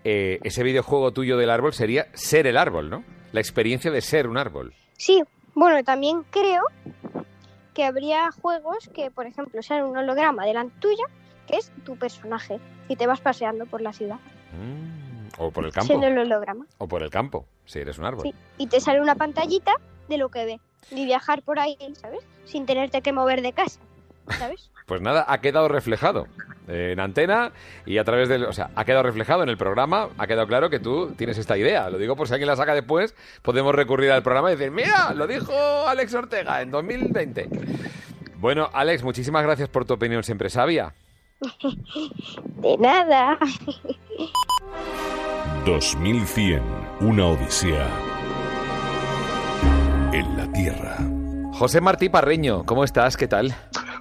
eh, 0.05 0.39
ese 0.45 0.63
videojuego 0.63 1.13
tuyo 1.13 1.37
del 1.37 1.51
árbol 1.51 1.73
sería 1.73 2.07
ser 2.13 2.47
el 2.47 2.57
árbol, 2.57 2.91
¿no? 2.91 3.05
La 3.33 3.41
experiencia 3.41 3.91
de 3.91 4.01
ser 4.01 4.27
un 4.29 4.37
árbol. 4.39 4.75
Sí, 4.97 5.23
bueno, 5.55 5.83
también 5.85 6.23
creo 6.31 6.63
que 7.75 7.85
habría 7.85 8.31
juegos 8.33 8.89
que, 8.95 9.11
por 9.11 9.27
ejemplo, 9.27 9.63
sean 9.63 9.85
un 9.85 9.97
holograma 9.97 10.45
delante 10.45 10.75
tuya, 10.81 11.05
que 11.47 11.57
es 11.57 11.73
tu 11.85 11.97
personaje, 11.97 12.61
y 12.89 12.97
te 12.97 13.07
vas 13.07 13.21
paseando 13.21 13.67
por 13.67 13.81
la 13.81 13.93
ciudad, 13.93 14.19
Mm, 14.55 15.29
O 15.39 15.51
por 15.51 15.65
el 15.65 15.73
campo. 15.73 15.87
siendo 15.87 16.07
el 16.09 16.19
holograma. 16.19 16.67
O 16.79 16.87
por 16.87 17.03
el 17.03 17.09
campo, 17.09 17.47
si 17.65 17.79
eres 17.79 17.97
un 17.99 18.05
árbol. 18.05 18.23
Sí, 18.25 18.35
y 18.59 18.67
te 18.67 18.81
sale 18.81 19.01
una 19.01 19.15
pantallita 19.15 19.73
de 20.09 20.19
lo 20.19 20.29
que 20.29 20.45
ve. 20.45 20.61
Y 20.91 21.05
viajar 21.05 21.43
por 21.43 21.59
ahí, 21.59 21.77
¿sabes? 22.01 22.21
Sin 22.45 22.67
tenerte 22.67 23.03
que 23.03 23.13
mover 23.13 23.43
de 23.43 23.53
casa, 23.53 23.81
¿sabes? 24.39 24.71
Pues 24.85 25.01
nada, 25.01 25.25
ha 25.29 25.41
quedado 25.41 25.69
reflejado 25.69 26.27
en 26.67 26.99
antena 26.99 27.53
y 27.87 27.99
a 27.99 28.05
través 28.05 28.29
del... 28.29 28.45
O 28.45 28.53
sea, 28.53 28.71
ha 28.75 28.85
quedado 28.85 29.05
reflejado 29.05 29.43
en 29.43 29.49
el 29.49 29.57
programa, 29.57 30.09
ha 30.19 30.27
quedado 30.27 30.47
claro 30.49 30.71
que 30.71 30.81
tú 30.81 31.15
tienes 31.17 31.39
esta 31.39 31.57
idea. 31.57 31.89
Lo 31.89 31.99
digo 31.99 32.17
por 32.17 32.27
si 32.27 32.35
alguien 32.35 32.49
la 32.49 32.57
saca 32.57 32.75
después, 32.75 33.15
podemos 33.43 33.75
recurrir 33.75 34.11
al 34.11 34.23
programa 34.25 34.51
y 34.51 34.57
decir, 34.57 34.73
mira, 34.73 35.15
lo 35.15 35.27
dijo 35.29 35.53
Alex 35.87 36.13
Ortega 36.15 36.61
en 36.63 36.73
2020. 36.73 37.49
Bueno, 38.37 38.69
Alex, 38.73 39.05
muchísimas 39.05 39.45
gracias 39.45 39.69
por 39.69 39.85
tu 39.85 39.95
opinión 39.95 40.25
siempre 40.25 40.51
sabia. 40.51 40.95
De 42.45 42.77
nada. 42.77 43.39
2100, 45.65 46.61
una 47.01 47.27
odisea 47.27 48.12
en 50.13 50.37
la 50.37 50.51
Tierra. 50.53 50.97
José 51.53 51.81
Martí 51.81 52.09
Parreño, 52.09 52.65
¿cómo 52.65 52.85
estás? 52.85 53.17
¿Qué 53.17 53.29
tal? 53.29 53.55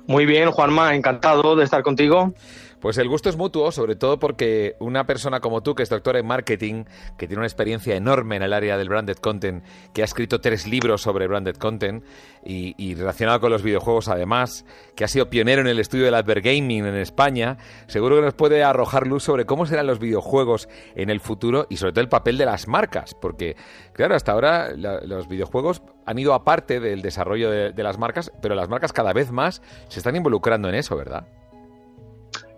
Muy 0.08 0.26
bien, 0.26 0.52
Juanma, 0.52 0.96
encantado 0.96 1.56
de 1.56 1.64
estar 1.64 1.84
contigo. 1.84 2.34
Pues 2.82 2.98
el 2.98 3.08
gusto 3.08 3.30
es 3.30 3.38
mutuo, 3.38 3.72
sobre 3.72 3.96
todo 3.96 4.18
porque 4.18 4.76
una 4.80 5.06
persona 5.06 5.40
como 5.40 5.62
tú, 5.62 5.76
que 5.76 5.84
es 5.84 5.90
doctor 5.90 6.18
en 6.18 6.26
marketing, 6.26 6.86
que 7.16 7.28
tiene 7.28 7.42
una 7.42 7.46
experiencia 7.46 7.96
enorme 7.96 8.38
en 8.38 8.42
el 8.42 8.54
área 8.54 8.76
del 8.76 8.90
branded 8.90 9.18
content, 9.18 9.64
que 9.94 10.02
ha 10.02 10.06
escrito 10.06 10.42
tres 10.42 10.66
libros 10.66 11.04
sobre 11.04 11.28
branded 11.28 11.58
content 11.58 12.04
y, 12.44 12.96
relacionado 12.96 13.40
con 13.40 13.52
los 13.52 13.62
videojuegos 13.62 14.08
además, 14.08 14.66
que 14.96 15.04
ha 15.04 15.08
sido 15.08 15.30
pionero 15.30 15.62
en 15.62 15.68
el 15.68 15.80
estudio 15.80 16.06
del 16.06 16.16
advergaming 16.16 16.88
en 16.88 16.96
España, 16.96 17.58
seguro 17.86 18.16
que 18.16 18.24
nos 18.24 18.34
puede 18.34 18.64
arrojar 18.64 19.06
luz 19.06 19.24
sobre 19.24 19.46
cómo 19.46 19.68
serán 19.68 19.86
los 19.86 20.00
videojuegos 20.00 20.68
en 20.96 21.12
el 21.12 21.20
futuro 21.20 21.68
y 21.70 21.78
sobre 21.78 21.94
todo 21.94 22.02
el 22.02 22.10
papel 22.10 22.40
de 22.40 22.48
las 22.48 22.68
marcas, 22.68 23.14
porque 23.14 23.56
claro, 23.94 24.16
hasta 24.16 24.32
ahora 24.32 24.72
los 24.72 25.28
videojuegos 25.28 25.84
han 26.08 26.18
ido 26.18 26.34
aparte 26.34 26.80
del 26.80 27.04
desarrollo 27.04 27.52
de 27.52 27.84
las 27.84 28.00
marcas, 28.00 28.32
pero 28.42 28.56
las 28.56 28.70
marcas 28.70 28.92
cada 28.92 29.14
vez 29.14 29.32
más 29.32 29.62
se 29.88 30.00
están 30.00 30.16
involucrando 30.16 30.68
en 30.68 30.74
eso, 30.74 30.96
¿verdad? 30.96 31.28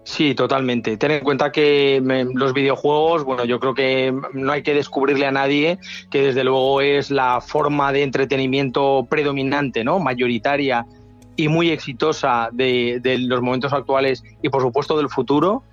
Sí, 0.04 0.36
totalmente. 0.36 0.98
Ten 0.98 1.12
en 1.12 1.24
cuenta 1.24 1.52
que 1.52 2.02
los 2.34 2.54
videojuegos, 2.54 3.24
bueno, 3.24 3.46
yo 3.46 3.60
creo 3.60 3.74
que 3.74 4.14
no 4.34 4.52
hay 4.52 4.62
que 4.62 4.74
descubrirle 4.74 5.26
a 5.26 5.32
nadie 5.32 5.80
que 6.12 6.22
desde 6.22 6.44
luego 6.44 6.82
es 6.82 7.10
la 7.10 7.40
forma 7.42 7.92
de 7.94 8.04
entretenimiento 8.04 9.08
predominante, 9.10 9.84
¿no? 9.84 10.00
Mayoritaria 10.00 10.86
y 11.36 11.48
muy 11.48 11.72
exitosa 11.72 12.50
de, 12.52 13.02
los 13.28 13.42
momentos 13.42 13.74
actuales 13.74 14.24
y 14.42 14.50
por 14.50 14.62
supuesto 14.62 14.98
del 14.98 15.10
futuro. 15.10 15.64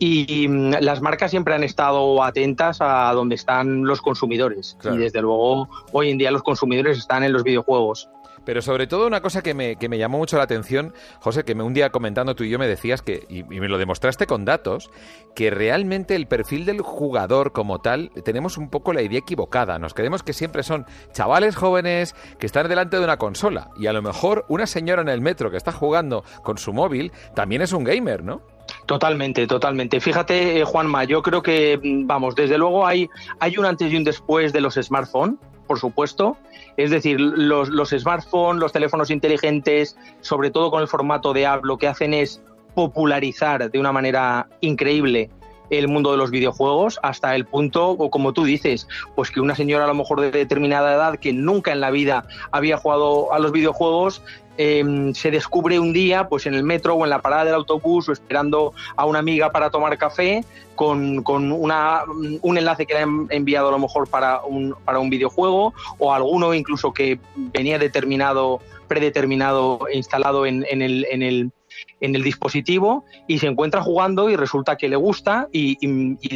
Y, 0.00 0.46
mm, 0.48 0.74
las 0.80 1.00
marcas 1.00 1.30
siempre 1.30 1.54
han 1.54 1.64
estado 1.64 2.22
atentas 2.22 2.78
a 2.80 3.12
donde 3.12 3.36
están 3.36 3.84
los 3.84 4.02
consumidores. 4.02 4.76
Y 4.92 4.96
desde 4.96 5.22
luego 5.22 5.68
hoy 5.92 6.10
en 6.10 6.18
día 6.18 6.30
los 6.30 6.42
consumidores 6.42 6.98
están 6.98 7.22
en 7.22 7.32
los 7.32 7.44
videojuegos. 7.44 8.08
Pero 8.44 8.62
sobre 8.62 8.86
todo 8.86 9.06
una 9.06 9.20
cosa 9.20 9.42
que 9.42 9.54
me, 9.54 9.76
que 9.76 9.88
me 9.88 9.98
llamó 9.98 10.18
mucho 10.18 10.36
la 10.36 10.44
atención, 10.44 10.94
José, 11.20 11.44
que 11.44 11.54
me, 11.54 11.62
un 11.62 11.74
día 11.74 11.90
comentando 11.90 12.34
tú 12.34 12.44
y 12.44 12.50
yo 12.50 12.58
me 12.58 12.66
decías 12.66 13.02
que, 13.02 13.26
y, 13.28 13.42
me 13.42 13.68
lo 13.68 13.78
demostraste 13.78 14.26
con 14.26 14.44
datos, 14.44 14.90
que 15.34 15.50
realmente 15.50 16.14
el 16.14 16.26
perfil 16.26 16.64
del 16.64 16.80
jugador 16.80 17.52
como 17.52 17.80
tal, 17.80 18.10
tenemos 18.24 18.58
un 18.58 18.70
poco 18.70 18.92
la 18.92 19.02
idea 19.02 19.18
equivocada. 19.18 19.78
Nos 19.78 19.94
creemos 19.94 20.22
que 20.22 20.32
siempre 20.32 20.62
son 20.62 20.86
chavales 21.12 21.56
jóvenes 21.56 22.14
que 22.38 22.46
están 22.46 22.68
delante 22.68 22.98
de 22.98 23.04
una 23.04 23.16
consola. 23.16 23.70
Y 23.76 23.86
a 23.86 23.92
lo 23.92 24.02
mejor 24.02 24.44
una 24.48 24.66
señora 24.66 25.02
en 25.02 25.08
el 25.08 25.20
metro 25.20 25.50
que 25.50 25.56
está 25.56 25.72
jugando 25.72 26.24
con 26.42 26.58
su 26.58 26.72
móvil 26.72 27.12
también 27.34 27.62
es 27.62 27.72
un 27.72 27.84
gamer, 27.84 28.22
¿no? 28.22 28.42
Totalmente, 28.86 29.46
totalmente. 29.46 30.00
Fíjate, 30.00 30.60
eh, 30.60 30.64
Juanma, 30.64 31.04
yo 31.04 31.22
creo 31.22 31.42
que, 31.42 31.78
mm, 31.82 32.06
vamos, 32.06 32.34
desde 32.34 32.58
luego 32.58 32.86
hay, 32.86 33.08
hay 33.40 33.56
un 33.56 33.64
antes 33.64 33.92
y 33.92 33.96
un 33.96 34.04
después 34.04 34.52
de 34.52 34.60
los 34.60 34.74
smartphones 34.74 35.36
por 35.68 35.78
supuesto. 35.78 36.36
Es 36.76 36.90
decir, 36.90 37.20
los, 37.20 37.68
los 37.68 37.90
smartphones, 37.90 38.60
los 38.60 38.72
teléfonos 38.72 39.10
inteligentes, 39.10 39.96
sobre 40.20 40.50
todo 40.50 40.72
con 40.72 40.82
el 40.82 40.88
formato 40.88 41.32
de 41.32 41.46
app, 41.46 41.64
lo 41.64 41.78
que 41.78 41.86
hacen 41.86 42.12
es 42.12 42.42
popularizar 42.74 43.70
de 43.70 43.78
una 43.78 43.92
manera 43.92 44.48
increíble 44.60 45.30
el 45.70 45.88
mundo 45.88 46.12
de 46.12 46.18
los 46.18 46.30
videojuegos 46.30 46.98
hasta 47.02 47.34
el 47.34 47.44
punto, 47.44 47.90
o 47.90 48.10
como 48.10 48.32
tú 48.32 48.44
dices, 48.44 48.88
pues 49.14 49.30
que 49.30 49.40
una 49.40 49.54
señora 49.54 49.84
a 49.84 49.88
lo 49.88 49.94
mejor 49.94 50.20
de 50.20 50.30
determinada 50.30 50.94
edad 50.94 51.18
que 51.18 51.32
nunca 51.32 51.72
en 51.72 51.80
la 51.80 51.90
vida 51.90 52.26
había 52.50 52.76
jugado 52.76 53.32
a 53.32 53.38
los 53.38 53.52
videojuegos 53.52 54.22
Em, 54.60 55.14
se 55.14 55.30
descubre 55.30 55.78
un 55.78 55.92
día, 55.92 56.28
pues 56.28 56.46
en 56.46 56.54
el 56.54 56.64
metro 56.64 56.96
o 56.96 57.04
en 57.04 57.10
la 57.10 57.22
parada 57.22 57.44
del 57.44 57.54
autobús 57.54 58.08
o 58.08 58.12
esperando 58.12 58.74
a 58.96 59.06
una 59.06 59.20
amiga 59.20 59.52
para 59.52 59.70
tomar 59.70 59.96
café, 59.96 60.44
con, 60.74 61.22
una, 61.24 62.02
un 62.42 62.58
enlace 62.58 62.84
que 62.84 62.94
le 62.94 63.00
han 63.00 63.28
enviado 63.30 63.68
a 63.68 63.70
lo 63.70 63.78
mejor 63.78 64.08
para 64.08 64.42
un, 64.42 64.74
para 64.84 64.98
un 64.98 65.10
videojuego 65.10 65.74
o 65.98 66.12
alguno 66.12 66.54
incluso 66.54 66.92
que 66.92 67.20
venía 67.36 67.78
determinado, 67.78 68.60
predeterminado, 68.88 69.80
instalado 69.92 70.44
en, 70.44 70.66
en, 70.68 70.82
el, 70.82 71.06
en, 71.10 71.22
el, 71.22 71.52
en 72.00 72.14
el 72.14 72.22
dispositivo 72.22 73.04
y 73.26 73.38
se 73.38 73.46
encuentra 73.46 73.82
jugando 73.82 74.30
y 74.30 74.36
resulta 74.36 74.76
que 74.76 74.88
le 74.88 74.96
gusta 74.96 75.48
y, 75.52 75.76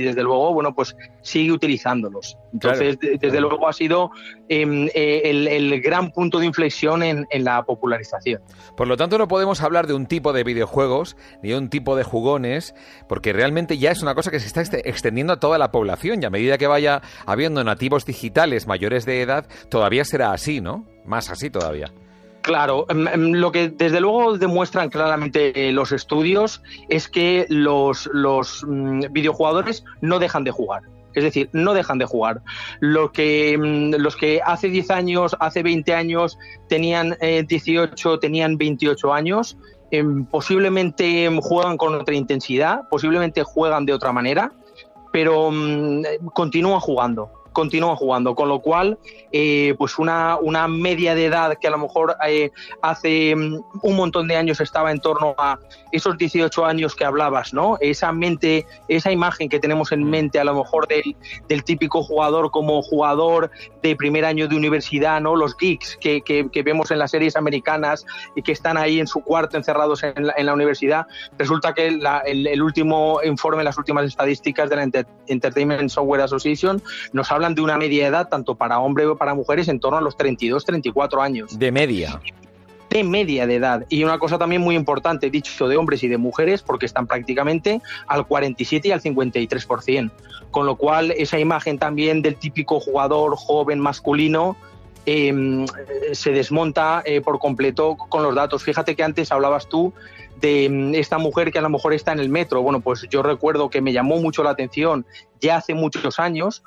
desde 0.03 0.23
luego, 0.23 0.53
bueno, 0.55 0.75
pues 0.75 0.97
sigue 1.23 1.53
utilizándolos. 1.53 2.37
Entonces, 2.53 2.99
desde 3.01 3.41
luego 3.41 3.69
ha 3.69 3.73
sido 3.73 4.11
em, 4.49 4.89
eh, 4.95 5.23
el, 5.25 5.81
gran 5.81 6.11
punto 6.11 6.39
de 6.39 6.47
inflexión 6.47 7.03
en, 7.03 7.27
la 7.45 7.65
popularización. 7.65 8.43
Por 8.77 8.89
lo 8.89 8.97
tanto, 8.97 9.19
no 9.19 9.29
podemos 9.29 9.63
hablar 9.63 9.87
de 9.87 9.95
un 9.95 10.07
tipo 10.07 10.33
de 10.33 10.45
videojuegos 10.45 11.17
ni 11.43 11.51
de 11.51 11.59
un 11.59 11.71
tipo 11.71 11.97
de 11.97 12.05
jugones, 12.05 12.75
porque 13.09 13.33
realmente 13.33 13.79
ya 13.79 13.91
es 13.91 14.03
una 14.03 14.15
cosa 14.15 14.31
que 14.31 14.41
se 14.41 14.47
está 14.47 14.79
extendiendo 14.85 15.33
a 15.33 15.41
toda 15.41 15.59
la 15.59 15.73
población 15.73 16.23
y 16.23 16.27
a 16.27 16.31
medida 16.31 16.59
que 16.59 16.67
vaya 16.67 17.03
habiendo 17.27 17.65
nativos 17.65 18.05
digitales 18.05 18.67
mayores 18.67 19.07
de 19.07 19.23
edad, 19.23 19.47
todavía 19.71 20.05
será 20.05 20.33
así, 20.33 20.61
¿no? 20.61 20.87
Más 21.05 21.31
así 21.31 21.51
todavía. 21.51 21.93
Claro, 22.43 22.87
em, 22.89 23.07
em, 23.07 23.33
lo 23.35 23.53
que 23.53 23.69
desde 23.69 24.01
luego 24.01 24.37
demuestran 24.37 24.91
claramente 24.91 25.69
eh, 25.69 25.73
los 25.73 25.93
estudios 25.93 26.61
es 26.89 27.09
que 27.09 27.47
los, 27.49 28.11
los 28.13 28.65
mm, 28.67 29.13
videojugadores 29.13 29.85
no 30.01 30.19
dejan 30.19 30.43
de 30.43 30.51
jugar. 30.51 30.83
Es 31.15 31.23
decir, 31.23 31.49
no 31.53 31.73
dejan 31.73 31.99
de 31.99 32.05
jugar. 32.05 32.43
Lo 32.81 33.13
que, 33.13 33.57
mm, 33.57 34.01
los 34.03 34.17
que 34.17 34.41
hace 34.45 34.69
10 34.69 34.91
años, 34.91 35.37
hace 35.39 35.63
20 35.63 35.95
años 35.95 36.37
tenían 36.69 37.17
18, 37.47 38.15
eh, 38.15 38.19
tenían 38.19 38.59
28 38.59 39.13
años, 39.13 39.57
em, 39.93 40.25
posiblemente 40.25 41.31
juegan 41.41 41.77
con 41.77 41.95
otra 41.95 42.17
intensidad, 42.17 42.89
posiblemente 42.91 43.45
juegan 43.45 43.87
de 43.87 43.93
otra 43.93 44.11
manera, 44.13 44.53
pero 45.13 45.51
mm, 45.53 46.27
continúan 46.35 46.81
jugando 46.81 47.42
continúan 47.53 47.97
jugando, 47.97 48.35
con 48.35 48.49
lo 48.49 48.61
cual, 48.61 48.99
eh, 49.31 49.75
pues 49.79 49.99
una, 49.99 50.37
una, 50.41 50.69
media 50.69 51.15
de 51.15 51.27
edad 51.27 51.57
que 51.59 51.67
a 51.67 51.71
lo 51.71 51.79
mejor 51.79 52.17
eh, 52.27 52.51
hace 52.81 53.35
mm, 53.35 53.61
un 53.83 53.97
montón 53.97 54.29
de 54.29 54.37
años 54.37 54.61
estaba 54.61 54.91
en 54.91 55.01
torno 55.01 55.35
a 55.39 55.59
esos 55.91 56.17
18 56.17 56.65
años 56.65 56.95
que 56.95 57.05
hablabas, 57.05 57.53
¿no? 57.53 57.77
Esa 57.81 58.13
mente, 58.13 58.67
esa 58.89 59.13
imagen 59.13 59.49
que 59.49 59.61
tenemos 59.61 59.93
en 59.93 60.05
mente 60.05 60.39
a 60.39 60.45
lo 60.45 60.55
mejor 60.55 60.89
del, 60.89 61.17
del 61.49 61.65
típico 61.65 62.03
jugador 62.03 62.51
como 62.51 62.83
jugador 62.83 63.51
de 63.83 63.97
primer 63.97 64.25
año 64.25 64.49
de 64.49 64.57
universidad, 64.57 65.21
¿no? 65.21 65.37
Los 65.37 65.57
geeks 65.57 65.99
que, 66.01 66.23
que, 66.23 66.63
vemos 66.63 66.91
en 66.91 66.99
las 66.99 67.11
series 67.11 67.37
americanas 67.37 68.07
y 68.37 68.43
que 68.43 68.53
están 68.53 68.77
ahí 68.77 69.01
en 69.01 69.07
su 69.07 69.21
cuarto 69.21 69.57
encerrados 69.57 70.03
en 70.03 70.27
la, 70.27 70.53
universidad, 70.53 71.07
resulta 71.39 71.73
que 71.75 71.89
el, 71.89 72.07
el, 72.27 72.63
último 72.63 73.21
informe, 73.25 73.65
las 73.65 73.79
últimas 73.79 74.07
estadísticas 74.07 74.71
de 74.71 74.77
la 74.77 75.05
Entertainment 75.27 75.91
Software 75.91 76.21
Association 76.21 76.83
nos 77.13 77.33
habla 77.45 77.55
de 77.55 77.63
una 77.63 77.77
media 77.77 78.07
edad, 78.07 78.29
tanto 78.29 78.55
para 78.55 78.79
hombres 78.79 79.07
o 79.07 79.17
para 79.17 79.35
mujeres, 79.35 79.69
en 79.69 79.81
torno 79.81 79.99
a 79.99 80.01
los 80.01 80.17
32, 80.17 80.65
34 80.65 81.23
años. 81.23 81.59
De 81.59 81.73
media 81.73 82.21
de 82.93 83.05
media 83.05 83.47
de 83.47 83.57
edad. 83.57 83.87
Y 83.89 84.05
una 84.05 84.19
cosa 84.19 84.37
también 84.37 84.61
muy 84.61 84.77
importante, 84.77 85.31
dicho 85.31 85.67
de 85.67 85.79
hombres 85.79 86.03
y 86.03 86.09
de 86.09 86.19
mujeres, 86.19 86.61
porque 86.61 86.85
están 86.85 87.07
prácticamente 87.07 87.81
al 88.07 88.27
47 88.27 88.89
y 88.89 88.93
al 88.93 89.01
53%. 89.01 90.11
Con 90.51 90.67
lo 90.67 90.77
cual, 90.77 91.11
esa 91.13 91.39
imagen 91.39 91.79
también 91.79 92.21
del 92.21 92.37
típico 92.37 92.81
jugador 92.81 93.35
joven 93.37 93.81
masculino 93.81 94.57
em, 95.07 95.65
se 96.13 96.33
desmonta 96.33 97.03
eh, 97.07 97.23
por 97.23 97.39
completo 97.39 97.97
con 97.97 98.23
los 98.23 98.35
datos. 98.35 98.63
Fíjate 98.63 98.95
que 98.95 99.03
antes 99.03 99.33
hablabas 99.33 99.71
tú 99.71 99.95
de 100.43 100.67
em, 100.67 100.95
esta 100.95 101.17
mujer 101.17 101.51
que 101.51 101.59
a 101.59 101.63
lo 101.63 101.71
mejor 101.71 101.95
está 101.95 102.13
en 102.13 102.19
el 102.21 102.29
metro. 102.29 102.61
Bueno, 102.61 102.81
pues 102.81 103.07
yo 103.09 103.23
recuerdo 103.23 103.71
que 103.71 103.81
me 103.81 103.95
llamó 103.95 104.19
mucho 104.19 104.43
la 104.43 104.51
atención 104.51 105.07
ya 105.41 105.57
hace 105.57 105.75
muchos 105.75 106.19
años 106.19 106.63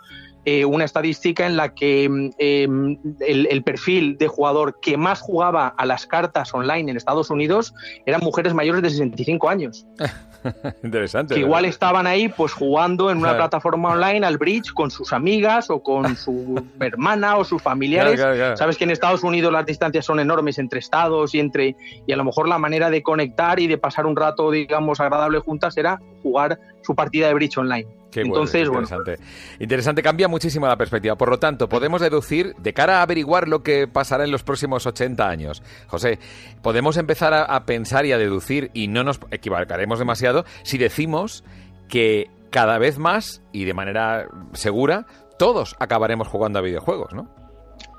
eh, 0.45 0.63
una 0.63 0.85
estadística 0.85 1.45
en 1.47 1.57
la 1.57 1.73
que 1.73 2.07
mm, 2.07 2.29
em, 2.37 2.97
el, 3.19 3.63
perfil 3.63 4.17
de 4.17 4.27
jugador 4.27 4.79
que 4.79 4.95
más 4.95 5.19
jugaba 5.19 5.69
a 5.69 5.85
las 5.87 6.05
cartas 6.05 6.53
online 6.53 6.91
en 6.91 6.97
Estados 6.97 7.31
Unidos 7.31 7.73
eran 8.05 8.21
mujeres 8.21 8.53
mayores 8.53 8.83
de 8.83 8.91
65 8.91 9.49
años. 9.49 9.87
Interesante. 10.83 11.33
Que 11.33 11.39
igual 11.39 11.65
estaban 11.65 12.05
ahí 12.05 12.29
pues 12.29 12.53
jugando 12.53 13.09
en 13.09 13.17
una 13.17 13.35
plataforma 13.35 13.89
online 13.89 14.23
al 14.23 14.37
bridge 14.37 14.71
con 14.73 14.91
sus 14.91 15.13
amigas 15.13 15.71
o 15.71 15.81
con 15.81 16.15
su 16.15 16.63
hermana 16.79 17.37
o 17.37 17.43
sus 17.43 17.61
familiares. 17.61 18.19
Sabes 18.59 18.77
que 18.77 18.83
en 18.83 18.91
Estados 18.91 19.23
Unidos 19.23 19.51
las 19.51 19.65
distancias 19.65 20.05
son 20.05 20.19
enormes 20.19 20.59
entre 20.59 20.77
estados 20.77 21.33
y 21.33 21.39
entre 21.39 21.75
y 22.05 22.11
a 22.13 22.15
lo 22.15 22.23
mejor 22.23 22.47
la 22.47 22.59
manera 22.59 22.91
de 22.91 23.01
conectar 23.01 23.59
y 23.59 23.65
de 23.65 23.79
pasar 23.79 24.05
un 24.05 24.15
rato 24.15 24.51
digamos 24.51 24.99
agradable 24.99 25.39
juntas 25.39 25.75
era 25.77 25.99
jugar 26.21 26.59
su 26.83 26.93
partida 26.93 27.27
de 27.27 27.33
bridge 27.33 27.57
online. 27.57 27.87
Entonces, 28.21 28.67
bueno, 28.67 28.83
interesante. 28.83 29.19
Interesante, 29.59 30.01
cambia 30.03 30.27
muchísimo 30.27 30.67
la 30.67 30.77
perspectiva. 30.77 31.15
Por 31.15 31.29
lo 31.29 31.39
tanto, 31.39 31.69
podemos 31.69 32.01
deducir, 32.01 32.55
de 32.57 32.73
cara 32.73 32.99
a 32.99 33.01
averiguar 33.01 33.47
lo 33.47 33.63
que 33.63 33.87
pasará 33.87 34.23
en 34.23 34.31
los 34.31 34.43
próximos 34.43 34.85
80 34.85 35.27
años, 35.27 35.63
José, 35.87 36.19
podemos 36.61 36.97
empezar 36.97 37.33
a, 37.33 37.65
pensar 37.65 38.05
y 38.05 38.11
a 38.11 38.17
deducir, 38.17 38.71
y 38.73 38.87
no 38.87 39.03
nos 39.03 39.19
equivocaremos 39.31 39.99
demasiado, 39.99 40.45
si 40.63 40.77
decimos 40.77 41.43
que 41.87 42.29
cada 42.49 42.77
vez 42.77 42.97
más 42.97 43.41
y 43.51 43.65
de 43.65 43.73
manera 43.73 44.27
segura, 44.53 45.05
todos 45.37 45.75
acabaremos 45.79 46.27
jugando 46.27 46.59
a 46.59 46.61
videojuegos, 46.61 47.13
¿no? 47.13 47.44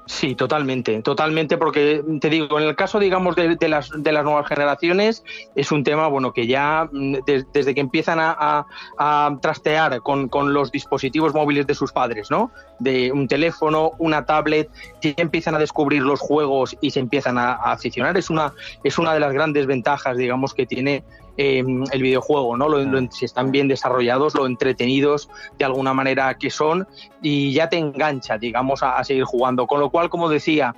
Sí, 0.07 0.37
totalmente, 0.37 1.03
totalmente, 1.03 1.59
porque 1.59 2.01
te 2.21 2.31
digo, 2.31 2.61
en 2.61 2.69
el 2.69 2.77
caso, 2.77 3.01
digamos, 3.01 3.35
de, 3.35 3.57
las, 3.69 3.91
de 3.91 4.13
las 4.13 4.23
nuevas 4.23 4.47
generaciones, 4.47 5.25
es 5.57 5.73
un 5.73 5.83
tema, 5.83 6.07
bueno, 6.07 6.33
que 6.33 6.47
ya 6.47 6.89
mm, 6.93 7.17
desde 7.53 7.75
que 7.75 7.81
empiezan 7.81 8.19
a, 8.21 8.67
trastear 9.43 10.01
con, 10.03 10.31
los 10.53 10.71
dispositivos 10.71 11.35
móviles 11.35 11.67
de 11.67 11.75
sus 11.75 11.91
padres, 11.91 12.31
¿no? 12.31 12.53
De 12.79 13.11
un 13.11 13.27
teléfono, 13.27 13.93
una 13.99 14.25
tablet, 14.25 14.71
ya 15.03 15.13
empiezan 15.17 15.57
a 15.57 15.59
descubrir 15.59 16.03
los 16.03 16.21
juegos 16.21 16.77
y 16.81 16.93
se 16.93 17.01
empiezan 17.01 17.37
a, 17.37 17.55
aficionar. 17.55 18.17
Es 18.17 18.31
una, 18.31 18.53
es 18.85 18.99
una 18.99 19.13
de 19.13 19.19
las 19.19 19.33
grandes 19.33 19.67
ventajas, 19.67 20.17
digamos, 20.17 20.55
que 20.55 20.67
tiene 20.67 21.03
em, 21.37 21.85
el 21.93 22.03
videojuego, 22.03 22.57
¿no? 22.57 22.67
si 23.11 23.25
están 23.25 23.51
bien 23.51 23.69
desarrollados, 23.69 24.35
lo 24.35 24.47
entretenidos 24.47 25.29
de 25.59 25.65
alguna 25.65 25.95
manera 25.95 26.37
que 26.39 26.51
son 26.51 26.87
y 27.23 27.53
ya 27.53 27.69
te 27.69 27.79
engancha, 27.79 28.39
digamos, 28.39 28.83
a, 28.83 29.03
seguir 29.05 29.25
jugando. 29.25 29.67
Con 29.67 29.81
lo 29.81 29.91
cual, 29.91 30.09
como 30.09 30.29
decía, 30.29 30.75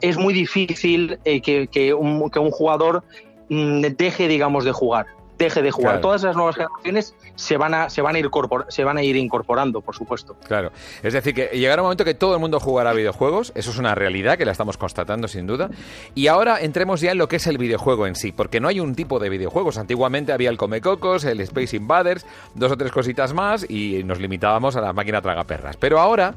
es 0.00 0.18
muy 0.18 0.34
difícil 0.34 1.18
eh, 1.24 1.40
que, 1.40 1.66
que, 1.68 1.94
un, 1.94 2.30
que 2.30 2.38
un 2.38 2.50
jugador 2.50 3.04
mm, 3.48 3.80
deje, 3.96 4.28
digamos, 4.28 4.64
de 4.64 4.72
jugar 4.72 5.06
deje 5.42 5.62
de 5.62 5.70
jugar. 5.70 6.00
Todas 6.00 6.22
las 6.22 6.36
nuevas 6.36 6.56
generaciones 6.56 7.14
se 7.34 7.56
van 7.56 7.74
a, 7.74 7.90
se 7.90 8.02
van 8.02 8.16
a 8.16 8.18
ir 8.18 8.30
se 8.68 8.84
van 8.84 8.96
a 8.96 9.02
ir 9.02 9.16
incorporando, 9.16 9.80
por 9.80 9.94
supuesto. 9.94 10.36
Claro. 10.46 10.72
Es 11.02 11.12
decir, 11.12 11.34
que 11.34 11.50
llegará 11.52 11.82
un 11.82 11.86
momento 11.86 12.04
que 12.04 12.14
todo 12.14 12.34
el 12.34 12.40
mundo 12.40 12.60
jugará 12.60 12.92
videojuegos, 12.92 13.52
eso 13.54 13.70
es 13.70 13.78
una 13.78 13.94
realidad 13.94 14.38
que 14.38 14.44
la 14.44 14.52
estamos 14.52 14.76
constatando 14.76 15.28
sin 15.28 15.46
duda. 15.46 15.70
Y 16.14 16.28
ahora 16.28 16.60
entremos 16.60 17.00
ya 17.00 17.12
en 17.12 17.18
lo 17.18 17.28
que 17.28 17.36
es 17.36 17.46
el 17.46 17.58
videojuego 17.58 18.06
en 18.06 18.14
sí, 18.14 18.32
porque 18.32 18.60
no 18.60 18.68
hay 18.68 18.80
un 18.80 18.94
tipo 18.94 19.18
de 19.18 19.28
videojuegos. 19.28 19.78
Antiguamente 19.78 20.32
había 20.32 20.50
el 20.50 20.56
Comecocos, 20.56 21.24
el 21.24 21.40
Space 21.40 21.76
Invaders, 21.76 22.26
dos 22.54 22.72
o 22.72 22.76
tres 22.76 22.92
cositas 22.92 23.32
más 23.32 23.68
y 23.68 24.02
nos 24.04 24.20
limitábamos 24.20 24.76
a 24.76 24.80
la 24.80 24.92
máquina 24.92 25.20
tragaperras. 25.20 25.76
Pero 25.76 26.00
ahora 26.00 26.34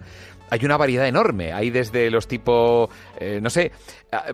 hay 0.49 0.65
una 0.65 0.77
variedad 0.77 1.07
enorme. 1.07 1.53
Hay 1.53 1.69
desde 1.69 2.09
los 2.09 2.27
tipos, 2.27 2.89
eh, 3.19 3.39
no 3.41 3.49
sé, 3.49 3.71
ah, 4.11 4.25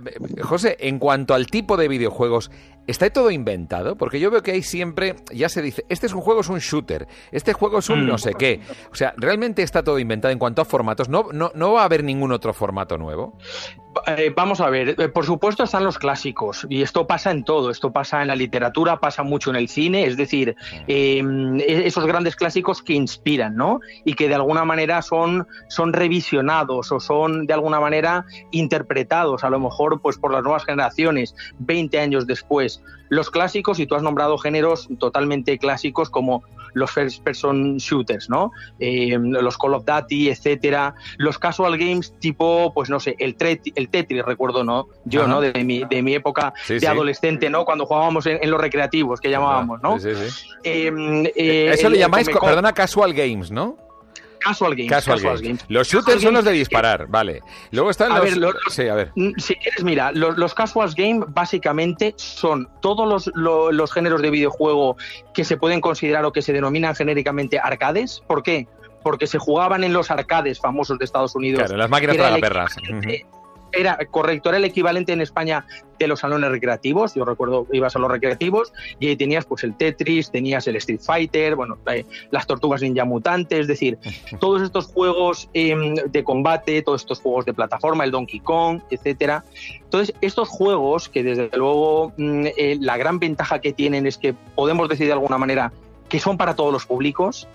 José, 0.41 0.77
en 0.79 0.99
cuanto 0.99 1.33
al 1.33 1.47
tipo 1.47 1.77
de 1.77 1.87
videojuegos, 1.87 2.51
¿Está 2.87 3.09
todo 3.09 3.31
inventado? 3.31 3.95
Porque 3.95 4.19
yo 4.19 4.31
veo 4.31 4.41
que 4.41 4.51
hay 4.51 4.63
siempre, 4.63 5.15
ya 5.31 5.49
se 5.49 5.61
dice, 5.61 5.85
este 5.87 6.07
es 6.07 6.13
un 6.13 6.21
juego, 6.21 6.41
es 6.41 6.49
un 6.49 6.59
shooter, 6.59 7.07
este 7.31 7.53
juego 7.53 7.79
es 7.79 7.89
un 7.89 8.03
mm. 8.03 8.07
no 8.07 8.17
sé 8.17 8.33
qué. 8.33 8.59
O 8.91 8.95
sea, 8.95 9.13
¿realmente 9.17 9.61
está 9.61 9.83
todo 9.83 9.99
inventado 9.99 10.31
en 10.31 10.39
cuanto 10.39 10.61
a 10.61 10.65
formatos? 10.65 11.07
¿No, 11.07 11.27
no, 11.31 11.51
no 11.53 11.73
va 11.73 11.81
a 11.81 11.85
haber 11.85 12.03
ningún 12.03 12.31
otro 12.31 12.53
formato 12.53 12.97
nuevo? 12.97 13.37
Eh, 14.07 14.31
vamos 14.35 14.61
a 14.61 14.69
ver, 14.69 14.95
eh, 14.97 15.09
por 15.09 15.25
supuesto 15.25 15.63
están 15.63 15.83
los 15.83 15.99
clásicos 15.99 16.65
y 16.69 16.81
esto 16.81 17.05
pasa 17.07 17.29
en 17.29 17.43
todo, 17.43 17.69
esto 17.69 17.91
pasa 17.91 18.21
en 18.21 18.29
la 18.29 18.35
literatura, 18.35 18.99
pasa 18.99 19.21
mucho 19.23 19.49
en 19.49 19.57
el 19.57 19.67
cine, 19.67 20.05
es 20.05 20.15
decir, 20.15 20.55
em, 20.87 21.59
e-, 21.59 21.87
esos 21.87 22.05
grandes 22.05 22.37
clásicos 22.37 22.81
que 22.81 22.93
inspiran, 22.93 23.55
¿no? 23.55 23.81
Y 24.05 24.13
que 24.13 24.29
de 24.29 24.35
alguna 24.35 24.63
manera 24.63 25.01
son, 25.01 25.45
son 25.67 25.91
revisionados 25.91 26.91
o 26.91 26.99
son 27.01 27.45
de 27.45 27.53
alguna 27.53 27.81
manera 27.81 28.25
interpretados, 28.51 29.43
a 29.43 29.49
lo 29.49 29.59
mejor 29.59 30.01
pues 30.01 30.17
por 30.17 30.31
las 30.31 30.43
nuevas 30.43 30.63
generaciones, 30.63 31.35
20 31.59 31.99
años 31.99 32.25
después 32.25 32.70
los 33.09 33.29
clásicos, 33.29 33.79
y 33.79 33.85
tú 33.85 33.95
has 33.95 34.03
nombrado 34.03 34.37
géneros 34.37 34.87
totalmente 34.97 35.57
clásicos 35.57 36.09
como 36.09 36.43
los 36.73 36.91
first 36.91 37.23
person 37.23 37.77
shooters, 37.77 38.29
¿no? 38.29 38.51
Eh, 38.79 39.17
los 39.19 39.57
Call 39.57 39.73
of 39.73 39.85
Duty, 39.85 40.29
etcétera, 40.29 40.95
los 41.17 41.37
casual 41.37 41.77
games 41.77 42.13
tipo, 42.19 42.71
pues 42.73 42.89
no 42.89 42.99
sé, 42.99 43.15
el, 43.19 43.35
el 43.75 43.89
Tetris, 43.89 44.23
recuerdo, 44.23 44.63
¿no? 44.63 44.87
Yo, 45.05 45.27
¿no? 45.27 45.41
De 45.41 45.63
mi, 45.63 45.83
de 45.83 46.01
mi 46.01 46.15
época 46.15 46.53
de 46.67 46.87
adolescente, 46.87 47.49
¿no? 47.49 47.65
Cuando 47.65 47.85
jugábamos 47.85 48.25
en, 48.25 48.49
los 48.49 48.59
recreativos, 48.59 49.19
que 49.19 49.29
llamábamos, 49.29 49.81
¿no? 49.81 49.97
Em, 50.63 51.25
eh, 51.35 51.71
Eso 51.73 51.89
le 51.89 51.97
llamáis, 51.97 52.29
perdona, 52.29 52.73
casual 52.73 53.13
games, 53.13 53.51
¿no? 53.51 53.77
Casual 54.43 54.75
games. 54.75 55.65
Los 55.67 55.87
shooters 55.87 56.21
son 56.21 56.33
los 56.33 56.45
de 56.45 56.51
disparar, 56.51 57.07
vale. 57.07 57.41
Luego 57.71 57.89
están 57.89 58.11
los... 58.39 58.55
sí, 58.69 58.87
a 58.87 58.95
ver. 58.95 59.11
Mm, 59.15 59.31
si 59.37 59.55
quieres, 59.55 59.83
mira, 59.83 60.11
los, 60.11 60.37
los 60.37 60.53
casual 60.53 60.91
games 60.95 61.25
básicamente 61.29 62.13
son 62.17 62.69
todos 62.81 63.07
los, 63.07 63.31
los, 63.35 63.93
géneros 63.93 64.21
de 64.21 64.29
videojuego 64.29 64.97
que 65.33 65.43
se 65.43 65.57
pueden 65.57 65.81
considerar 65.81 66.25
o 66.25 66.31
que 66.31 66.41
se 66.41 66.53
denominan 66.53 66.95
genéricamente 66.95 67.59
arcades. 67.59 68.23
¿Por 68.27 68.43
qué? 68.43 68.67
Porque 69.03 69.27
se 69.27 69.37
jugaban 69.37 69.83
en 69.83 69.93
los 69.93 70.11
arcades 70.11 70.59
famosos 70.59 70.97
de 70.99 71.05
Estados 71.05 71.35
Unidos. 71.35 71.61
Claro, 71.61 71.77
las 71.77 71.89
máquinas 71.89 72.17
para 72.17 72.37
perras 72.37 72.75
era 73.71 73.97
correcto, 74.09 74.49
era 74.49 74.57
el 74.57 74.65
equivalente 74.65 75.13
en 75.13 75.21
España 75.21 75.65
de 75.99 76.07
los 76.07 76.19
salones 76.19 76.49
recreativos. 76.49 77.13
Yo 77.13 77.25
recuerdo, 77.25 77.67
ibas 77.71 77.95
a 77.95 77.99
los 77.99 78.11
recreativos 78.11 78.73
y 78.99 79.07
ahí 79.07 79.15
tenías 79.15 79.45
pues 79.45 79.63
el 79.63 79.75
Tetris, 79.75 80.31
tenías 80.31 80.67
el 80.67 80.75
Street 80.77 81.01
Fighter, 81.01 81.55
bueno, 81.55 81.77
eh, 81.91 82.05
las 82.31 82.47
tortugas 82.47 82.81
ninja 82.81 83.05
mutantes, 83.05 83.59
es 83.59 83.67
decir, 83.67 83.97
todos 84.39 84.61
estos 84.61 84.87
juegos 84.87 85.49
em, 85.53 85.95
de 85.95 86.23
combate, 86.23 86.81
todos 86.81 87.01
estos 87.01 87.19
juegos 87.19 87.45
de 87.45 87.53
plataforma, 87.53 88.03
el 88.03 88.11
Donkey 88.11 88.39
Kong, 88.39 88.81
etcétera. 88.89 89.43
Entonces, 89.83 90.15
estos 90.21 90.49
juegos 90.49 91.09
que 91.09 91.23
desde 91.23 91.49
luego 91.55 92.13
mm, 92.17 92.45
eh, 92.57 92.77
la 92.79 92.97
gran 92.97 93.19
ventaja 93.19 93.59
que 93.59 93.73
tienen 93.73 94.07
es 94.07 94.17
que 94.17 94.33
podemos 94.55 94.89
decir 94.89 95.07
de 95.07 95.13
alguna 95.13 95.37
manera 95.37 95.71
que 96.09 96.19
son 96.19 96.37
para 96.37 96.55
todos 96.55 96.73
los 96.73 96.85
públicos, 96.85 97.47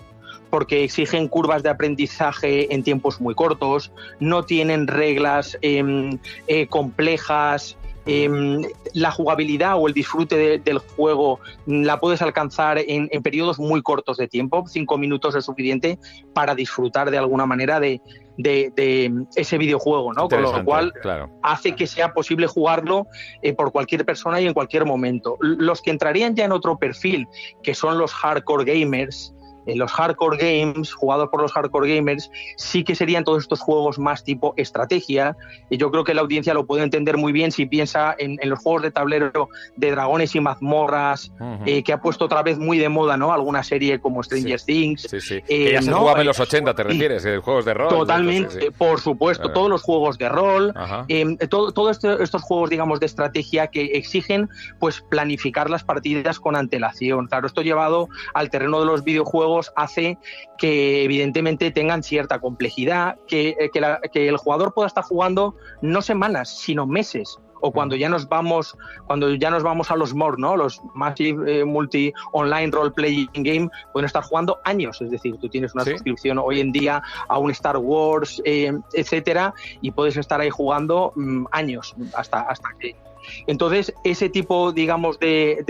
porque 0.49 0.83
exigen 0.83 1.27
curvas 1.27 1.63
de 1.63 1.69
aprendizaje 1.69 2.73
en 2.73 2.83
tiempos 2.83 3.21
muy 3.21 3.35
cortos, 3.35 3.91
no 4.19 4.43
tienen 4.43 4.87
reglas 4.87 5.57
em, 5.61 6.17
eh, 6.47 6.67
complejas. 6.67 7.77
Em, 8.09 8.61
la 8.93 9.11
jugabilidad 9.11 9.77
o 9.77 9.85
el 9.85 9.93
disfrute 9.93 10.59
del 10.59 10.77
juego 10.77 11.41
la 11.65 11.99
puedes 11.99 12.21
alcanzar 12.21 12.77
en, 12.77 13.09
periodos 13.21 13.59
muy 13.59 13.81
cortos 13.81 14.15
de 14.15 14.29
tiempo, 14.29 14.63
cinco 14.65 14.97
minutos 14.97 15.35
es 15.35 15.43
suficiente 15.43 15.99
para 16.33 16.55
disfrutar 16.55 17.11
de 17.11 17.17
alguna 17.17 17.45
manera 17.45 17.81
de, 17.81 17.99
ese 19.35 19.57
videojuego, 19.57 20.13
¿no? 20.13 20.29
Con 20.29 20.41
lo 20.41 20.63
cual 20.63 20.93
hace 21.43 21.75
que 21.75 21.85
sea 21.85 22.13
posible 22.13 22.47
jugarlo 22.47 23.07
eh, 23.41 23.53
por 23.53 23.73
cualquier 23.73 24.05
persona 24.05 24.39
y 24.39 24.47
en 24.47 24.53
cualquier 24.53 24.85
momento. 24.85 25.35
Los 25.41 25.81
que 25.81 25.91
entrarían 25.91 26.33
ya 26.33 26.45
en 26.45 26.53
otro 26.53 26.77
perfil, 26.77 27.27
que 27.61 27.75
son 27.75 27.97
los 27.97 28.13
hardcore 28.13 28.63
gamers, 28.63 29.33
los 29.75 29.91
hardcore 29.91 30.37
games, 30.37 30.93
jugados 30.93 31.29
por 31.29 31.41
los 31.41 31.51
hardcore 31.51 31.95
gamers, 31.95 32.31
sí 32.57 32.83
que 32.83 32.95
serían 32.95 33.23
todos 33.23 33.43
estos 33.43 33.59
juegos 33.59 33.99
más 33.99 34.23
tipo 34.23 34.53
estrategia. 34.57 35.35
Y 35.69 35.77
yo 35.77 35.91
creo 35.91 36.03
que 36.03 36.13
la 36.13 36.21
audiencia 36.21 36.53
lo 36.53 36.65
puede 36.65 36.83
entender 36.83 37.17
muy 37.17 37.31
bien 37.31 37.51
si 37.51 37.65
piensa 37.65 38.15
en, 38.17 38.37
los 38.43 38.59
juegos 38.59 38.83
de 38.83 38.91
tablero 38.91 39.49
de 39.75 39.91
dragones 39.91 40.35
y 40.35 40.39
mazmorras, 40.39 41.31
eh, 41.65 41.83
que 41.83 41.93
ha 41.93 42.01
puesto 42.01 42.25
otra 42.25 42.43
vez 42.43 42.57
muy 42.57 42.77
de 42.77 42.89
moda, 42.89 43.17
¿no? 43.17 43.33
Alguna 43.33 43.63
serie 43.63 43.99
como 43.99 44.23
Stranger 44.23 44.61
Things. 44.61 45.07
Sí, 45.09 45.19
sí. 45.19 45.39
Eh, 45.47 45.71
ya 45.73 45.81
se 45.81 45.91
jugaba 45.91 46.21
en 46.21 46.27
los 46.27 46.39
80, 46.39 46.73
¿te 46.73 46.83
refieres? 46.83 47.25
juegos 47.41 47.65
de 47.65 47.73
rol. 47.73 47.89
Totalmente, 47.89 48.71
por 48.71 48.99
supuesto. 48.99 49.51
Todos 49.51 49.69
los 49.69 49.81
juegos 49.81 50.17
de 50.17 50.29
rol, 50.29 50.73
eh, 51.07 51.37
todos 51.49 51.99
estos 52.03 52.41
juegos, 52.41 52.69
digamos, 52.69 52.99
de 52.99 53.05
estrategia 53.05 53.67
que 53.67 53.85
exigen, 53.93 54.49
pues, 54.79 55.01
planificar 55.01 55.69
las 55.69 55.83
partidas 55.83 56.39
con 56.39 56.55
antelación. 56.55 57.27
Claro, 57.27 57.47
esto 57.47 57.61
llevado 57.61 58.09
al 58.33 58.49
terreno 58.49 58.79
de 58.79 58.85
los 58.85 59.03
videojuegos 59.03 59.56
hace 59.75 60.17
que 60.57 61.03
evidentemente 61.03 61.71
tengan 61.71 62.03
cierta 62.03 62.39
complejidad, 62.39 63.17
que, 63.27 63.55
eh, 63.59 63.69
que, 64.11 64.27
el 64.27 64.37
jugador 64.37 64.73
pueda 64.73 64.87
estar 64.87 65.03
jugando 65.03 65.55
no 65.81 66.01
semanas, 66.01 66.49
sino 66.49 66.85
meses 66.85 67.39
o 67.61 67.71
cuando 67.71 67.95
ya 67.95 68.09
nos 68.09 68.27
vamos 68.27 68.77
cuando 69.05 69.33
ya 69.33 69.49
nos 69.49 69.63
vamos 69.63 69.89
a 69.91 69.95
los 69.95 70.13
more, 70.13 70.37
¿no? 70.37 70.55
Los 70.55 70.81
Massive 70.93 71.59
eh, 71.59 71.65
Multi 71.65 72.13
Online 72.33 72.71
Role 72.71 72.91
Playing 72.91 73.29
Game 73.33 73.69
pueden 73.93 74.05
estar 74.05 74.23
jugando 74.23 74.59
años, 74.63 75.01
es 75.01 75.11
decir, 75.11 75.37
tú 75.37 75.49
tienes 75.49 75.73
una 75.73 75.83
suscripción 75.83 76.37
hoy 76.37 76.59
en 76.59 76.71
día 76.71 77.01
a 77.27 77.37
un 77.39 77.51
Star 77.51 77.77
Wars, 77.77 78.41
eh, 78.45 78.73
etcétera, 78.93 79.53
y 79.81 79.91
puedes 79.91 80.17
estar 80.17 80.39
ahí 80.39 80.49
jugando 80.49 81.13
mm, 81.15 81.45
años 81.51 81.95
hasta 82.13 82.41
hasta 82.41 82.69
que 82.79 82.95
entonces, 83.47 83.93
ese 84.03 84.29
tipo, 84.29 84.71
digamos, 84.71 85.19
de, 85.19 85.63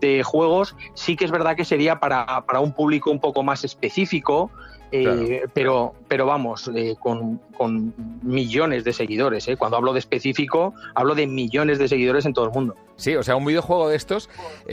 de, 0.00 0.22
juegos 0.22 0.76
sí 0.94 1.16
que 1.16 1.24
es 1.24 1.30
verdad 1.30 1.56
que 1.56 1.64
sería 1.64 2.00
para, 2.00 2.44
para 2.46 2.60
un 2.60 2.72
público 2.72 3.10
un 3.10 3.20
poco 3.20 3.42
más 3.42 3.64
específico, 3.64 4.50
eh, 4.96 5.46
pero, 5.52 5.92
pero 6.06 6.24
vamos, 6.24 6.70
eh, 6.72 6.94
con, 7.00 7.40
con, 7.56 7.92
millones 8.22 8.84
de 8.84 8.92
seguidores. 8.92 9.48
¿eh? 9.48 9.56
Cuando 9.56 9.76
hablo 9.76 9.92
de 9.92 9.98
específico, 9.98 10.72
hablo 10.94 11.16
de 11.16 11.26
millones 11.26 11.80
de 11.80 11.88
seguidores 11.88 12.26
en 12.26 12.32
todo 12.32 12.44
el 12.44 12.52
mundo. 12.52 12.76
Sí, 12.94 13.16
o 13.16 13.24
sea, 13.24 13.34
un 13.34 13.44
videojuego 13.44 13.88
de 13.88 13.96
estos. 13.96 14.30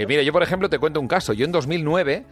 mira, 0.08 0.22
yo 0.22 0.32
por 0.32 0.44
ejemplo 0.44 0.70
te 0.70 0.78
cuento 0.78 1.00
un 1.00 1.08
caso. 1.08 1.34
Yo 1.34 1.44
en 1.46 1.52
2009 1.52 2.24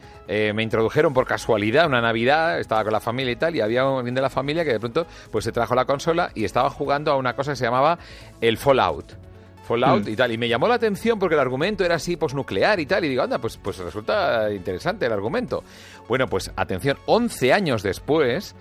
me 0.54 0.62
introdujeron 0.62 1.16
por 1.16 1.26
casualidad 1.26 1.88
una 1.88 2.00
Navidad, 2.00 2.60
estaba 2.60 2.84
con 2.84 2.94
la 2.94 3.00
familia 3.00 3.32
y 3.32 3.38
tal, 3.38 3.56
y 3.56 3.62
había 3.62 3.82
alguien 3.82 4.14
de 4.14 4.22
la 4.22 4.30
familia 4.30 4.64
que 4.64 4.74
de 4.74 4.80
pronto 4.80 5.08
pues 5.32 5.46
se 5.46 5.52
trajo 5.52 5.74
la 5.74 5.86
consola 5.86 6.30
y 6.36 6.46
estaba 6.46 6.70
jugando 6.70 7.12
a 7.12 7.16
una 7.16 7.36
cosa 7.36 7.54
que 7.54 7.56
se 7.56 7.66
llamaba 7.66 7.98
el 8.40 8.58
Fallout. 8.58 9.29
Fallout 9.70 10.06
hmm. 10.06 10.10
y 10.10 10.16
tal. 10.16 10.32
Y 10.32 10.38
me 10.38 10.50
llamó 10.50 10.68
la 10.68 10.76
atención 10.76 11.20
porque 11.20 11.36
el 11.36 11.42
argumento 11.42 11.86
era 11.86 11.96
así 11.96 12.18
posnuclear 12.18 12.80
y 12.80 12.86
tal. 12.86 13.06
Y 13.06 13.10
digo, 13.10 13.22
anda, 13.22 13.38
pues, 13.38 13.58
pues 13.58 13.78
resulta 13.78 14.52
interesante 14.52 15.06
el 15.06 15.14
argumento. 15.14 15.64
Bueno, 16.08 16.28
pues 16.28 16.52
atención, 16.56 16.98
11 17.06 17.54
años 17.54 17.84
después 17.84 18.56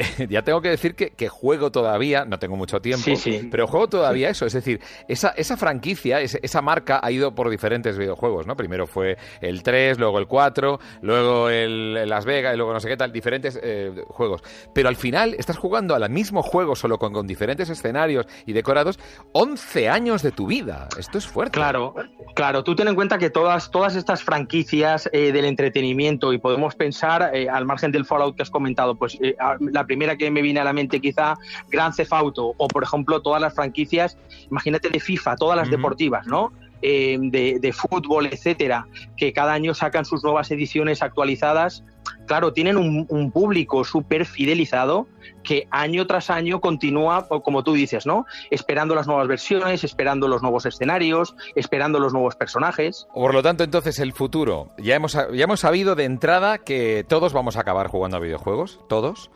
ya 0.28 0.42
tengo 0.42 0.60
que 0.60 0.70
decir 0.70 0.94
que, 0.94 1.28
juego 1.28 1.70
todavía, 1.70 2.24
no 2.24 2.38
tengo 2.38 2.56
mucho 2.56 2.80
tiempo, 2.80 3.10
pero 3.50 3.66
juego 3.66 3.88
todavía 3.88 4.30
eso. 4.30 4.46
Es 4.46 4.52
decir, 4.52 4.80
esa, 5.08 5.30
esa 5.30 5.56
franquicia, 5.56 6.20
esa 6.20 6.62
marca 6.62 7.00
ha 7.02 7.10
ido 7.10 7.34
por 7.34 7.50
diferentes 7.50 7.96
videojuegos, 7.98 8.46
¿no? 8.46 8.56
Primero 8.56 8.86
fue 8.86 9.16
el 9.40 9.62
3, 9.62 9.98
luego 9.98 10.18
el 10.18 10.26
4, 10.26 10.80
luego 11.02 11.48
el, 11.48 12.08
Las 12.08 12.24
Vegas 12.24 12.54
y 12.54 12.56
luego 12.56 12.72
no 12.72 12.80
sé 12.80 12.88
qué 12.88 12.96
tal, 12.96 13.12
diferentes 13.12 13.58
eh, 13.62 13.92
juegos. 14.08 14.42
Pero 14.74 14.88
al 14.88 14.96
final 14.96 15.34
estás 15.38 15.56
jugando 15.56 15.94
al 15.94 16.08
mismo 16.10 16.42
juego, 16.42 16.74
solo 16.74 16.98
con, 16.98 17.12
con, 17.12 17.26
diferentes 17.26 17.68
escenarios 17.70 18.26
y 18.46 18.52
decorados, 18.52 18.98
11 19.32 19.88
años 19.88 20.22
de 20.22 20.32
tu 20.32 20.46
vida. 20.46 20.88
Esto 20.98 21.18
es 21.18 21.26
fuerte. 21.26 21.52
Claro, 21.52 21.94
claro. 22.34 22.64
Tú 22.64 22.74
ten 22.74 22.88
en 22.88 22.94
cuenta 22.94 23.18
que 23.18 23.30
todas, 23.30 23.70
todas 23.70 23.96
estas 23.96 24.22
franquicias 24.22 25.08
eh, 25.12 25.32
del 25.32 25.44
entretenimiento, 25.44 26.32
y 26.32 26.38
podemos 26.38 26.74
pensar, 26.74 27.30
eh, 27.34 27.48
al 27.48 27.64
margen 27.66 27.92
del 27.92 28.04
Fallout 28.04 28.36
que 28.36 28.42
has 28.42 28.50
comentado, 28.50 28.96
pues 28.96 29.18
la 29.60 29.86
primera 29.90 30.16
que 30.16 30.30
me 30.30 30.40
viene 30.40 30.60
a 30.60 30.64
la 30.64 30.72
mente 30.72 31.00
quizá 31.00 31.34
Gran 31.68 31.92
Theft 31.92 32.12
Auto 32.12 32.54
o 32.56 32.68
por 32.68 32.84
ejemplo 32.84 33.20
todas 33.20 33.42
las 33.42 33.52
franquicias, 33.52 34.16
imagínate 34.48 34.88
de 34.88 35.00
FIFA, 35.00 35.34
todas 35.34 35.56
las 35.56 35.68
deportivas, 35.68 36.28
¿no? 36.28 36.52
eh, 36.82 37.18
de, 37.20 37.72
fútbol, 37.72 38.26
etcétera, 38.26 38.86
que 39.16 39.32
cada 39.32 39.52
año 39.52 39.74
sacan 39.74 40.04
sus 40.04 40.22
nuevas 40.22 40.50
ediciones 40.50 41.02
actualizadas, 41.02 41.84
claro, 42.26 42.52
tienen 42.52 42.76
un, 42.76 43.30
público 43.30 43.84
súper 43.84 44.24
fidelizado 44.24 45.06
que 45.42 45.68
año 45.70 46.06
tras 46.06 46.30
año 46.30 46.60
continúa, 46.60 47.28
como 47.28 47.62
tú 47.62 47.74
dices, 47.74 48.06
¿no? 48.06 48.26
Esperando 48.50 48.94
las 48.94 49.06
nuevas 49.06 49.28
versiones, 49.28 49.84
esperando 49.84 50.26
los 50.26 50.42
nuevos 50.42 50.66
escenarios, 50.66 51.34
esperando 51.54 52.00
los 52.00 52.12
nuevos 52.12 52.34
personajes. 52.36 53.06
Por 53.14 53.34
lo 53.34 53.42
tanto, 53.42 53.62
entonces, 53.62 53.98
el 53.98 54.12
futuro. 54.12 54.70
Ya 54.78 54.96
hemos, 54.96 55.12
ya 55.12 55.44
hemos 55.44 55.60
sabido 55.60 55.94
de 55.94 56.04
entrada 56.04 56.58
que 56.58 57.04
todos 57.08 57.32
vamos 57.32 57.56
a 57.56 57.60
acabar 57.60 57.88
jugando 57.88 58.16
a 58.16 58.20
videojuegos, 58.20 58.80
todos 58.88 59.30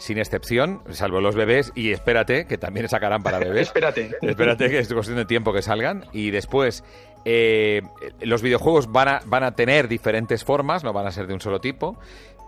sin 0.00 0.18
excepción, 0.18 0.80
salvo 0.90 1.20
los 1.20 1.36
bebés, 1.36 1.72
y 1.74 1.92
espérate, 1.92 2.46
que 2.46 2.56
también 2.56 2.88
sacarán 2.88 3.22
para 3.22 3.38
bebés. 3.38 3.68
espérate. 3.68 4.10
Espérate, 4.22 4.70
que 4.70 4.78
es 4.78 4.92
cuestión 4.92 5.18
de 5.18 5.26
tiempo 5.26 5.52
que 5.52 5.60
salgan. 5.60 6.06
Y 6.12 6.30
después, 6.30 6.82
eh, 7.26 7.82
los 8.20 8.40
videojuegos 8.40 8.90
van 8.90 9.08
a, 9.08 9.20
van 9.26 9.44
a 9.44 9.54
tener 9.54 9.88
diferentes 9.88 10.42
formas, 10.42 10.82
no 10.82 10.92
van 10.94 11.06
a 11.06 11.12
ser 11.12 11.26
de 11.26 11.34
un 11.34 11.40
solo 11.40 11.60
tipo, 11.60 11.98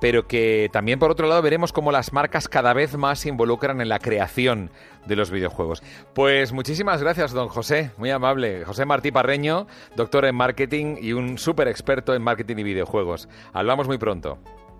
pero 0.00 0.26
que 0.26 0.70
también, 0.72 0.98
por 0.98 1.10
otro 1.10 1.28
lado, 1.28 1.42
veremos 1.42 1.72
cómo 1.72 1.92
las 1.92 2.14
marcas 2.14 2.48
cada 2.48 2.72
vez 2.72 2.96
más 2.96 3.20
se 3.20 3.28
involucran 3.28 3.82
en 3.82 3.90
la 3.90 3.98
creación 3.98 4.70
de 5.06 5.14
los 5.14 5.30
videojuegos. 5.30 5.82
Pues 6.14 6.52
muchísimas 6.52 7.02
gracias, 7.02 7.32
don 7.32 7.48
José, 7.48 7.90
muy 7.98 8.10
amable. 8.10 8.64
José 8.64 8.86
Martí 8.86 9.12
Parreño, 9.12 9.66
doctor 9.94 10.24
en 10.24 10.34
marketing 10.34 10.96
y 11.00 11.12
un 11.12 11.36
súper 11.36 11.68
experto 11.68 12.14
en 12.14 12.22
marketing 12.22 12.56
y 12.56 12.62
videojuegos. 12.62 13.28
Hablamos 13.52 13.86
muy 13.86 13.98
pronto. 13.98 14.38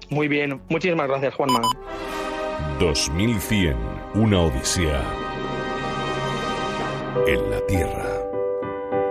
Muy 0.08 0.26
bien, 0.26 0.62
muchísimas 0.68 1.06
gracias, 1.06 1.34
Juanma. 1.34 1.60
2100, 2.78 3.76
una 4.14 4.40
odisea 4.40 5.02
en 7.26 7.50
la 7.50 7.66
Tierra. 7.66 8.08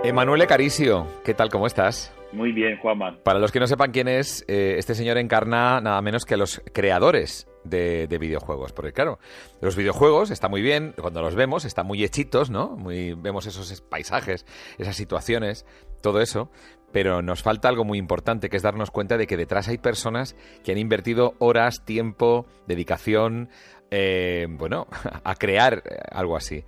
Emanuele 0.04 0.46
Caricio, 0.46 1.06
¿qué 1.24 1.34
tal? 1.34 1.48
¿Cómo 1.48 1.66
estás? 1.66 2.12
Muy 2.32 2.52
bien, 2.52 2.78
Juanma. 2.78 3.18
Para 3.22 3.38
los 3.38 3.52
que 3.52 3.60
no 3.60 3.66
sepan 3.66 3.92
quién 3.92 4.08
es, 4.08 4.44
eh, 4.48 4.76
este 4.78 4.94
señor 4.94 5.18
encarna 5.18 5.80
nada 5.80 6.00
menos 6.02 6.24
que 6.24 6.34
a 6.34 6.36
los 6.36 6.62
creadores 6.72 7.46
de, 7.64 8.06
videojuegos. 8.18 8.72
Porque 8.72 8.92
claro, 8.92 9.18
los 9.60 9.76
videojuegos 9.76 10.30
están 10.30 10.50
muy 10.50 10.62
bien, 10.62 10.94
cuando 11.00 11.22
los 11.22 11.34
vemos 11.34 11.64
están 11.64 11.86
muy 11.86 12.02
hechitos, 12.02 12.50
¿no? 12.50 12.70
Muy, 12.76 13.14
vemos 13.14 13.46
esos 13.46 13.80
paisajes, 13.82 14.46
esas 14.78 14.96
situaciones, 14.96 15.66
todo 16.00 16.20
eso. 16.20 16.50
Pero 16.92 17.22
nos 17.22 17.42
falta 17.42 17.68
algo 17.68 17.84
muy 17.84 17.98
importante, 17.98 18.48
que 18.48 18.56
es 18.56 18.62
darnos 18.62 18.90
cuenta 18.90 19.16
de 19.16 19.26
que 19.26 19.36
detrás 19.36 19.68
hay 19.68 19.78
personas 19.78 20.36
que 20.64 20.72
han 20.72 20.78
invertido 20.78 21.34
horas, 21.38 21.84
tiempo, 21.84 22.46
dedicación, 22.66 23.48
eh, 23.90 24.46
bueno, 24.50 24.86
a 25.24 25.34
crear 25.34 25.82
algo 26.10 26.36
así. 26.36 26.64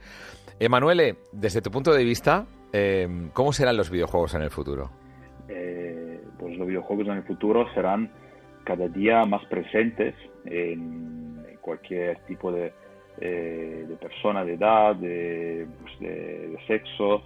Emanuele, 0.59 1.16
desde 1.33 1.61
tu 1.61 1.70
punto 1.70 1.93
de 1.93 2.05
vista, 2.05 2.47
eh, 2.72 3.09
¿cómo 3.33 3.53
serán 3.53 3.77
los 3.77 3.91
videojuegos 3.91 4.35
en 4.35 4.43
el 4.43 4.51
futuro? 4.51 4.91
Eh, 5.49 6.20
pues 6.39 6.57
los 6.57 6.66
videojuegos 6.66 7.07
en 7.09 7.14
el 7.14 7.22
futuro 7.25 7.66
serán 7.75 8.11
cada 8.64 8.89
día 8.89 9.25
más 9.25 9.45
presentes 9.47 10.14
en, 10.45 11.45
cualquier 11.61 12.18
tipo 12.27 12.53
de, 12.53 12.72
eh, 13.20 13.87
de, 13.89 13.97
persona, 13.97 14.45
de 14.45 14.55
edad, 14.55 14.97
de, 14.97 15.66
pues 15.81 16.66
sexo, 16.66 17.22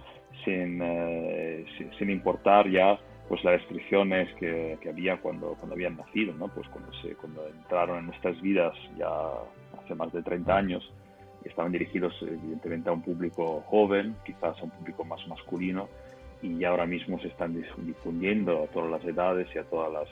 eh, 0.47 1.65
sin, 1.77 1.91
sin, 1.93 2.09
importar 2.09 2.69
ya 2.69 2.99
pues 3.27 3.43
las 3.43 3.61
restricciones 3.61 4.33
que, 4.35 4.77
había 4.89 5.17
cuando, 5.21 5.55
cuando 5.55 5.75
habían 5.75 5.97
nacido, 5.97 6.33
¿no? 6.33 6.47
pues 6.47 6.67
cuando, 6.69 6.91
se, 7.01 7.15
cuando 7.15 7.47
entraron 7.47 7.99
en 7.99 8.05
nuestras 8.07 8.41
vidas 8.41 8.73
ya 8.97 9.07
hace 9.79 9.93
más 9.95 10.11
de 10.11 10.23
30 10.23 10.55
años 10.55 10.91
estaban 11.45 11.71
dirigidos 11.71 12.13
evidentemente 12.21 12.89
a 12.89 12.93
un 12.93 13.01
público 13.01 13.63
joven, 13.67 14.15
quizás 14.25 14.59
a 14.59 14.63
un 14.63 14.71
público 14.71 15.03
más 15.05 15.25
masculino, 15.27 15.87
y 16.41 16.63
ahora 16.63 16.85
mismo 16.85 17.19
se 17.19 17.27
están 17.27 17.53
difundiendo 17.77 18.63
a 18.63 18.67
todas 18.67 18.89
las 18.89 19.03
edades 19.03 19.47
y 19.53 19.59
a 19.59 19.63
todas 19.63 19.91
las, 19.91 20.07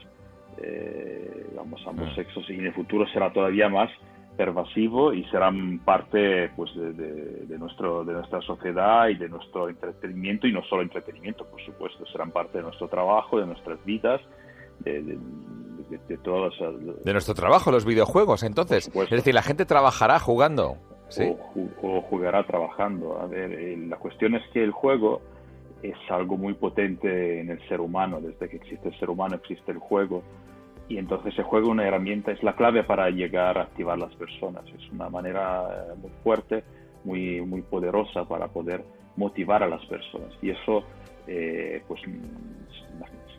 eh, 0.62 1.48
vamos, 1.56 1.82
ambos 1.88 2.10
ah. 2.12 2.16
sexos, 2.16 2.50
y 2.50 2.54
en 2.54 2.66
el 2.66 2.74
futuro 2.74 3.08
será 3.08 3.32
todavía 3.32 3.70
más 3.70 3.90
pervasivo 4.38 5.14
y 5.14 5.24
serán 5.26 5.80
parte 5.80 6.50
pues 6.56 6.72
de, 6.76 7.58
nuestro 7.58 8.06
de 8.06 8.14
nuestra 8.14 8.42
sociedad 8.42 9.08
y 9.10 9.16
de 9.16 9.28
nuestro 9.30 9.68
entretenimiento 9.68 10.48
y 10.48 10.54
no 10.54 10.64
solo 10.64 10.84
entretenimiento 10.84 11.46
por 11.46 11.60
supuesto 11.66 12.06
serán 12.06 12.32
parte 12.32 12.60
de 12.60 12.64
nuestro 12.64 12.88
trabajo 12.88 13.40
de 13.40 13.48
nuestras 13.48 13.84
vidas 13.84 14.22
de, 14.80 15.02
de, 15.02 16.18
todos 16.20 16.54
de 17.04 17.12
nuestro 17.14 17.34
trabajo 17.34 17.72
los 17.72 17.84
videojuegos 17.84 18.44
entonces 18.44 18.90
es 18.94 19.10
decir 19.10 19.34
la 19.34 19.42
gente 19.42 19.66
trabajará 19.66 20.20
jugando 20.20 20.78
o, 21.82 22.02
jugará 22.02 22.46
trabajando 22.46 23.20
a 23.20 23.26
ver 23.26 23.78
la 23.80 23.98
cuestión 23.98 24.36
es 24.36 24.44
que 24.54 24.64
el 24.64 24.72
juego 24.72 25.22
es 25.82 25.96
algo 26.10 26.38
muy 26.38 26.54
potente 26.54 27.40
en 27.40 27.50
el 27.50 27.68
ser 27.68 27.82
humano. 27.82 28.20
Desde 28.22 28.50
que 28.50 28.58
existe 28.58 28.90
el 28.90 29.00
ser 29.00 29.10
humano 29.10 29.36
existe 29.36 29.72
el 29.72 29.78
juego. 29.78 30.24
Y 30.90 30.98
entonces 30.98 31.38
el 31.38 31.44
juego 31.44 31.70
una 31.70 31.86
herramienta, 31.86 32.32
es 32.32 32.42
la 32.44 32.56
clave 32.56 32.84
para 32.84 33.10
llegar 33.10 33.58
a 33.58 33.64
activar 33.64 33.98
las 33.98 34.14
personas. 34.16 34.64
Es 34.68 34.90
una 34.92 35.10
manera 35.10 35.64
eh, 35.64 35.96
muy 36.02 36.12
fuerte, 36.24 36.64
muy, 37.04 37.42
muy 37.42 37.62
poderosa 37.62 38.26
para 38.26 38.48
poder 38.48 38.84
motivar 39.16 39.64
a 39.64 39.68
las 39.68 39.86
personas. 39.86 40.32
Y 40.42 40.52
eso, 40.52 40.84
eh, 41.28 41.84
pues, 41.88 42.02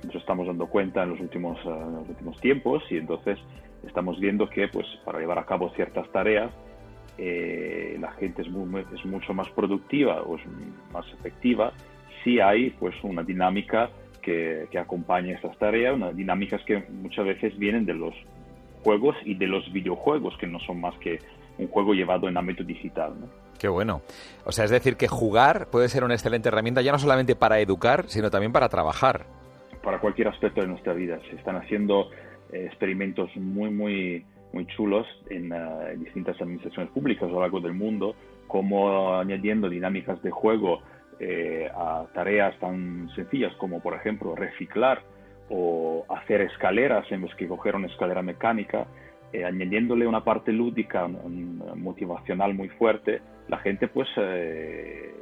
nos 0.04 0.14
estamos 0.14 0.46
dando 0.46 0.66
cuenta 0.66 1.02
en 1.02 1.10
los 1.10 1.20
últimos, 1.20 1.58
eh, 1.64 2.08
últimos 2.08 2.38
tiempos 2.40 2.82
y 2.90 2.98
entonces 2.98 3.38
estamos 3.86 4.20
viendo 4.20 4.48
que, 4.48 4.68
pues, 4.68 4.86
para 5.04 5.18
llevar 5.18 5.38
a 5.38 5.46
cabo 5.46 5.70
ciertas 5.70 6.10
tareas, 6.12 6.50
la 7.18 8.12
gente 8.12 8.42
es, 8.42 8.48
muy, 8.48 8.84
es 8.94 9.04
mucho 9.04 9.34
más 9.34 9.48
productiva 9.50 10.22
o 10.22 10.36
es 10.36 10.42
más 10.92 11.04
efectiva 11.14 11.72
sí 12.24 12.40
hay 12.40 12.70
pues 12.70 12.94
una 13.02 13.22
dinámica 13.22 13.90
que, 14.22 14.66
que 14.70 14.78
acompaña 14.78 15.34
estas 15.34 15.56
tareas, 15.58 15.94
unas 15.94 16.16
dinámicas 16.16 16.62
que 16.64 16.84
muchas 16.90 17.24
veces 17.24 17.58
vienen 17.58 17.86
de 17.86 17.94
los 17.94 18.14
juegos 18.82 19.16
y 19.24 19.34
de 19.34 19.46
los 19.46 19.70
videojuegos, 19.72 20.36
que 20.38 20.46
no 20.46 20.60
son 20.60 20.80
más 20.80 20.96
que 20.98 21.18
un 21.58 21.68
juego 21.68 21.92
llevado 21.94 22.28
en 22.28 22.36
ámbito 22.36 22.62
digital. 22.64 23.12
¿no? 23.20 23.26
Qué 23.58 23.68
bueno. 23.68 24.02
O 24.44 24.52
sea, 24.52 24.64
es 24.64 24.70
decir, 24.70 24.96
que 24.96 25.08
jugar 25.08 25.68
puede 25.70 25.88
ser 25.88 26.04
una 26.04 26.14
excelente 26.14 26.48
herramienta 26.48 26.80
ya 26.80 26.92
no 26.92 26.98
solamente 26.98 27.34
para 27.34 27.58
educar, 27.58 28.04
sino 28.06 28.30
también 28.30 28.52
para 28.52 28.68
trabajar. 28.68 29.26
Para 29.82 29.98
cualquier 29.98 30.28
aspecto 30.28 30.60
de 30.60 30.68
nuestra 30.68 30.92
vida. 30.92 31.18
Se 31.28 31.36
están 31.36 31.56
haciendo 31.56 32.10
eh, 32.52 32.66
experimentos 32.66 33.30
muy, 33.36 33.70
muy, 33.70 34.24
muy 34.52 34.66
chulos 34.66 35.06
en, 35.28 35.52
eh, 35.52 35.92
en, 35.92 36.04
distintas 36.04 36.40
administraciones 36.40 36.92
públicas 36.92 37.28
a 37.28 37.32
lo 37.32 37.40
largo 37.40 37.60
del 37.60 37.74
mundo, 37.74 38.14
como 38.46 39.14
añadiendo 39.16 39.68
dinámicas 39.68 40.22
de 40.22 40.30
juego 40.30 40.80
eh, 41.20 41.68
a 41.74 42.06
tareas 42.14 42.56
tan 42.58 43.08
sencillas 43.14 43.52
como, 43.56 43.80
por 43.80 43.94
ejemplo, 43.94 44.34
reciclar 44.36 45.02
o 45.50 46.04
hacer 46.08 46.42
escaleras 46.42 47.10
en 47.10 47.22
vez 47.22 47.34
que 47.34 47.48
coger 47.48 47.74
una 47.74 47.86
escalera 47.86 48.22
mecánica, 48.22 48.86
eh, 49.32 49.44
añadiéndole 49.44 50.06
una 50.06 50.24
parte 50.24 50.52
lúdica, 50.52 51.08
motivacional 51.08 52.54
muy 52.54 52.68
fuerte, 52.70 53.20
la 53.48 53.58
gente 53.58 53.88
pues 53.88 54.08
eh, 54.16 55.12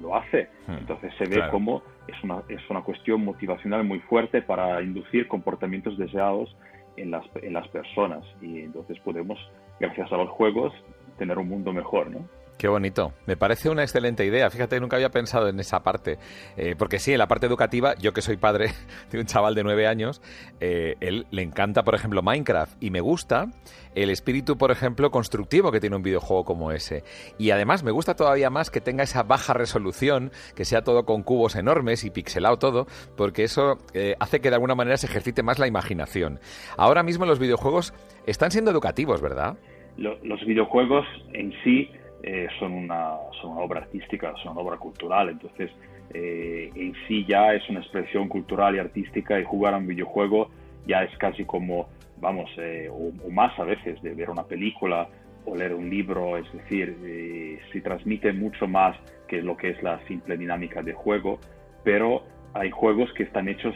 lo 0.00 0.16
hace. 0.16 0.48
Hmm, 0.66 0.78
entonces 0.78 1.12
se 1.18 1.26
ve 1.26 1.42
como 1.50 1.82
es 2.08 2.24
una, 2.24 2.42
es 2.48 2.68
una 2.68 2.82
cuestión 2.82 3.24
motivacional 3.24 3.84
muy 3.84 4.00
fuerte 4.00 4.42
para 4.42 4.82
inducir 4.82 5.28
comportamientos 5.28 5.96
deseados 5.96 6.56
en 6.96 7.10
las, 7.10 7.24
en 7.42 7.52
las 7.52 7.68
personas. 7.68 8.24
Y 8.40 8.60
entonces 8.60 8.98
podemos, 9.00 9.38
gracias 9.78 10.10
a 10.12 10.16
los 10.16 10.28
juegos, 10.30 10.72
tener 11.18 11.38
un 11.38 11.48
mundo 11.48 11.72
mejor, 11.72 12.10
¿no? 12.10 12.26
Qué 12.60 12.68
bonito. 12.68 13.14
Me 13.24 13.38
parece 13.38 13.70
una 13.70 13.80
excelente 13.80 14.22
idea. 14.26 14.50
Fíjate, 14.50 14.78
nunca 14.80 14.96
había 14.96 15.08
pensado 15.08 15.48
en 15.48 15.58
esa 15.60 15.82
parte. 15.82 16.18
Eh, 16.58 16.74
porque 16.76 16.98
sí, 16.98 17.10
en 17.10 17.16
la 17.16 17.26
parte 17.26 17.46
educativa, 17.46 17.94
yo 17.94 18.12
que 18.12 18.20
soy 18.20 18.36
padre 18.36 18.66
de 19.10 19.18
un 19.18 19.24
chaval 19.24 19.54
de 19.54 19.62
nueve 19.62 19.86
años, 19.86 20.20
eh, 20.60 20.94
él 21.00 21.26
le 21.30 21.40
encanta, 21.40 21.84
por 21.84 21.94
ejemplo, 21.94 22.20
Minecraft. 22.20 22.76
Y 22.78 22.90
me 22.90 23.00
gusta 23.00 23.46
el 23.94 24.10
espíritu, 24.10 24.58
por 24.58 24.72
ejemplo, 24.72 25.10
constructivo 25.10 25.72
que 25.72 25.80
tiene 25.80 25.96
un 25.96 26.02
videojuego 26.02 26.44
como 26.44 26.70
ese. 26.70 27.02
Y 27.38 27.50
además 27.50 27.82
me 27.82 27.92
gusta 27.92 28.14
todavía 28.14 28.50
más 28.50 28.68
que 28.68 28.82
tenga 28.82 29.04
esa 29.04 29.22
baja 29.22 29.54
resolución, 29.54 30.30
que 30.54 30.66
sea 30.66 30.82
todo 30.82 31.06
con 31.06 31.22
cubos 31.22 31.56
enormes 31.56 32.04
y 32.04 32.10
pixelado 32.10 32.58
todo, 32.58 32.86
porque 33.16 33.42
eso 33.42 33.78
eh, 33.94 34.16
hace 34.20 34.40
que 34.40 34.50
de 34.50 34.56
alguna 34.56 34.74
manera 34.74 34.98
se 34.98 35.06
ejercite 35.06 35.42
más 35.42 35.58
la 35.58 35.66
imaginación. 35.66 36.40
Ahora 36.76 37.02
mismo 37.04 37.24
los 37.24 37.38
videojuegos 37.38 37.94
están 38.26 38.50
siendo 38.50 38.70
educativos, 38.70 39.22
¿verdad? 39.22 39.56
los 39.96 40.40
videojuegos 40.46 41.04
en 41.34 41.52
sí 41.62 41.90
eh, 42.22 42.48
son, 42.58 42.72
una, 42.72 43.16
son 43.40 43.52
una 43.52 43.62
obra 43.62 43.80
artística, 43.80 44.34
son 44.42 44.52
una 44.52 44.60
obra 44.60 44.76
cultural, 44.76 45.30
entonces 45.30 45.70
eh, 46.12 46.70
en 46.74 46.92
sí 47.08 47.24
ya 47.26 47.54
es 47.54 47.66
una 47.70 47.80
expresión 47.80 48.28
cultural 48.28 48.76
y 48.76 48.78
artística 48.78 49.40
y 49.40 49.44
jugar 49.44 49.72
a 49.72 49.78
un 49.78 49.86
videojuego 49.86 50.50
ya 50.86 51.02
es 51.02 51.16
casi 51.16 51.44
como, 51.44 51.88
vamos, 52.18 52.50
eh, 52.58 52.90
o, 52.92 53.30
más 53.30 53.58
a 53.58 53.64
veces 53.64 54.02
de 54.02 54.12
ver 54.14 54.28
una 54.28 54.42
película 54.42 55.08
o 55.46 55.56
leer 55.56 55.72
un 55.74 55.88
libro, 55.88 56.36
es 56.36 56.52
decir, 56.52 57.58
se 57.72 57.80
transmite 57.80 58.34
mucho 58.34 58.68
más 58.68 58.96
que 59.26 59.40
lo 59.40 59.56
que 59.56 59.70
es 59.70 59.82
la 59.82 59.98
simple 60.06 60.36
dinámica 60.36 60.82
de 60.82 60.92
juego, 60.92 61.38
pero 61.82 62.24
hay 62.52 62.70
juegos 62.70 63.10
que 63.14 63.22
están 63.22 63.48
hechos 63.48 63.74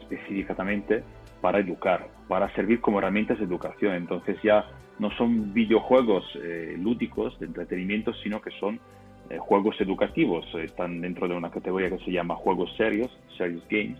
específicamente 0.00 1.02
para 1.40 1.58
educar, 1.58 2.06
para 2.28 2.54
servir 2.54 2.80
como 2.80 3.00
herramientas 3.00 3.38
de 3.38 3.44
educación, 3.44 3.94
entonces 3.94 4.36
ya 4.42 4.64
no 4.98 5.10
son 5.12 5.52
videojuegos 5.52 6.24
eh, 6.42 6.76
lúdicos 6.78 7.38
de 7.38 7.46
entretenimiento, 7.46 8.12
sino 8.22 8.40
que 8.40 8.50
son 8.60 8.80
eh, 9.30 9.38
juegos 9.38 9.80
educativos. 9.80 10.46
Están 10.54 11.00
dentro 11.00 11.28
de 11.28 11.34
una 11.34 11.50
categoría 11.50 11.90
que 11.90 12.04
se 12.04 12.12
llama 12.12 12.36
juegos 12.36 12.74
serios, 12.76 13.10
serious 13.36 13.64
games, 13.68 13.98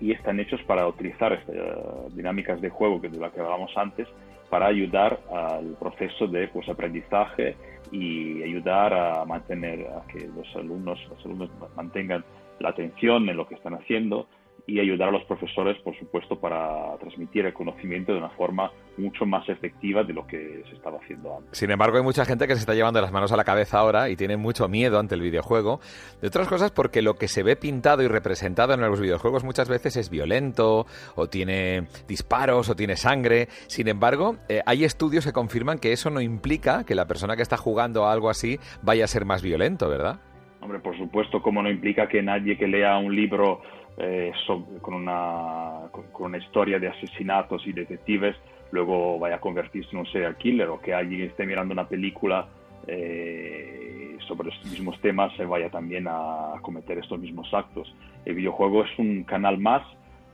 y 0.00 0.12
están 0.12 0.40
hechos 0.40 0.60
para 0.64 0.86
utilizar 0.88 1.32
estas 1.32 2.14
dinámicas 2.14 2.60
de 2.60 2.68
juego 2.68 3.00
que 3.00 3.08
de 3.08 3.18
la 3.18 3.30
que 3.30 3.40
hablábamos 3.40 3.70
antes 3.76 4.08
para 4.50 4.66
ayudar 4.66 5.20
al 5.32 5.76
proceso 5.78 6.26
de 6.26 6.48
pues, 6.48 6.68
aprendizaje 6.68 7.56
y 7.90 8.42
ayudar 8.42 8.92
a 8.92 9.24
mantener 9.24 9.86
a 9.86 10.06
que 10.06 10.28
los 10.28 10.46
alumnos, 10.56 10.98
los 11.08 11.24
alumnos 11.24 11.50
mantengan 11.76 12.24
la 12.60 12.70
atención 12.70 13.28
en 13.28 13.36
lo 13.36 13.46
que 13.46 13.54
están 13.54 13.74
haciendo 13.74 14.26
y 14.66 14.80
ayudar 14.80 15.10
a 15.10 15.12
los 15.12 15.24
profesores, 15.24 15.76
por 15.82 15.96
supuesto, 15.98 16.40
para 16.40 16.96
transmitir 16.98 17.44
el 17.44 17.52
conocimiento 17.52 18.12
de 18.12 18.18
una 18.18 18.30
forma 18.30 18.70
mucho 18.96 19.26
más 19.26 19.46
efectiva 19.48 20.04
de 20.04 20.14
lo 20.14 20.26
que 20.26 20.62
se 20.68 20.74
estaba 20.74 20.98
haciendo 20.98 21.36
antes. 21.36 21.58
Sin 21.58 21.70
embargo, 21.70 21.98
hay 21.98 22.02
mucha 22.02 22.24
gente 22.24 22.46
que 22.46 22.54
se 22.54 22.60
está 22.60 22.74
llevando 22.74 23.00
las 23.00 23.12
manos 23.12 23.30
a 23.32 23.36
la 23.36 23.44
cabeza 23.44 23.78
ahora 23.78 24.08
y 24.08 24.16
tiene 24.16 24.36
mucho 24.36 24.68
miedo 24.68 24.98
ante 24.98 25.16
el 25.16 25.20
videojuego. 25.20 25.80
De 26.22 26.28
otras 26.28 26.48
cosas, 26.48 26.70
porque 26.70 27.02
lo 27.02 27.14
que 27.14 27.28
se 27.28 27.42
ve 27.42 27.56
pintado 27.56 28.02
y 28.02 28.08
representado 28.08 28.72
en 28.72 28.80
los 28.80 29.00
videojuegos 29.00 29.44
muchas 29.44 29.68
veces 29.68 29.96
es 29.96 30.08
violento, 30.08 30.86
o 31.14 31.26
tiene 31.28 31.86
disparos, 32.08 32.70
o 32.70 32.76
tiene 32.76 32.96
sangre. 32.96 33.48
Sin 33.66 33.88
embargo, 33.88 34.36
eh, 34.48 34.60
hay 34.64 34.84
estudios 34.84 35.26
que 35.26 35.32
confirman 35.32 35.78
que 35.78 35.92
eso 35.92 36.08
no 36.08 36.20
implica 36.20 36.84
que 36.84 36.94
la 36.94 37.06
persona 37.06 37.36
que 37.36 37.42
está 37.42 37.56
jugando 37.56 38.06
a 38.06 38.12
algo 38.12 38.30
así 38.30 38.58
vaya 38.82 39.04
a 39.04 39.08
ser 39.08 39.26
más 39.26 39.42
violento, 39.42 39.88
¿verdad? 39.88 40.20
Hombre, 40.60 40.78
por 40.78 40.96
supuesto, 40.96 41.42
como 41.42 41.62
no 41.62 41.70
implica 41.70 42.08
que 42.08 42.22
nadie 42.22 42.56
que 42.56 42.66
lea 42.66 42.96
un 42.96 43.14
libro 43.14 43.60
eh, 43.96 44.32
con, 44.80 44.94
una, 44.94 45.88
con, 45.92 46.04
una 46.18 46.38
historia 46.38 46.80
de 46.80 46.88
asesinatos 46.88 47.64
y 47.66 47.72
detectives 47.72 48.34
luego 48.72 49.20
vaya 49.20 49.36
a 49.36 49.40
convertirse 49.40 49.90
en 49.92 49.98
un 49.98 50.06
serial 50.06 50.36
killer 50.36 50.68
o 50.68 50.80
que 50.80 50.92
alguien 50.92 51.22
esté 51.22 51.46
mirando 51.46 51.72
una 51.72 51.86
película 51.86 52.48
eh, 52.88 54.16
sobre 54.26 54.48
los 54.48 54.64
mismos 54.64 55.00
temas 55.00 55.32
se 55.36 55.44
vaya 55.44 55.70
también 55.70 56.06
a 56.08 56.54
cometer 56.60 56.98
estos 56.98 57.20
mismos 57.20 57.52
actos. 57.54 57.94
El 58.24 58.34
videojuego 58.34 58.84
es 58.84 58.98
un 58.98 59.22
canal 59.22 59.58
más 59.58 59.82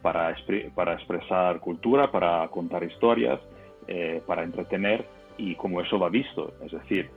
para, 0.01 0.35
para 0.75 0.95
expresar 0.95 1.61
cultura, 1.61 2.11
para 2.11 2.49
contar 2.49 2.83
historias, 2.83 3.41
eh, 3.89 4.23
para 4.27 4.43
entretener 4.43 5.07
y 5.37 5.55
como 5.55 5.83
eso 5.83 5.99
va 5.99 6.09
visto. 6.09 6.55
Es 6.65 6.73
decir, 6.73 7.11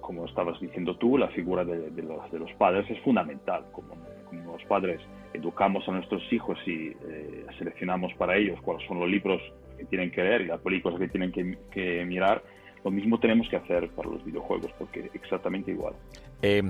como 0.00 0.26
estabas 0.26 0.60
diciendo 0.60 0.96
tú, 0.96 1.18
la 1.18 1.28
figura 1.28 1.64
de, 1.64 1.90
los, 2.02 2.30
de 2.30 2.38
los 2.38 2.52
padres 2.52 2.88
es 2.88 3.00
fundamental. 3.00 3.64
Como 3.72 3.94
como 4.30 4.52
los 4.52 4.64
padres 4.64 5.00
educamos 5.32 5.86
a 5.88 5.92
nuestros 5.92 6.22
hijos 6.32 6.58
y 6.66 6.88
eh, 6.88 7.46
seleccionamos 7.58 8.12
para 8.14 8.36
ellos 8.36 8.58
cuáles 8.62 8.86
son 8.86 9.00
los 9.00 9.08
libros 9.08 9.40
que 9.78 9.84
tienen 9.84 10.10
que 10.10 10.22
leer 10.22 10.42
y 10.42 10.46
las 10.46 10.60
películas 10.60 10.98
que 10.98 11.08
tienen 11.08 11.32
que, 11.32 12.04
mirar, 12.04 12.42
lo 12.84 12.90
mismo 12.90 13.18
tenemos 13.20 13.48
que 13.48 13.56
hacer 13.56 13.88
para 13.90 14.08
los 14.08 14.24
videojuegos, 14.24 14.70
porque 14.78 15.10
exactamente 15.14 15.70
igual. 15.70 15.94
Eh, 16.42 16.62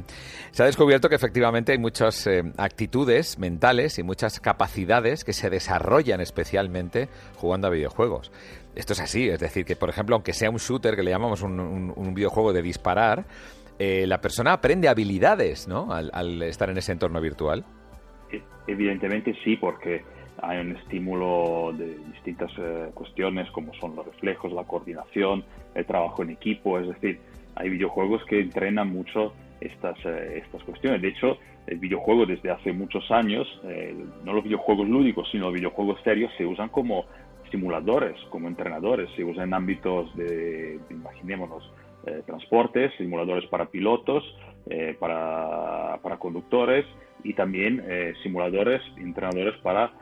se 0.51 0.63
ha 0.63 0.67
descubierto 0.67 1.09
que 1.09 1.15
efectivamente 1.15 1.73
hay 1.73 1.79
muchas 1.79 2.27
eh, 2.27 2.43
actitudes 2.57 3.39
mentales 3.39 3.99
y 3.99 4.03
muchas 4.03 4.41
capacidades 4.41 5.25
que 5.25 5.33
se 5.33 5.51
desarrollan 5.51 6.21
especialmente 6.21 7.09
jugando 7.37 7.69
a 7.69 7.71
videojuegos. 7.71 8.33
Esto 8.75 8.93
es 8.93 9.01
así, 9.01 9.29
es 9.29 9.41
decir, 9.41 9.65
que 9.65 9.77
por 9.77 9.89
ejemplo, 9.89 10.17
aunque 10.17 10.33
sea 10.33 10.51
un 10.51 10.59
shooter, 10.59 10.95
que 10.95 11.03
le 11.03 11.11
llamamos 11.11 11.43
un 11.43 12.15
videojuego 12.15 12.53
de 12.53 12.63
disparar, 12.63 13.25
eh, 13.83 14.07
la 14.07 14.21
persona 14.21 14.53
aprende 14.53 14.89
habilidades, 14.89 15.67
¿no? 15.67 15.91
Al, 15.91 16.43
estar 16.43 16.69
en 16.69 16.77
ese 16.77 16.93
entorno 16.93 17.19
virtual. 17.19 17.65
E, 18.31 18.43
evidentemente 18.67 19.35
sí, 19.43 19.57
porque 19.57 20.03
hay 20.43 20.59
un 20.59 20.77
estímulo 20.77 21.73
de 21.73 21.97
distintas 22.13 22.53
eh, 22.59 22.91
cuestiones 22.93 23.51
como 23.53 23.73
son 23.73 23.97
los 23.97 24.05
reflejos, 24.05 24.53
la 24.53 24.65
coordinación, 24.65 25.45
el 25.75 25.87
trabajo 25.87 26.23
en 26.23 26.29
equipo, 26.29 26.79
es 26.79 26.89
decir, 26.89 27.21
hay 27.55 27.71
videojuegos 27.71 28.23
que 28.27 28.41
entrenan 28.41 28.89
mucho 28.89 29.33
estas, 29.63 29.97
eh, 30.05 30.43
estas 30.45 30.63
cuestiones. 30.65 31.01
De 31.01 31.09
hecho, 31.09 31.39
el 31.67 31.79
videojuego 31.79 32.27
desde 32.27 32.51
hace 32.51 32.75
muchos 32.75 33.11
años, 33.11 33.49
no 34.25 34.35
los 34.35 34.45
videojuegos 34.45 34.89
lúdicos, 34.89 35.27
sino 35.31 35.47
los 35.47 35.55
videojuegos 35.55 36.03
serios, 36.03 36.31
se 36.37 36.45
usan 36.45 36.69
como 36.69 37.07
simuladores, 37.51 38.17
como 38.29 38.49
entrenadores, 38.49 39.09
se 39.17 39.25
usan 39.25 39.49
en 39.49 39.55
ámbitos 39.55 40.15
de, 40.17 40.79
imaginémonos, 40.91 41.71
eh, 42.07 42.23
transportes, 42.25 42.93
simuladores 42.97 43.45
para 43.51 43.67
pilotos, 43.67 44.25
eh, 44.71 44.97
para, 44.99 45.99
para, 46.03 46.17
conductores 46.17 46.87
y 47.23 47.35
también 47.35 47.85
eh, 47.87 48.15
simuladores, 48.23 48.81
entrenadores 48.97 49.55
para 49.61 49.93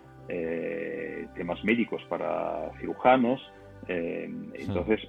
temas 1.34 1.64
médicos, 1.64 2.03
para 2.11 2.70
cirujanos. 2.78 3.40
entonces, 3.88 5.01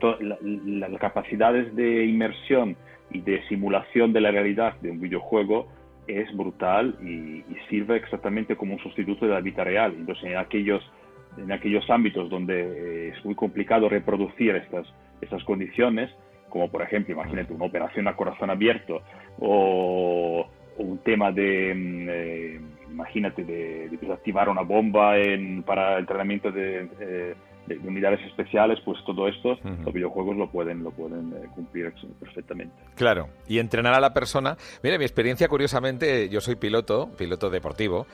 las 0.00 1.00
capacidades 1.00 1.74
de 1.74 2.04
inmersión 2.06 2.76
y 3.10 3.20
de 3.20 3.42
simulación 3.48 4.12
de 4.12 4.20
la 4.20 4.30
realidad 4.30 4.76
de 4.80 4.92
un 4.92 5.00
videojuego 5.00 5.66
es 6.06 6.34
brutal 6.36 6.96
y, 7.02 7.38
y, 7.52 7.56
sirve 7.68 7.96
exactamente 7.96 8.54
como 8.54 8.74
un 8.74 8.78
sustituto 8.78 9.26
de 9.26 9.32
la 9.32 9.40
vida 9.40 9.64
real. 9.64 9.92
Entonces, 9.98 10.24
en 10.24 10.36
aquellos, 10.36 10.88
en 11.36 11.50
aquellos 11.50 11.90
ámbitos 11.90 12.30
donde 12.30 13.08
es 13.08 13.24
muy 13.24 13.34
complicado 13.34 13.88
reproducir 13.88 14.54
estas 14.54 14.86
esas 15.20 15.42
condiciones, 15.44 16.10
como 16.48 16.70
por 16.70 16.82
ejemplo, 16.82 17.14
imagínate 17.14 17.52
una 17.52 17.66
operación 17.66 18.08
a 18.08 18.16
corazón 18.16 18.50
abierto 18.50 19.02
o, 19.38 20.46
un 20.78 20.98
tema 20.98 21.32
de, 21.32 21.74
mm, 21.74 22.08
eh, 22.08 22.60
imagínate, 22.90 23.44
de, 23.44 23.88
desactivar 24.00 24.48
una 24.48 24.62
bomba 24.62 25.18
en, 25.18 25.62
para 25.62 25.98
entrenamiento 25.98 26.52
de, 26.52 26.88
eh, 27.00 27.34
de, 27.66 27.78
unidades 27.78 28.20
especiales, 28.26 28.78
pues 28.84 28.98
todo 29.04 29.28
esto, 29.28 29.58
los 29.84 29.92
videojuegos 29.92 30.36
lo 30.36 30.50
pueden, 30.50 30.82
lo 30.82 30.90
pueden 30.90 31.32
eh, 31.32 31.48
cumplir 31.54 31.92
perfectamente. 32.20 32.74
Claro, 32.94 33.28
y 33.48 33.58
entrenar 33.58 33.94
a 33.94 34.00
la 34.00 34.12
persona. 34.12 34.56
Mira, 34.82 34.98
mi 34.98 35.04
experiencia, 35.04 35.48
curiosamente, 35.48 36.28
yo 36.28 36.40
soy 36.40 36.56
piloto, 36.56 37.10
piloto 37.16 37.50
deportivo, 37.50 38.06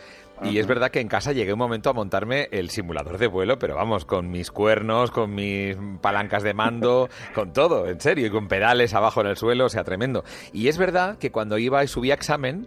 y 0.44 0.58
es 0.58 0.66
verdad 0.66 0.90
que 0.90 1.00
en 1.00 1.08
casa 1.08 1.32
llegué 1.32 1.52
un 1.52 1.58
momento 1.58 1.90
a 1.90 1.92
montarme 1.92 2.48
el 2.50 2.70
simulador 2.70 3.18
de 3.18 3.28
vuelo, 3.28 3.58
pero 3.58 3.76
vamos, 3.76 4.04
con 4.04 4.30
mis 4.30 4.50
cuernos, 4.50 5.10
con 5.10 5.34
mis 5.34 5.76
palancas 6.00 6.42
de 6.42 6.52
mando, 6.52 7.08
con 7.34 7.52
todo, 7.52 7.88
en 7.88 8.00
serio, 8.00 8.26
y 8.26 8.30
con 8.30 8.48
pedales 8.48 8.94
abajo 8.94 9.20
en 9.20 9.28
el 9.28 9.36
suelo, 9.36 9.66
o 9.66 9.68
sea, 9.68 9.84
tremendo. 9.84 10.24
Y 10.52 10.68
es 10.68 10.78
verdad 10.78 11.16
que 11.18 11.30
cuando 11.30 11.58
iba 11.58 11.84
y 11.84 11.88
subía 11.88 12.14
examen, 12.14 12.66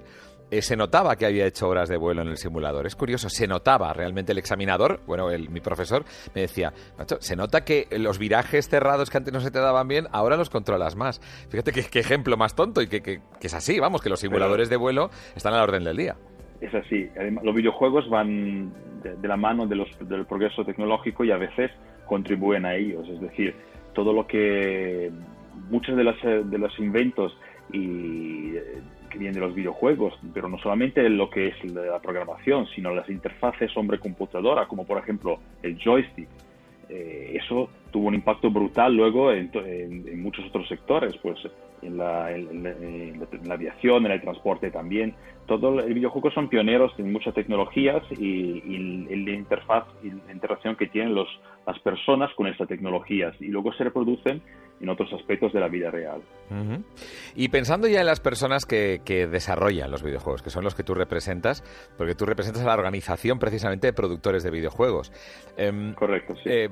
eh, 0.52 0.62
se 0.62 0.76
notaba 0.76 1.16
que 1.16 1.26
había 1.26 1.46
hecho 1.46 1.68
horas 1.68 1.90
de 1.90 1.98
vuelo 1.98 2.22
en 2.22 2.28
el 2.28 2.38
simulador. 2.38 2.86
Es 2.86 2.96
curioso, 2.96 3.30
se 3.30 3.48
notaba 3.48 3.92
realmente 3.94 4.32
el 4.32 4.38
examinador, 4.38 5.02
bueno, 5.08 5.32
el, 5.32 5.50
mi 5.50 5.60
profesor 5.60 6.06
me 6.36 6.42
decía, 6.42 6.72
macho, 6.98 7.18
se 7.20 7.36
nota 7.36 7.66
que 7.66 7.88
los 7.98 8.20
virajes 8.20 8.70
cerrados 8.70 9.10
que 9.10 9.18
antes 9.18 9.34
no 9.34 9.40
se 9.40 9.50
te 9.50 9.60
daban 9.60 9.88
bien, 9.88 10.06
ahora 10.12 10.38
los 10.38 10.50
controlas 10.50 10.96
más. 10.96 11.20
Fíjate 11.50 11.72
qué, 11.72 12.00
ejemplo 12.00 12.38
más 12.38 12.56
tonto 12.56 12.82
y 12.82 12.88
que, 12.88 13.22
es 13.42 13.54
así, 13.54 13.80
vamos, 13.80 14.02
que 14.02 14.10
los 14.10 14.20
simuladores 14.20 14.70
de 14.70 14.78
vuelo 14.78 15.10
están 15.36 15.54
a 15.54 15.58
la 15.58 15.64
orden 15.64 15.84
del 15.84 15.98
día. 15.98 16.16
Es 16.62 16.74
así. 16.74 17.10
los 17.44 17.56
videojuegos 17.56 18.10
van 18.10 18.72
de, 19.02 19.28
la 19.28 19.38
mano 19.38 19.68
de 19.68 19.76
los, 19.76 19.90
del 20.00 20.26
progreso 20.26 20.64
tecnológico 20.64 21.24
y 21.24 21.32
a 21.32 21.38
veces 21.38 21.72
contribuyen 22.06 22.66
a 22.66 22.76
ellos. 22.76 23.08
Es 23.10 23.20
decir, 23.20 23.56
todo 23.94 24.14
lo 24.14 24.28
que 24.28 25.12
muchos 25.70 25.96
de, 25.96 26.04
las, 26.04 26.22
de 26.22 26.58
los 26.58 26.78
inventos 26.80 27.36
y 27.74 28.54
que 29.16 29.20
vienen 29.20 29.40
de 29.40 29.48
los 29.48 29.56
videojuegos, 29.56 30.14
pero 30.34 30.50
no 30.50 30.58
solamente 30.60 31.08
lo 31.10 31.30
que 31.30 31.48
es 31.48 31.64
la 31.64 32.00
programación, 32.00 32.68
sino 32.76 32.94
las 32.94 33.10
interfaces 33.10 33.76
hombre-computadora, 33.78 34.68
como 34.68 34.86
por 34.86 34.98
ejemplo 34.98 35.40
el 35.64 35.80
joystick. 35.82 36.28
Eh, 36.90 37.38
eso 37.42 37.70
tuvo 37.92 38.10
un 38.10 38.16
impacto 38.16 38.52
brutal 38.52 38.94
luego 38.94 39.32
en, 39.32 39.50
en, 39.54 40.22
muchos 40.22 40.46
otros 40.46 40.68
sectores, 40.68 41.16
pues 41.22 41.40
en 41.82 41.98
la, 41.98 42.32
en, 42.32 43.28
la, 43.46 43.54
aviación, 43.54 44.06
en 44.06 44.12
el 44.12 44.22
transporte 44.22 44.72
también. 44.72 45.16
Todo 45.46 45.80
el 45.80 45.94
videojuego 45.94 46.32
son 46.32 46.50
pioneros 46.50 46.92
en 46.98 47.12
muchas 47.12 47.34
tecnologías 47.34 48.02
y, 48.12 48.64
y, 48.66 49.16
la 49.26 49.32
interfaz 49.32 49.86
y 50.04 50.10
la 50.10 50.34
interacción 50.34 50.76
que 50.76 50.88
tienen 50.88 51.14
los, 51.14 51.28
las 51.68 51.80
personas 51.80 52.34
con 52.36 52.48
estas 52.48 52.68
tecnologías 52.68 53.36
y 53.40 53.48
luego 53.48 53.72
se 53.74 53.84
reproducen 53.84 54.42
en 54.80 54.90
otros 54.90 55.12
aspectos 55.14 55.54
de 55.54 55.60
la 55.60 55.68
vida 55.68 55.90
real. 55.90 56.22
Y 57.36 57.48
pensando 57.50 57.88
ya 57.88 58.02
en 58.02 58.06
las 58.06 58.20
personas 58.20 58.66
que, 58.66 59.00
desarrollan 59.32 59.90
los 59.90 60.04
videojuegos, 60.04 60.42
que 60.42 60.50
son 60.50 60.64
los 60.64 60.76
que 60.76 60.84
tú 60.84 60.94
representas, 60.94 61.64
porque 61.98 62.16
tú 62.16 62.26
representas 62.26 62.64
a 62.64 62.66
la 62.66 62.74
organización 62.74 63.40
precisamente 63.40 63.88
de 63.88 63.94
productores 63.94 64.44
de 64.44 64.52
videojuegos. 64.52 65.12
Em, 65.58 65.94
Correcto, 65.94 66.36
sí. 66.36 66.50
Eh, 66.50 66.70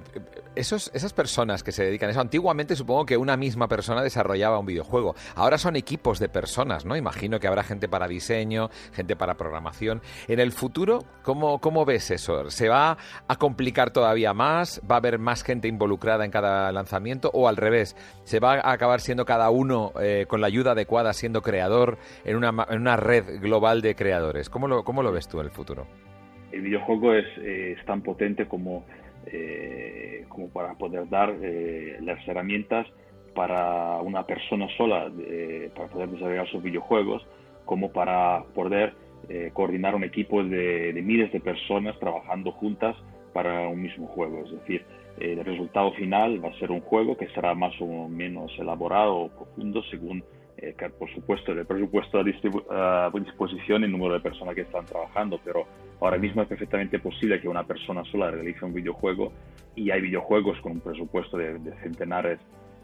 esos, 0.56 0.92
esas 0.94 1.14
personas 1.14 1.64
que 1.64 1.72
se 1.72 1.86
dedican 1.86 2.10
a 2.10 2.12
eso, 2.12 2.22
antiguamente 2.22 2.76
supongo 2.76 3.06
que 3.06 3.18
una 3.18 3.38
misma 3.38 3.68
persona 3.68 4.04
desarrollaba 4.04 4.60
un 4.60 4.66
videojuego. 4.66 4.93
Ahora 5.36 5.58
son 5.58 5.76
equipos 5.76 6.20
de 6.20 6.30
personas, 6.30 6.86
¿no? 6.86 6.96
Imagino 6.96 7.40
que 7.40 7.48
habrá 7.48 7.64
gente 7.64 7.88
para 7.88 8.08
diseño, 8.08 8.70
gente 8.94 9.16
para 9.16 9.36
programación. 9.36 10.02
En 10.28 10.40
el 10.40 10.52
futuro, 10.52 11.00
¿cómo, 11.24 11.60
cómo 11.60 11.86
ves 11.86 12.12
eso? 12.12 12.50
¿Se 12.50 12.70
va 12.70 12.98
a 13.28 13.36
complicar 13.38 13.92
todavía 13.92 14.34
más? 14.34 14.82
¿Va 14.90 14.96
a 14.96 14.98
haber 15.00 15.18
más 15.18 15.44
gente 15.44 15.68
involucrada 15.68 16.26
en 16.26 16.32
cada 16.32 16.72
lanzamiento? 16.72 17.32
¿O 17.34 17.48
al 17.48 17.58
revés? 17.58 17.96
¿Se 18.24 18.40
va 18.40 18.54
a 18.56 18.72
acabar 18.72 19.02
siendo 19.02 19.26
cada 19.26 19.50
uno 19.50 19.94
eh, 20.00 20.26
con 20.28 20.42
la 20.42 20.48
ayuda 20.48 20.72
adecuada 20.72 21.14
siendo 21.14 21.42
creador 21.42 21.98
en 22.24 22.36
una, 22.36 22.66
en 22.70 22.82
una 22.82 22.96
red 22.96 23.42
global 23.42 23.82
de 23.82 23.96
creadores? 23.96 24.50
¿Cómo 24.50 24.68
lo, 24.68 24.84
cómo 24.84 25.02
lo 25.02 25.12
ves 25.12 25.28
tú 25.28 25.40
en 25.40 25.48
el 25.48 25.52
futuro? 25.52 25.88
El 26.52 26.62
videojuego 26.62 27.14
es, 27.16 27.26
eh, 27.40 27.76
tan 27.88 28.02
potente 28.02 28.48
como, 28.48 28.86
eh, 29.26 30.26
como 30.30 30.50
para 30.50 30.76
poder 30.76 31.10
dar 31.10 31.34
las 32.02 32.28
herramientas 32.28 32.86
para 33.34 34.00
una 34.02 34.26
persona 34.26 34.68
sola 34.78 35.12
para 35.76 35.90
poder 35.90 36.10
desarrollar 36.10 36.48
sus 36.50 36.62
videojuegos 36.62 37.26
como 37.66 37.92
para 37.92 38.44
poder 38.54 38.94
eh, 39.30 39.52
coordinar 39.54 39.96
un 39.96 40.04
equipo 40.04 40.44
de, 40.44 41.00
miles 41.04 41.32
de 41.32 41.40
personas 41.40 41.98
trabajando 42.00 42.52
juntas 42.52 42.96
para 43.32 43.68
un 43.70 43.82
mismo 43.82 44.08
juego. 44.08 44.44
Es 44.44 44.52
decir, 44.52 44.86
el 45.18 45.44
resultado 45.46 45.94
final 45.94 46.44
va 46.44 46.50
a 46.50 46.60
ser 46.60 46.72
un 46.72 46.82
juego 46.82 47.16
que 47.16 47.28
será 47.30 47.56
más 47.56 47.74
o 47.80 48.10
menos 48.10 48.52
elaborado 48.60 49.16
o 49.16 49.30
profundo 49.30 49.82
según, 49.90 50.24
eh, 50.58 50.76
por 51.00 51.10
supuesto, 51.14 51.54
el 51.54 51.66
presupuesto 51.66 52.20
a, 52.20 53.10
disposición 53.14 53.82
y 53.82 53.86
el 53.86 53.92
número 53.92 54.16
de 54.16 54.20
personas 54.20 54.56
que 54.56 54.62
están 54.62 54.86
trabajando, 54.86 55.40
pero 55.44 55.66
ahora 56.02 56.18
mismo 56.18 56.42
es 56.42 56.48
perfectamente 56.50 57.00
posible 57.00 57.40
que 57.40 57.48
una 57.48 57.64
persona 57.64 58.04
sola 58.06 58.30
realice 58.30 58.66
un 58.66 58.74
videojuego 58.74 59.32
y 59.76 59.90
hay 59.92 60.02
videojuegos 60.02 60.60
con 60.60 60.74
un 60.74 60.80
presupuesto 60.82 61.38
de, 61.38 61.60
centenares 61.82 62.40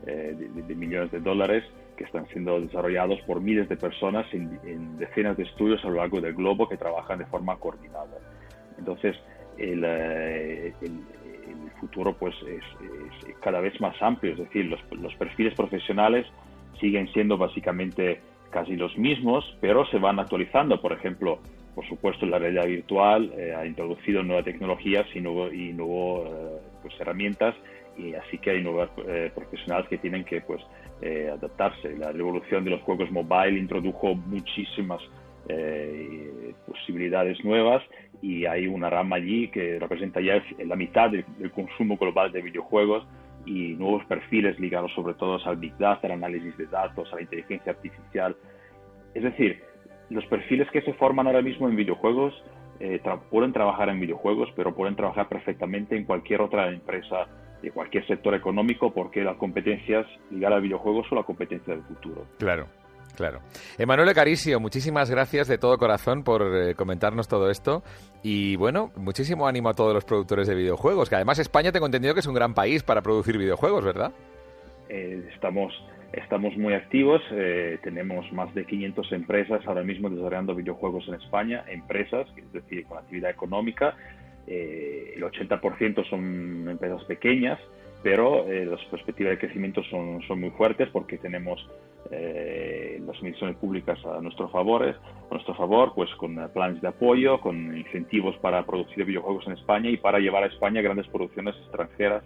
eh, 0.05 0.35
de, 0.37 0.75
millones 0.75 1.11
de 1.11 1.19
dólares 1.19 1.63
que 1.97 2.05
están 2.05 2.27
siendo 2.27 2.59
desarrollados 2.61 3.19
por 3.21 3.41
miles 3.41 3.67
de 3.67 3.75
personas 3.75 4.25
en, 4.33 4.97
decenas 4.97 5.35
de 5.37 5.43
estudios 5.43 5.83
a 5.83 5.89
lo 5.89 5.95
largo 5.95 6.21
del 6.21 6.33
globo 6.33 6.69
que 6.69 6.77
trabajan 6.77 7.19
de 7.19 7.25
forma 7.25 7.57
coordinada. 7.57 8.17
Entonces, 8.77 9.15
el, 9.57 9.83
eh, 9.85 10.73
futuro 11.79 12.13
pues 12.13 12.35
es, 12.47 12.63
cada 13.41 13.59
vez 13.59 13.79
más 13.81 13.95
amplio, 14.01 14.33
es 14.33 14.39
decir, 14.39 14.65
los, 14.65 14.79
los, 14.91 15.13
perfiles 15.15 15.53
profesionales 15.55 16.25
siguen 16.79 17.11
siendo 17.13 17.37
básicamente 17.37 18.21
casi 18.49 18.75
los 18.75 18.97
mismos, 18.97 19.57
pero 19.61 19.85
se 19.87 19.97
van 19.97 20.19
actualizando. 20.19 20.81
Por 20.81 20.93
ejemplo, 20.93 21.39
por 21.75 21.87
supuesto, 21.87 22.25
la 22.25 22.39
realidad 22.39 22.65
virtual 22.65 23.31
eh, 23.37 23.53
ha 23.55 23.65
introducido 23.65 24.23
nuevas 24.23 24.45
tecnologías 24.45 25.05
y, 25.13 25.21
nuevo, 25.21 25.51
y 25.51 25.71
nuevo, 25.73 26.25
eh, 26.25 26.59
pues, 26.81 26.93
herramientas 26.99 27.55
y 27.99 28.13
así 28.15 28.37
que 28.37 28.51
hay 28.51 28.63
nuevos 28.63 28.89
profesionales 29.35 29.87
que 29.89 29.97
tienen 29.97 30.23
que 30.23 30.41
pues 30.41 30.61
eh, 31.01 31.29
adaptarse. 31.31 31.97
La 31.97 32.11
revolución 32.11 32.65
de 32.65 32.71
los 32.71 32.81
juegos 32.81 33.09
mobile 33.09 33.57
introdujo 33.57 34.15
muchísimas 34.15 35.01
eh, 35.47 36.53
posibilidades 36.67 37.41
nuevas 37.45 37.81
y 38.21 38.45
hay 38.45 38.67
una 38.67 38.89
rama 38.89 39.15
allí 39.15 39.47
que 39.47 39.79
representa 39.79 40.19
ya 40.19 40.43
la 40.65 40.75
mitad 40.75 41.09
del, 41.09 41.23
consumo 41.51 41.95
global 41.95 42.33
de 42.33 42.41
videojuegos 42.41 43.07
y 43.45 43.75
nuevos 43.75 44.03
perfiles 44.07 44.59
ligados 44.59 44.91
sobre 44.93 45.13
todo 45.13 45.39
al 45.45 45.55
Big 45.55 45.77
Data, 45.77 46.07
al 46.07 46.11
análisis 46.11 46.57
de 46.57 46.65
datos, 46.65 47.07
a 47.13 47.15
la 47.15 47.21
inteligencia 47.21 47.71
artificial. 47.71 48.35
Es 49.13 49.23
decir, 49.23 49.63
los 50.09 50.25
perfiles 50.25 50.69
que 50.71 50.81
se 50.81 50.91
forman 50.95 51.27
ahora 51.27 51.41
mismo 51.41 51.69
en 51.69 51.77
videojuegos 51.77 52.33
eh, 52.81 53.01
pueden 53.29 53.53
trabajar 53.53 53.87
en 53.87 54.01
videojuegos, 54.01 54.49
pero 54.53 54.75
pueden 54.75 54.97
trabajar 54.97 55.29
perfectamente 55.29 55.95
en 55.95 56.03
cualquier 56.03 56.41
otra 56.41 56.67
empresa 56.67 57.27
de 57.61 57.71
cualquier 57.71 58.05
sector 58.07 58.33
económico 58.35 58.93
porque 58.93 59.23
las 59.23 59.37
competencias 59.37 60.05
ligadas 60.31 60.57
al 60.57 60.63
videojuego 60.63 61.03
son 61.05 61.17
la 61.17 61.23
competencia 61.23 61.73
del 61.73 61.83
futuro. 61.83 62.25
Claro. 62.37 62.67
Claro. 63.15 63.41
Emanuel 63.77 64.13
Caricio, 64.13 64.61
muchísimas 64.61 65.09
gracias 65.11 65.49
de 65.49 65.57
todo 65.57 65.77
corazón 65.77 66.23
por 66.23 66.41
eh, 66.55 66.73
comentarnos 66.73 67.27
todo 67.27 67.49
esto. 67.49 67.83
Y 68.23 68.55
bueno, 68.55 68.91
muchísimo 68.95 69.45
ánimo 69.45 69.67
a 69.67 69.73
todos 69.73 69.93
los 69.93 70.05
productores 70.05 70.47
de 70.47 70.55
videojuegos, 70.55 71.09
que 71.09 71.15
además 71.15 71.37
España 71.39 71.73
tengo 71.73 71.85
entendido 71.85 72.13
que 72.13 72.21
es 72.21 72.27
un 72.27 72.33
gran 72.33 72.53
país 72.53 72.81
para 72.81 73.01
producir 73.01 73.37
videojuegos, 73.37 73.83
¿verdad? 73.83 74.13
Eh, 74.87 75.27
estamos, 75.33 75.73
estamos 76.13 76.55
muy 76.55 76.73
activos, 76.73 77.21
eh, 77.31 77.77
tenemos 77.83 78.31
más 78.31 78.53
de 78.55 78.65
500 78.65 79.11
empresas 79.11 79.67
ahora 79.67 79.83
mismo 79.83 80.09
desarrollando 80.09 80.55
videojuegos 80.55 81.05
en 81.09 81.15
España, 81.15 81.65
empresas, 81.67 82.25
es 82.37 82.53
decir, 82.53 82.85
con 82.85 82.99
actividad 82.99 83.31
económica, 83.31 83.95
eh, 84.51 85.13
el 85.15 85.21
80% 85.21 86.09
son 86.09 86.67
empresas 86.67 87.03
pequeñas, 87.03 87.59
pero 88.01 88.49
eh, 88.49 88.65
las 88.65 88.83
perspectivas 88.85 89.31
de 89.33 89.37
crecimiento 89.37 89.83
son, 89.83 90.23
son 90.27 90.39
muy 90.39 90.49
fuertes 90.51 90.89
porque 90.91 91.19
tenemos 91.19 91.69
eh, 92.09 92.99
las 93.05 93.21
mediciones 93.21 93.57
públicas 93.57 94.03
a 94.05 94.19
nuestro 94.21 94.49
favor, 94.49 94.83
a 94.83 95.33
nuestro 95.33 95.53
favor, 95.53 95.93
pues 95.93 96.09
con 96.15 96.35
planes 96.51 96.81
de 96.81 96.87
apoyo, 96.87 97.39
con 97.41 97.77
incentivos 97.77 98.35
para 98.37 98.65
producir 98.65 99.05
videojuegos 99.05 99.45
en 99.45 99.53
España 99.53 99.91
y 99.91 99.97
para 99.97 100.17
llevar 100.17 100.43
a 100.43 100.47
España 100.47 100.81
grandes 100.81 101.07
producciones 101.09 101.55
extranjeras 101.57 102.23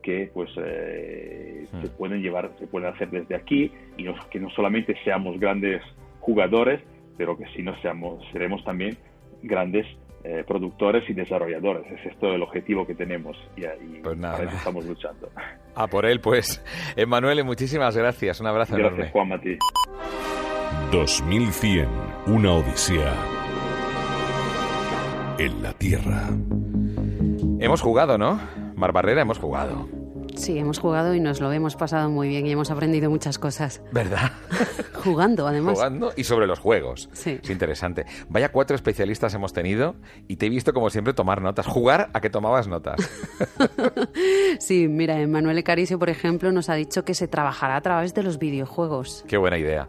que 0.00 0.30
pues 0.32 0.52
se 0.52 1.88
pueden 1.96 2.22
llevar, 2.22 2.52
se 2.58 2.66
pueden 2.66 2.92
hacer 2.92 3.10
desde 3.10 3.34
aquí 3.34 3.72
y 3.96 4.04
que 4.30 4.38
no 4.38 4.50
solamente 4.50 4.94
seamos 5.02 5.40
grandes 5.40 5.82
jugadores, 6.20 6.82
pero 7.16 7.36
que 7.38 7.46
si 7.56 7.62
no 7.62 7.74
seamos, 7.80 8.22
seremos 8.30 8.62
también 8.64 8.96
grandes 9.42 9.86
eh, 10.24 10.42
productores 10.46 11.08
y 11.08 11.12
desarrolladores. 11.12 11.84
Es 11.92 12.06
esto 12.06 12.32
el 12.32 12.42
objetivo 12.42 12.86
que 12.86 12.94
tenemos 12.94 13.36
y, 13.56 13.64
y 13.64 14.00
pues 14.02 14.18
para 14.18 14.42
eso 14.42 14.56
estamos 14.56 14.84
luchando. 14.86 15.28
A 15.74 15.86
por 15.88 16.06
él, 16.06 16.20
pues. 16.20 16.64
Emanuele, 16.96 17.42
muchísimas 17.42 17.96
gracias. 17.96 18.40
Un 18.40 18.46
abrazo 18.46 18.74
gracias, 18.74 18.94
enorme. 18.94 19.12
Juan 19.12 19.28
Mati. 19.28 19.58
2100, 20.90 21.88
una 22.26 22.52
odisea 22.54 23.14
en 25.38 25.62
la 25.62 25.72
Tierra. 25.72 26.28
Hemos 27.60 27.80
jugado, 27.80 28.18
¿no? 28.18 28.40
Mar 28.76 28.92
Barrera, 28.92 29.22
hemos 29.22 29.38
jugado. 29.38 29.88
Sí, 30.36 30.58
hemos 30.58 30.78
jugado 30.78 31.14
y 31.14 31.20
nos 31.20 31.40
lo 31.40 31.52
hemos 31.52 31.76
pasado 31.76 32.10
muy 32.10 32.28
bien 32.28 32.46
y 32.46 32.52
hemos 32.52 32.70
aprendido 32.70 33.10
muchas 33.10 33.38
cosas. 33.38 33.80
¿Verdad? 33.92 34.32
Jugando, 35.04 35.46
además. 35.46 35.74
Jugando 35.74 36.12
y 36.16 36.24
sobre 36.24 36.46
los 36.46 36.58
juegos. 36.58 37.08
Sí. 37.12 37.38
Es 37.42 37.50
interesante. 37.50 38.04
Vaya 38.28 38.50
cuatro 38.50 38.74
especialistas 38.74 39.34
hemos 39.34 39.52
tenido 39.52 39.96
y 40.28 40.36
te 40.36 40.46
he 40.46 40.48
visto, 40.48 40.72
como 40.72 40.90
siempre, 40.90 41.14
tomar 41.14 41.40
notas. 41.40 41.66
Jugar 41.66 42.10
a 42.12 42.20
que 42.20 42.30
tomabas 42.30 42.68
notas. 42.68 43.00
sí, 44.58 44.88
mira, 44.88 45.24
Manuel 45.26 45.62
Caricio, 45.62 45.98
por 45.98 46.10
ejemplo, 46.10 46.52
nos 46.52 46.68
ha 46.68 46.74
dicho 46.74 47.04
que 47.04 47.14
se 47.14 47.28
trabajará 47.28 47.76
a 47.76 47.80
través 47.80 48.14
de 48.14 48.22
los 48.22 48.38
videojuegos. 48.38 49.24
Qué 49.28 49.36
buena 49.36 49.58
idea. 49.58 49.88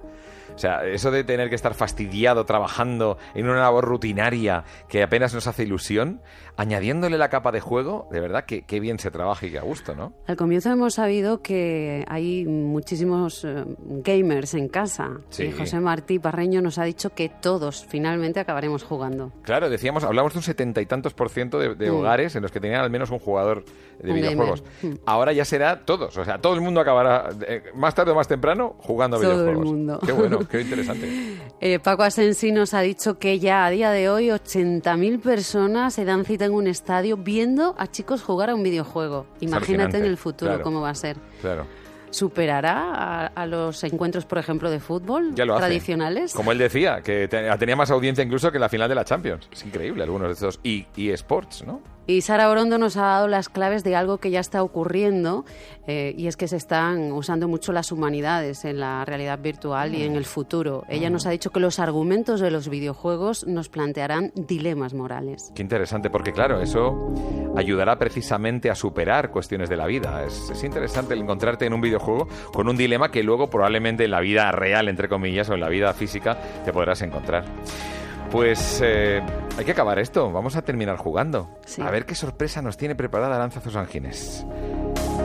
O 0.55 0.57
sea, 0.57 0.85
eso 0.85 1.11
de 1.11 1.23
tener 1.23 1.49
que 1.49 1.55
estar 1.55 1.73
fastidiado 1.73 2.45
trabajando 2.45 3.17
en 3.33 3.47
una 3.47 3.59
labor 3.59 3.85
rutinaria 3.85 4.63
que 4.87 5.03
apenas 5.03 5.33
nos 5.33 5.47
hace 5.47 5.63
ilusión, 5.63 6.21
añadiéndole 6.57 7.17
la 7.17 7.29
capa 7.29 7.51
de 7.51 7.59
juego, 7.59 8.07
de 8.11 8.19
verdad 8.21 8.45
que 8.45 8.63
qué 8.63 8.79
bien 8.79 8.97
se 8.99 9.11
trabaja 9.11 9.45
y 9.45 9.51
qué 9.51 9.59
a 9.59 9.63
gusto, 9.63 9.95
¿no? 9.95 10.13
Al 10.27 10.37
comienzo 10.37 10.71
hemos 10.71 10.95
sabido 10.95 11.41
que 11.41 12.05
hay 12.07 12.45
muchísimos 12.45 13.43
eh, 13.43 13.65
gamers 13.77 14.53
en 14.53 14.69
casa. 14.69 15.09
Y 15.37 15.51
José 15.51 15.79
Martí 15.79 16.19
Parreño 16.19 16.61
nos 16.61 16.77
ha 16.77 16.83
dicho 16.83 17.09
que 17.09 17.29
todos 17.29 17.85
finalmente 17.87 18.39
acabaremos 18.39 18.83
jugando. 18.83 19.31
Claro, 19.41 19.69
decíamos, 19.69 20.03
hablamos 20.03 20.33
de 20.33 20.39
un 20.39 20.43
setenta 20.43 20.81
y 20.81 20.85
tantos 20.85 21.13
por 21.13 21.29
ciento 21.29 21.59
de, 21.59 21.91
mm. 21.91 21.93
hogares 21.93 22.35
en 22.35 22.41
los 22.41 22.51
que 22.51 22.59
tenían 22.59 22.81
al 22.81 22.89
menos 22.89 23.11
un 23.11 23.19
jugador 23.19 23.65
de 24.01 24.13
videojuegos. 24.13 24.63
Mm. 24.81 24.93
Ahora 25.05 25.33
ya 25.33 25.45
será 25.45 25.85
todos, 25.85 26.17
o 26.17 26.25
sea, 26.25 26.37
todo 26.39 26.53
el 26.53 26.61
mundo 26.61 26.79
acabará 26.79 27.29
eh, 27.47 27.63
más 27.75 27.93
tarde 27.95 28.11
o 28.11 28.15
más 28.15 28.27
temprano 28.27 28.75
jugando 28.79 29.17
a 29.17 29.19
videojuegos. 29.19 29.53
Todo 29.53 29.61
el 29.61 29.65
mundo. 29.65 29.99
Qué 30.05 30.11
bueno, 30.11 30.39
qué 30.51 30.61
interesante. 30.61 31.37
Eh, 31.59 31.79
Paco 31.79 32.03
Asensi 32.03 32.51
nos 32.51 32.73
ha 32.73 32.81
dicho 32.81 33.17
que 33.17 33.39
ya 33.39 33.65
a 33.65 33.69
día 33.69 33.91
de 33.91 34.09
hoy 34.09 34.27
80.000 34.27 35.21
personas 35.21 35.93
se 35.93 36.05
dan 36.05 36.25
cita 36.25 36.45
en 36.45 36.53
un 36.53 36.67
estadio 36.67 37.17
viendo 37.17 37.75
a 37.77 37.87
chicos 37.87 38.23
jugar 38.23 38.49
a 38.49 38.55
un 38.55 38.63
videojuego. 38.63 39.27
Imagínate 39.41 39.97
en 39.97 40.05
el 40.05 40.17
futuro 40.17 40.61
cómo 40.61 40.81
va 40.81 40.89
a 40.89 40.95
ser. 40.95 41.17
Claro. 41.41 41.65
¿Superará 42.09 43.27
a, 43.27 43.45
los 43.45 43.83
encuentros, 43.83 44.25
por 44.25 44.37
ejemplo, 44.37 44.69
de 44.69 44.79
fútbol 44.79 45.35
tradicionales? 45.35 46.33
Como 46.33 46.53
él 46.53 46.57
decía, 46.57 47.01
que 47.01 47.27
tenía 47.27 47.75
más 47.75 47.91
audiencia 47.91 48.23
incluso 48.23 48.51
que 48.51 48.59
la 48.59 48.69
final 48.69 48.87
de 48.87 48.95
la 48.95 49.03
Champions. 49.03 49.49
Es 49.51 49.65
increíble 49.65 50.03
algunos 50.03 50.29
de 50.29 50.33
estos. 50.33 50.59
Y, 50.63 50.85
y 50.95 51.09
sports, 51.09 51.65
¿no? 51.65 51.81
Y 52.07 52.21
Sara 52.21 52.49
Orondo 52.49 52.77
nos 52.77 52.97
ha 52.97 53.01
dado 53.01 53.27
las 53.27 53.49
claves 53.49 53.83
de 53.83 53.95
algo 53.95 54.19
que 54.19 54.29
ya 54.29 54.39
está 54.39 54.61
ocurriendo 54.61 55.43
eh, 55.87 56.13
y 56.15 56.27
es 56.27 56.37
que 56.37 56.47
se 56.47 56.55
están 56.55 57.11
usando 57.11 57.47
mucho 57.47 57.73
las 57.73 57.91
humanidades 57.91 58.63
en 58.63 58.79
la 58.79 59.03
realidad 59.05 59.39
virtual 59.39 59.95
y 59.95 60.03
en 60.03 60.15
el 60.15 60.25
futuro. 60.25 60.83
Ella 60.87 61.09
nos 61.09 61.25
ha 61.25 61.31
dicho 61.31 61.49
que 61.49 61.59
los 61.59 61.79
argumentos 61.79 62.39
de 62.41 62.51
los 62.51 62.69
videojuegos 62.69 63.47
nos 63.47 63.69
plantearán 63.69 64.31
dilemas 64.35 64.93
morales. 64.93 65.51
Qué 65.55 65.63
interesante, 65.63 66.11
porque 66.11 66.31
claro, 66.31 66.61
eso 66.61 67.11
ayudará 67.55 67.97
precisamente 67.97 68.69
a 68.69 68.75
superar 68.75 69.31
cuestiones 69.31 69.69
de 69.69 69.77
la 69.77 69.87
vida. 69.87 70.23
Es, 70.23 70.51
es 70.51 70.63
interesante 70.63 71.15
encontrarte 71.15 71.65
en 71.65 71.73
un 71.73 71.81
videojuego 71.81 72.27
con 72.53 72.67
un 72.69 72.77
dilema 72.77 73.09
que 73.09 73.23
luego 73.23 73.49
probablemente 73.49 74.05
en 74.05 74.11
la 74.11 74.19
vida 74.19 74.51
real, 74.51 74.89
entre 74.89 75.09
comillas, 75.09 75.49
o 75.49 75.55
en 75.55 75.61
la 75.61 75.69
vida 75.69 75.91
física 75.93 76.37
te 76.63 76.71
podrás 76.71 77.01
encontrar. 77.01 77.45
Pues 78.31 78.81
eh, 78.83 79.21
hay 79.57 79.65
que 79.65 79.71
acabar 79.71 79.99
esto. 79.99 80.31
Vamos 80.31 80.55
a 80.55 80.61
terminar 80.61 80.97
jugando. 80.97 81.59
A 81.81 81.91
ver 81.91 82.05
qué 82.05 82.15
sorpresa 82.15 82.61
nos 82.61 82.77
tiene 82.77 82.95
preparada 82.95 83.39
Lanza 83.39 83.61
Ángeles. 83.79 84.45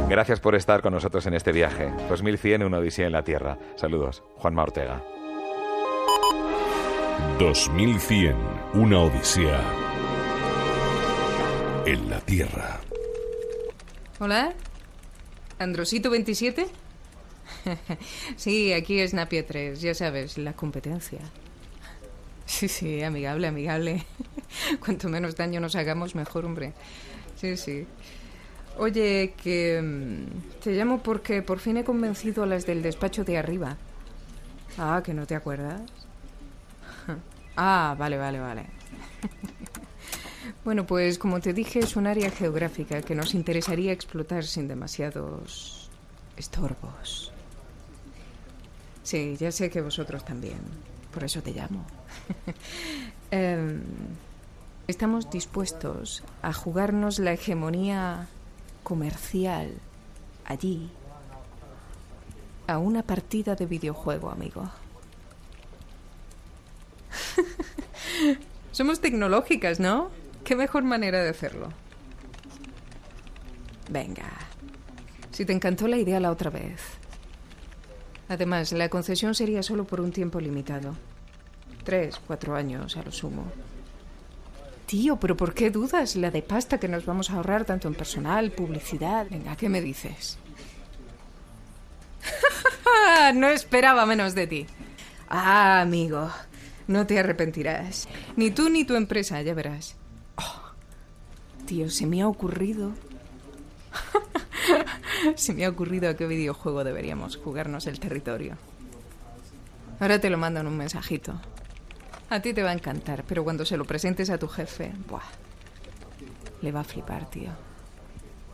Gracias 0.09 0.41
por 0.41 0.55
estar 0.55 0.83
con 0.83 0.93
nosotros 0.93 1.27
en 1.27 1.35
este 1.35 1.53
viaje. 1.53 1.93
2100, 2.09 2.63
una 2.63 2.79
odisea 2.79 3.07
en 3.07 3.13
la 3.13 3.23
Tierra. 3.23 3.59
Saludos. 3.77 4.23
Juanma 4.37 4.63
Ortega. 4.63 5.03
2100, 7.39 8.37
una 8.75 9.01
odisea 9.01 9.61
en 11.87 12.11
la 12.11 12.21
Tierra. 12.21 12.81
Hola. 14.19 14.53
¿Androsito 15.59 16.11
27? 16.11 16.67
sí, 18.37 18.73
aquí 18.73 19.01
es 19.01 19.15
Napia 19.15 19.47
3, 19.47 19.81
ya 19.81 19.95
sabes, 19.95 20.39
la 20.39 20.55
competencia. 20.55 21.21
Sí, 22.61 22.69
sí, 22.69 23.03
amigable, 23.03 23.47
amigable. 23.47 24.05
Cuanto 24.85 25.09
menos 25.09 25.35
daño 25.35 25.61
nos 25.61 25.77
hagamos, 25.77 26.15
mejor, 26.15 26.45
hombre. 26.45 26.75
Sí, 27.35 27.57
sí. 27.57 27.87
Oye, 28.77 29.33
que 29.43 29.81
mm, 29.81 30.61
te 30.63 30.73
llamo 30.73 31.03
porque 31.03 31.41
por 31.41 31.59
fin 31.59 31.79
he 31.79 31.85
convencido 31.85 32.43
a 32.43 32.47
las 32.47 32.67
del 32.67 32.83
despacho 32.83 33.25
de 33.25 33.39
arriba. 33.39 33.79
Ah, 34.77 35.01
que 35.03 35.15
no 35.15 35.27
te 35.27 35.35
acuerdas. 35.35 35.81
Ah, 37.57 37.95
vale, 37.99 38.19
vale, 38.19 38.41
vale. 38.41 38.67
Bueno, 40.65 40.87
pues 40.87 41.19
como 41.19 41.41
te 41.41 41.55
dije, 41.55 41.79
es 41.79 41.97
un 41.97 42.07
área 42.07 42.31
geográfica 42.31 43.01
que 43.01 43.15
nos 43.15 43.35
interesaría 43.35 43.93
explotar 43.93 44.45
sin 44.45 44.69
demasiados 44.69 45.91
estorbos. 46.37 47.33
Sí, 49.03 49.37
ya 49.39 49.51
sé 49.51 49.71
que 49.71 49.81
vosotros 49.81 50.25
también. 50.27 50.61
Por 51.13 51.25
eso 51.25 51.43
te 51.43 51.53
llamo. 51.53 51.85
Em, 53.33 53.83
estamos 54.89 55.31
dispuestos 55.31 56.25
a 56.43 56.53
jugarnos 56.53 57.21
la 57.21 57.33
hegemonía 57.33 58.27
comercial 58.83 59.71
allí 60.45 60.91
a 62.67 62.79
una 62.79 63.05
partida 63.05 63.55
de 63.55 63.67
videojuego, 63.67 64.31
amigo. 64.31 64.69
Somos 68.73 69.01
tecnológicas, 69.01 69.79
¿no? 69.79 70.11
¿Qué 70.45 70.57
mejor 70.57 70.83
manera 70.83 71.23
de 71.23 71.31
hacerlo? 71.31 71.69
Venga. 73.91 74.29
Si 75.33 75.45
te 75.45 75.53
encantó 75.53 75.89
la 75.89 75.99
idea 75.99 76.21
la 76.21 76.31
otra 76.31 76.51
vez. 76.51 77.00
Además, 78.31 78.71
la 78.71 78.89
concesión 78.89 79.35
sería 79.35 79.61
solo 79.61 79.85
por 79.85 80.01
un 80.01 80.13
tiempo 80.13 80.39
limitado. 80.39 80.95
Tres, 81.83 82.21
cuatro 82.25 82.55
años 82.55 82.97
a 82.97 83.03
lo 83.03 83.11
sumo. 83.11 83.43
Tío, 84.87 85.17
pero 85.17 85.37
¿por 85.37 85.53
qué 85.53 85.71
dudas? 85.71 86.15
La 86.15 86.31
de 86.31 86.41
pasta 86.41 86.79
que 86.79 86.87
nos 86.87 87.05
vamos 87.05 87.31
a 87.31 87.35
ahorrar 87.35 87.65
tanto 87.65 87.89
en 87.89 87.95
personal, 87.95 88.53
publicidad. 88.53 89.27
Venga, 89.29 89.57
¿qué 89.57 89.69
me 89.69 89.81
dices? 89.81 90.39
no 93.35 93.49
esperaba 93.49 94.07
menos 94.07 94.37
de 94.37 94.47
ti. 94.47 94.67
Ah, 95.29 95.81
amigo, 95.81 96.31
no 96.87 97.09
te 97.09 97.19
arrepentirás. 97.19 98.09
Ni 98.37 98.53
tú 98.53 98.69
ni 98.69 98.85
tu 98.85 98.95
empresa, 98.95 99.43
ya 99.43 99.55
verás. 99.55 99.97
Oh, 100.37 100.71
tío, 101.67 101.91
se 101.91 102.07
me 102.07 102.23
ha 102.23 102.29
ocurrido. 102.29 102.93
se 105.37 105.55
me 105.55 105.65
ha 105.65 105.69
ocurrido 105.69 106.09
a 106.09 106.15
qué 106.15 106.27
videojuego 106.27 106.85
deberíamos 106.85 107.37
jugarnos 107.37 107.87
el 107.87 108.01
territorio. 108.01 108.57
Ahora 109.99 110.21
te 110.21 110.31
lo 110.31 110.39
mando 110.39 110.61
en 110.61 110.67
un 110.67 110.77
mensajito. 110.77 111.41
A 112.31 112.41
ti 112.41 112.55
te 112.55 112.63
va 112.63 112.71
a 112.71 112.75
encantar, 112.75 113.25
pero 113.25 113.45
cuando 113.45 113.65
se 113.65 113.77
lo 113.77 113.85
presentes 113.85 114.31
a 114.31 114.39
tu 114.39 114.49
jefe, 114.49 114.93
buah, 115.09 115.21
le 116.63 116.73
va 116.73 116.81
a 116.81 116.85
flipar, 116.85 117.29
tío. 117.29 117.51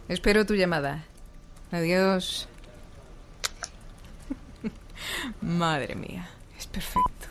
Espero 0.09 0.47
tu 0.47 0.55
llamada. 0.55 1.05
Adiós. 1.71 2.49
Madre 5.41 5.95
mía, 5.95 6.29
es 6.59 6.67
perfecto. 6.67 7.29